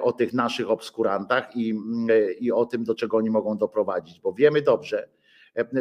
[0.00, 1.74] o tych naszych obskurantach i,
[2.40, 5.08] i o tym, do czego oni mogą doprowadzić, bo wiemy dobrze,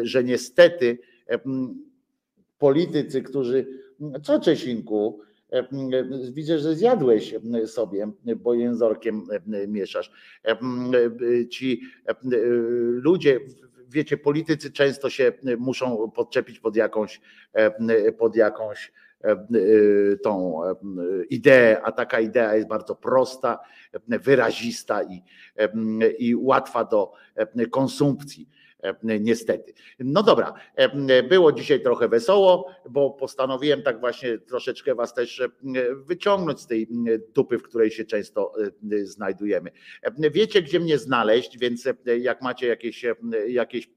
[0.03, 0.99] że niestety
[2.63, 3.67] politycy, którzy,
[4.23, 5.19] co Czesinku,
[6.33, 7.35] widzę, że zjadłeś
[7.65, 9.27] sobie, bo jęzorkiem
[9.67, 10.11] mieszasz.
[11.51, 11.81] Ci
[12.87, 13.39] ludzie,
[13.89, 17.21] wiecie, politycy często się muszą podczepić pod jakąś,
[18.17, 18.91] pod jakąś
[20.23, 20.61] tą
[21.29, 23.59] ideę, a taka idea jest bardzo prosta,
[24.07, 25.23] wyrazista i,
[26.19, 27.11] i łatwa do
[27.71, 28.49] konsumpcji.
[28.83, 29.73] E, niestety.
[29.99, 35.49] No dobra, e, było dzisiaj trochę wesoło, bo postanowiłem tak właśnie troszeczkę was też e,
[35.95, 36.87] wyciągnąć z tej
[37.35, 38.53] dupy, w której się często
[39.03, 39.71] znajdujemy.
[40.17, 41.87] Wiecie, gdzie mnie znaleźć, więc
[42.19, 43.05] jak macie jakieś,
[43.47, 43.89] jakieś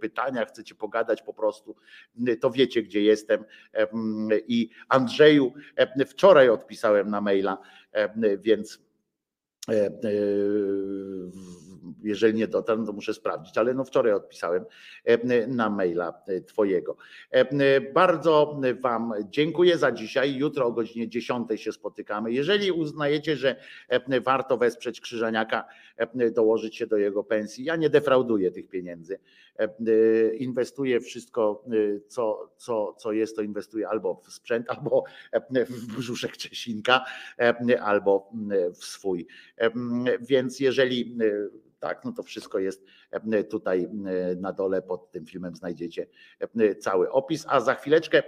[0.00, 1.76] pytania, chcecie pogadać po prostu,
[2.40, 3.44] to wiecie, gdzie jestem.
[4.48, 5.52] I Andrzeju,
[6.06, 7.58] wczoraj odpisałem na maila,
[8.38, 8.78] więc
[12.02, 14.64] jeżeli nie dotarł, to muszę sprawdzić, ale no wczoraj odpisałem
[15.04, 16.96] e, na maila e, Twojego.
[17.30, 20.36] E, bardzo Wam dziękuję za dzisiaj.
[20.36, 22.32] Jutro o godzinie 10 się spotykamy.
[22.32, 23.56] Jeżeli uznajecie, że
[24.24, 25.64] warto wesprzeć Krzyżaniaka,
[26.34, 29.18] dołożyć się do jego pensji, ja nie defrauduję tych pieniędzy.
[30.38, 31.64] Inwestuję wszystko,
[32.08, 35.04] co, co, co jest, to inwestuję albo w sprzęt, albo
[35.68, 37.04] w brzuszek Czesinka,
[37.80, 38.30] albo
[38.74, 39.26] w swój.
[40.20, 41.16] Więc jeżeli
[41.84, 43.88] tak, no to wszystko jest e, tutaj e,
[44.36, 46.06] na dole pod tym filmem znajdziecie
[46.40, 48.22] e, cały opis, a za chwileczkę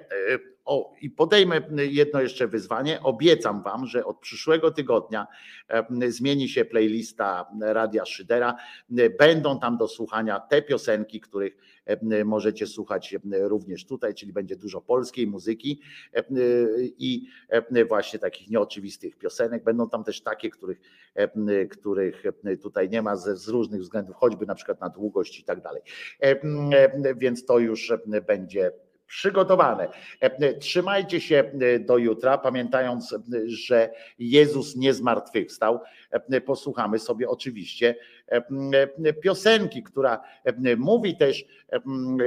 [0.64, 3.02] o i podejmę jedno jeszcze wyzwanie.
[3.02, 5.26] Obiecam wam, że od przyszłego tygodnia
[6.08, 8.56] zmieni się playlista Radia Szydera.
[9.18, 11.56] Będą tam do słuchania te piosenki, których
[12.24, 15.80] możecie słuchać również tutaj, czyli będzie dużo polskiej muzyki
[16.98, 17.26] i
[17.88, 19.64] właśnie takich nieoczywistych piosenek.
[19.64, 20.80] Będą tam też takie, których,
[21.70, 22.22] których
[22.62, 25.82] tutaj nie ma ze, z różnych względów, choćby na przykład na długość i tak dalej.
[27.16, 27.92] Więc to już
[28.26, 28.72] będzie
[29.06, 29.88] przygotowane.
[30.60, 33.14] Trzymajcie się do jutra, pamiętając,
[33.46, 35.80] że Jezus nie zmartwychwstał.
[36.46, 37.96] Posłuchamy sobie oczywiście
[39.22, 40.20] piosenki, która
[40.76, 41.44] mówi też,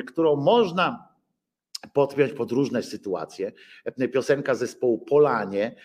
[0.07, 1.09] którą można
[1.93, 3.51] podpiąć pod różne sytuacje.
[4.13, 5.75] Piosenka zespołu Polanie,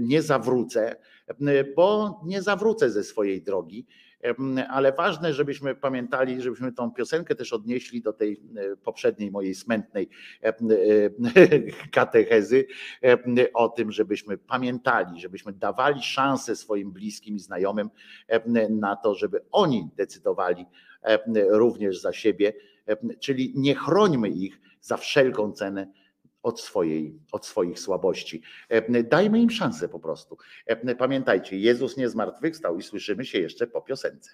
[0.00, 0.96] nie zawrócę,
[1.76, 3.86] bo nie zawrócę ze swojej drogi
[4.70, 10.08] ale ważne, żebyśmy pamiętali, żebyśmy tą piosenkę też odnieśli do tej e, poprzedniej mojej smętnej
[10.42, 10.52] e,
[11.92, 12.66] katechezy
[13.54, 17.90] o tym, żebyśmy pamiętali, żebyśmy dawali szansę swoim bliskim i znajomym
[18.70, 20.66] na to, żeby oni decydowali
[21.48, 22.52] również za siebie,
[23.20, 25.86] czyli nie chrońmy ich za wszelką cenę
[26.42, 28.42] od, swojej, od swoich słabości.
[28.68, 30.36] E, dajmy im szansę po prostu.
[30.66, 34.30] E, pamiętajcie, Jezus nie zmartwychwstał i słyszymy się jeszcze po piosence.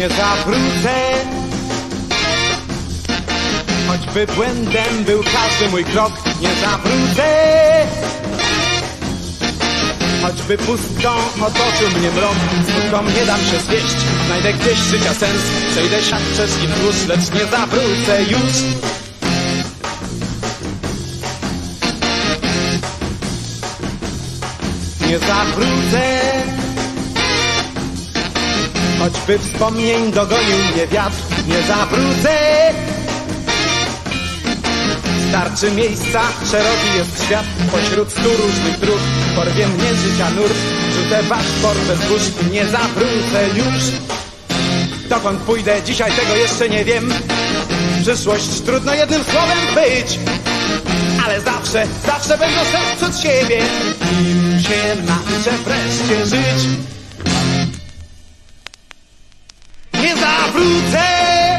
[0.00, 1.33] Nie zawrócę
[3.94, 7.26] Choćby błędem był każdy mój krok, nie zawrócę.
[10.22, 12.34] Choćby pustką otoczył mnie mrok,
[12.68, 13.96] skutkom nie dam się zwieść.
[14.26, 18.52] Znajdę gdzieś życia sens, przejdę siak przez wóz, lecz nie zawrócę już.
[25.08, 26.20] Nie zawrócę.
[28.98, 31.16] Choćby wspomnień dogonił mnie wiatr,
[31.48, 32.34] nie zawrócę.
[35.34, 38.98] Starczy miejsca, szeroki jest świat Pośród stu różnych dróg.
[39.36, 40.54] Porwie mnie życia nurt
[40.94, 41.22] Rzucę
[41.62, 43.82] port bez burz Nie zawrócę już.
[45.08, 47.14] Dokąd pójdę dzisiaj tego jeszcze nie wiem.
[48.02, 50.18] Przyszłość trudno jednym słowem być
[51.24, 53.62] Ale zawsze, zawsze będę szedł przed siebie.
[54.22, 56.68] Nim się nauczę wreszcie żyć.
[60.02, 61.53] Nie zawrócę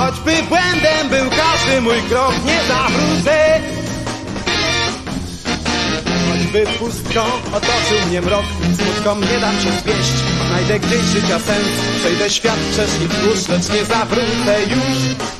[0.00, 3.60] Choćby błędem był każdy mój krok, nie zawrócę.
[6.28, 7.20] Choćby pustką
[7.52, 8.44] otoczył mnie mrok,
[8.76, 10.12] smutkom nie dam się zwieść.
[10.48, 15.39] Znajdę gdzieś życia sens, przejdę świat przez nich wzdłuż, lecz nie zawrócę już.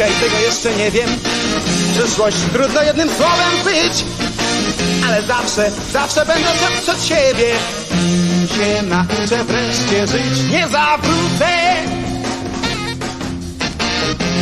[0.00, 1.08] Dzisiaj tego jeszcze nie wiem.
[1.98, 4.04] Przyszłość trudno jednym słowem być,
[5.06, 7.54] ale zawsze, zawsze będę szedł przed siebie.
[8.56, 11.48] Się nauczę wreszcie żyć, nie zawrócę.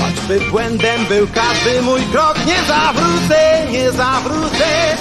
[0.01, 4.97] Choćby błędem był każdy mój krok, nie zawrócę, nie zawrócę.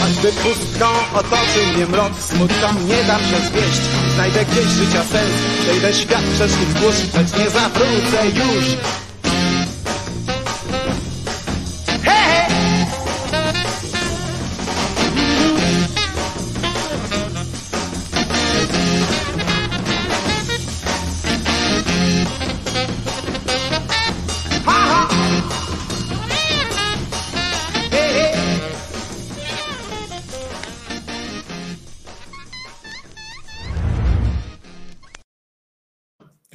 [0.00, 3.80] Choćby pustką otoczył mnie mrok, smutkom nie dam się zwieść.
[4.14, 5.32] Znajdę gdzieś życia sens,
[5.62, 8.64] przejdę świat przeszli wzdłuż, choć nie zawrócę już.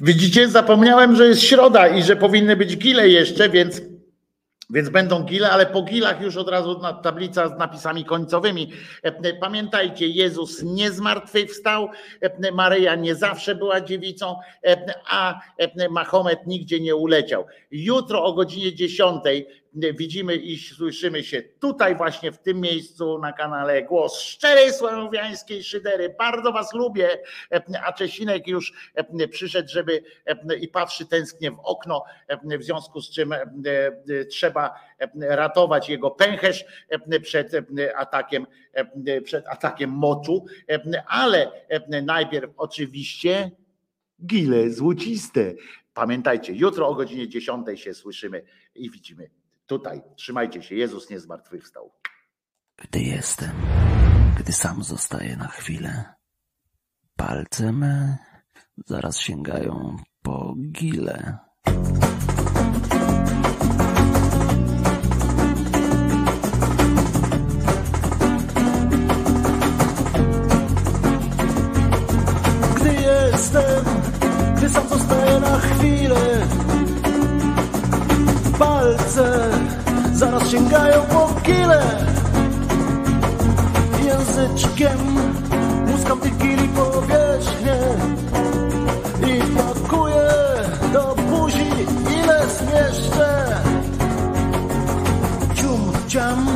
[0.02, 3.82] Widzicie, zapomniałem, że jest środa i że powinny być gile jeszcze, więc,
[4.70, 8.72] więc będą gile, ale po gilach już od razu tablica z napisami końcowymi.
[9.40, 11.88] Pamiętajcie, Jezus nie zmartwychwstał,
[12.52, 14.36] Maryja nie zawsze była dziewicą,
[15.10, 15.40] a
[15.90, 17.46] Mahomet nigdzie nie uleciał.
[17.70, 19.22] Jutro o godzinie 10
[19.74, 26.14] widzimy i słyszymy się tutaj właśnie w tym miejscu na kanale Głos Szczerej Słowiańskiej Szydery.
[26.18, 27.08] Bardzo was lubię,
[27.84, 28.72] a Czesinek już
[29.30, 30.02] przyszedł, żeby
[30.60, 32.04] i patrzy tęsknie w okno,
[32.58, 33.34] w związku z czym
[34.30, 34.74] trzeba
[35.20, 36.64] ratować jego pęcherz
[37.22, 37.52] przed
[37.94, 38.46] atakiem,
[39.24, 40.44] przed atakiem moczu,
[41.06, 41.52] ale
[42.02, 43.50] najpierw oczywiście
[44.26, 45.54] gile złociste.
[45.94, 48.42] Pamiętajcie, jutro o godzinie 10 się słyszymy
[48.74, 49.30] i widzimy
[49.70, 50.02] tutaj.
[50.16, 51.92] Trzymajcie się, Jezus nie zmartwychwstał.
[52.76, 53.50] Gdy jestem,
[54.38, 56.14] gdy sam zostaję na chwilę,
[57.16, 58.18] palce me
[58.86, 61.38] zaraz sięgają po gile.
[72.76, 73.84] Gdy jestem,
[74.56, 76.46] gdy sam zostaję na chwilę
[78.60, 79.59] Palce
[80.50, 81.82] sięgają po kile.
[84.04, 84.98] Języczkiem
[85.86, 87.76] muskam tych kili powierzchnię
[89.26, 90.28] I pakuję
[90.92, 91.70] do buzi
[92.22, 93.46] ile zmieszczę.
[95.54, 96.46] Cium, ciam,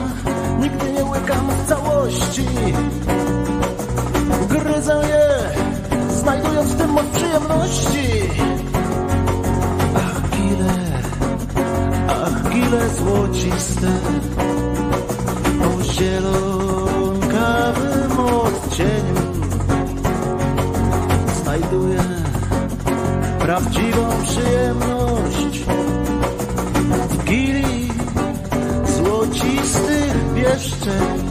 [0.60, 2.46] nigdy nie łykam w całości.
[4.48, 5.28] Gryzę je,
[6.10, 8.30] znajdując w tym moc przyjemności.
[12.54, 13.90] Ach, gile złociste,
[15.64, 17.30] o zielonkawym
[18.18, 19.24] odcieniu.
[21.42, 22.04] Znajduję
[23.38, 25.64] prawdziwą przyjemność
[27.10, 27.88] w gili
[28.86, 31.23] złocistych pieszczeń.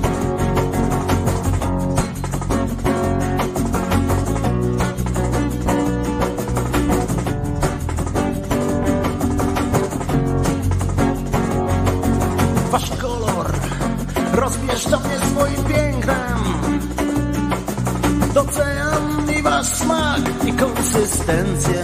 [21.25, 21.83] Konsystencję.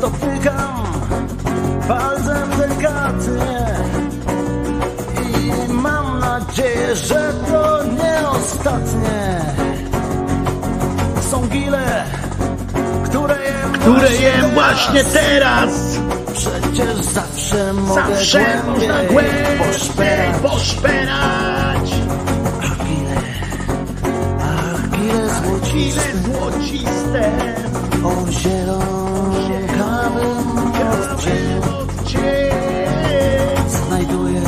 [0.00, 0.84] Dotykam
[1.88, 3.66] palcem delikatnie
[5.68, 9.40] i mam nadzieję, że to nie ostatnie.
[11.30, 12.04] Są gile,
[13.04, 15.70] które jem, Które jem właśnie teraz.
[16.34, 20.36] Przecież zawsze mogę Zawsze można głębiej poszperać.
[20.42, 21.63] poszperać.
[25.74, 27.32] Gile złociste,
[28.04, 29.66] o zielonkawym
[31.02, 31.62] odcieniu.
[33.68, 34.42] Znajduję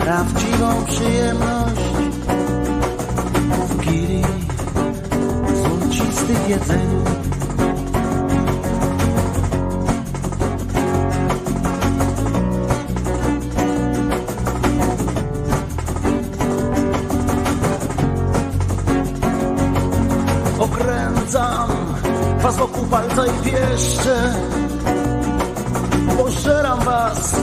[0.00, 1.80] prawdziwą przyjemność
[3.68, 4.22] w gili
[5.54, 7.07] złocistych jedzeniu.
[23.78, 24.32] I pieszcze
[26.18, 27.40] Pożeram was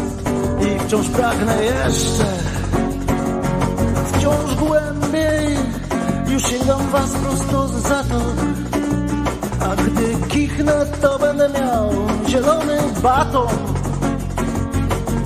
[0.61, 2.25] i wciąż pragnę jeszcze.
[4.05, 5.57] Wciąż głębiej
[6.27, 8.21] już sięgam was prosto za to
[9.59, 11.89] A gdy kichnę to będę miał
[12.27, 13.47] zielony baton.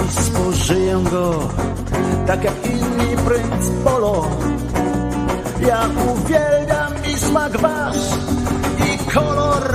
[0.08, 1.40] I spożyję go
[2.28, 4.28] tak jak inni princ polo.
[5.68, 8.10] Ja uwielbiam i smak wasz
[8.86, 9.69] i kolor.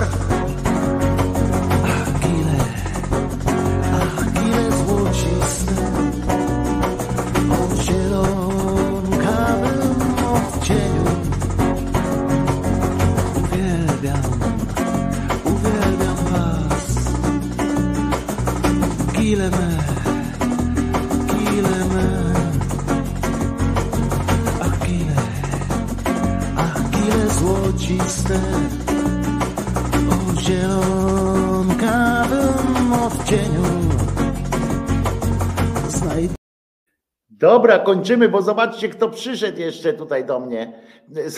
[37.64, 40.72] Dobra, kończymy, bo zobaczcie, kto przyszedł jeszcze tutaj do mnie.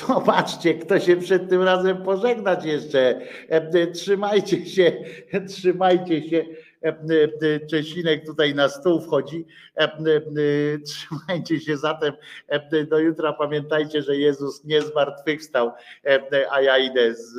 [0.07, 3.21] Zobaczcie, kto się przed tym razem pożegnać jeszcze.
[3.49, 4.93] E, Trzymajcie się,
[5.49, 6.45] trzymajcie się.
[6.85, 9.47] E, e, Czesinek tutaj na stół wchodzi.
[9.77, 9.99] E, e,
[10.79, 12.13] Trzymajcie się zatem
[12.49, 13.33] e, do jutra.
[13.33, 15.73] Pamiętajcie, że Jezus nie zmartwychwstał,
[16.07, 17.35] e, a ja idę z,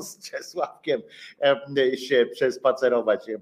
[0.00, 1.02] z Czesławkiem
[1.42, 3.38] e, się przespacerować e,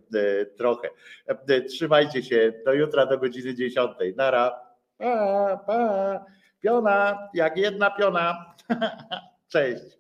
[0.46, 0.88] trochę.
[1.26, 3.90] E, Trzymajcie się do jutra do godziny 10.
[4.16, 4.60] Nara.
[4.98, 6.24] Pa, pa.
[6.60, 8.54] Piona, jak jedna piona.
[9.52, 9.98] Cześć.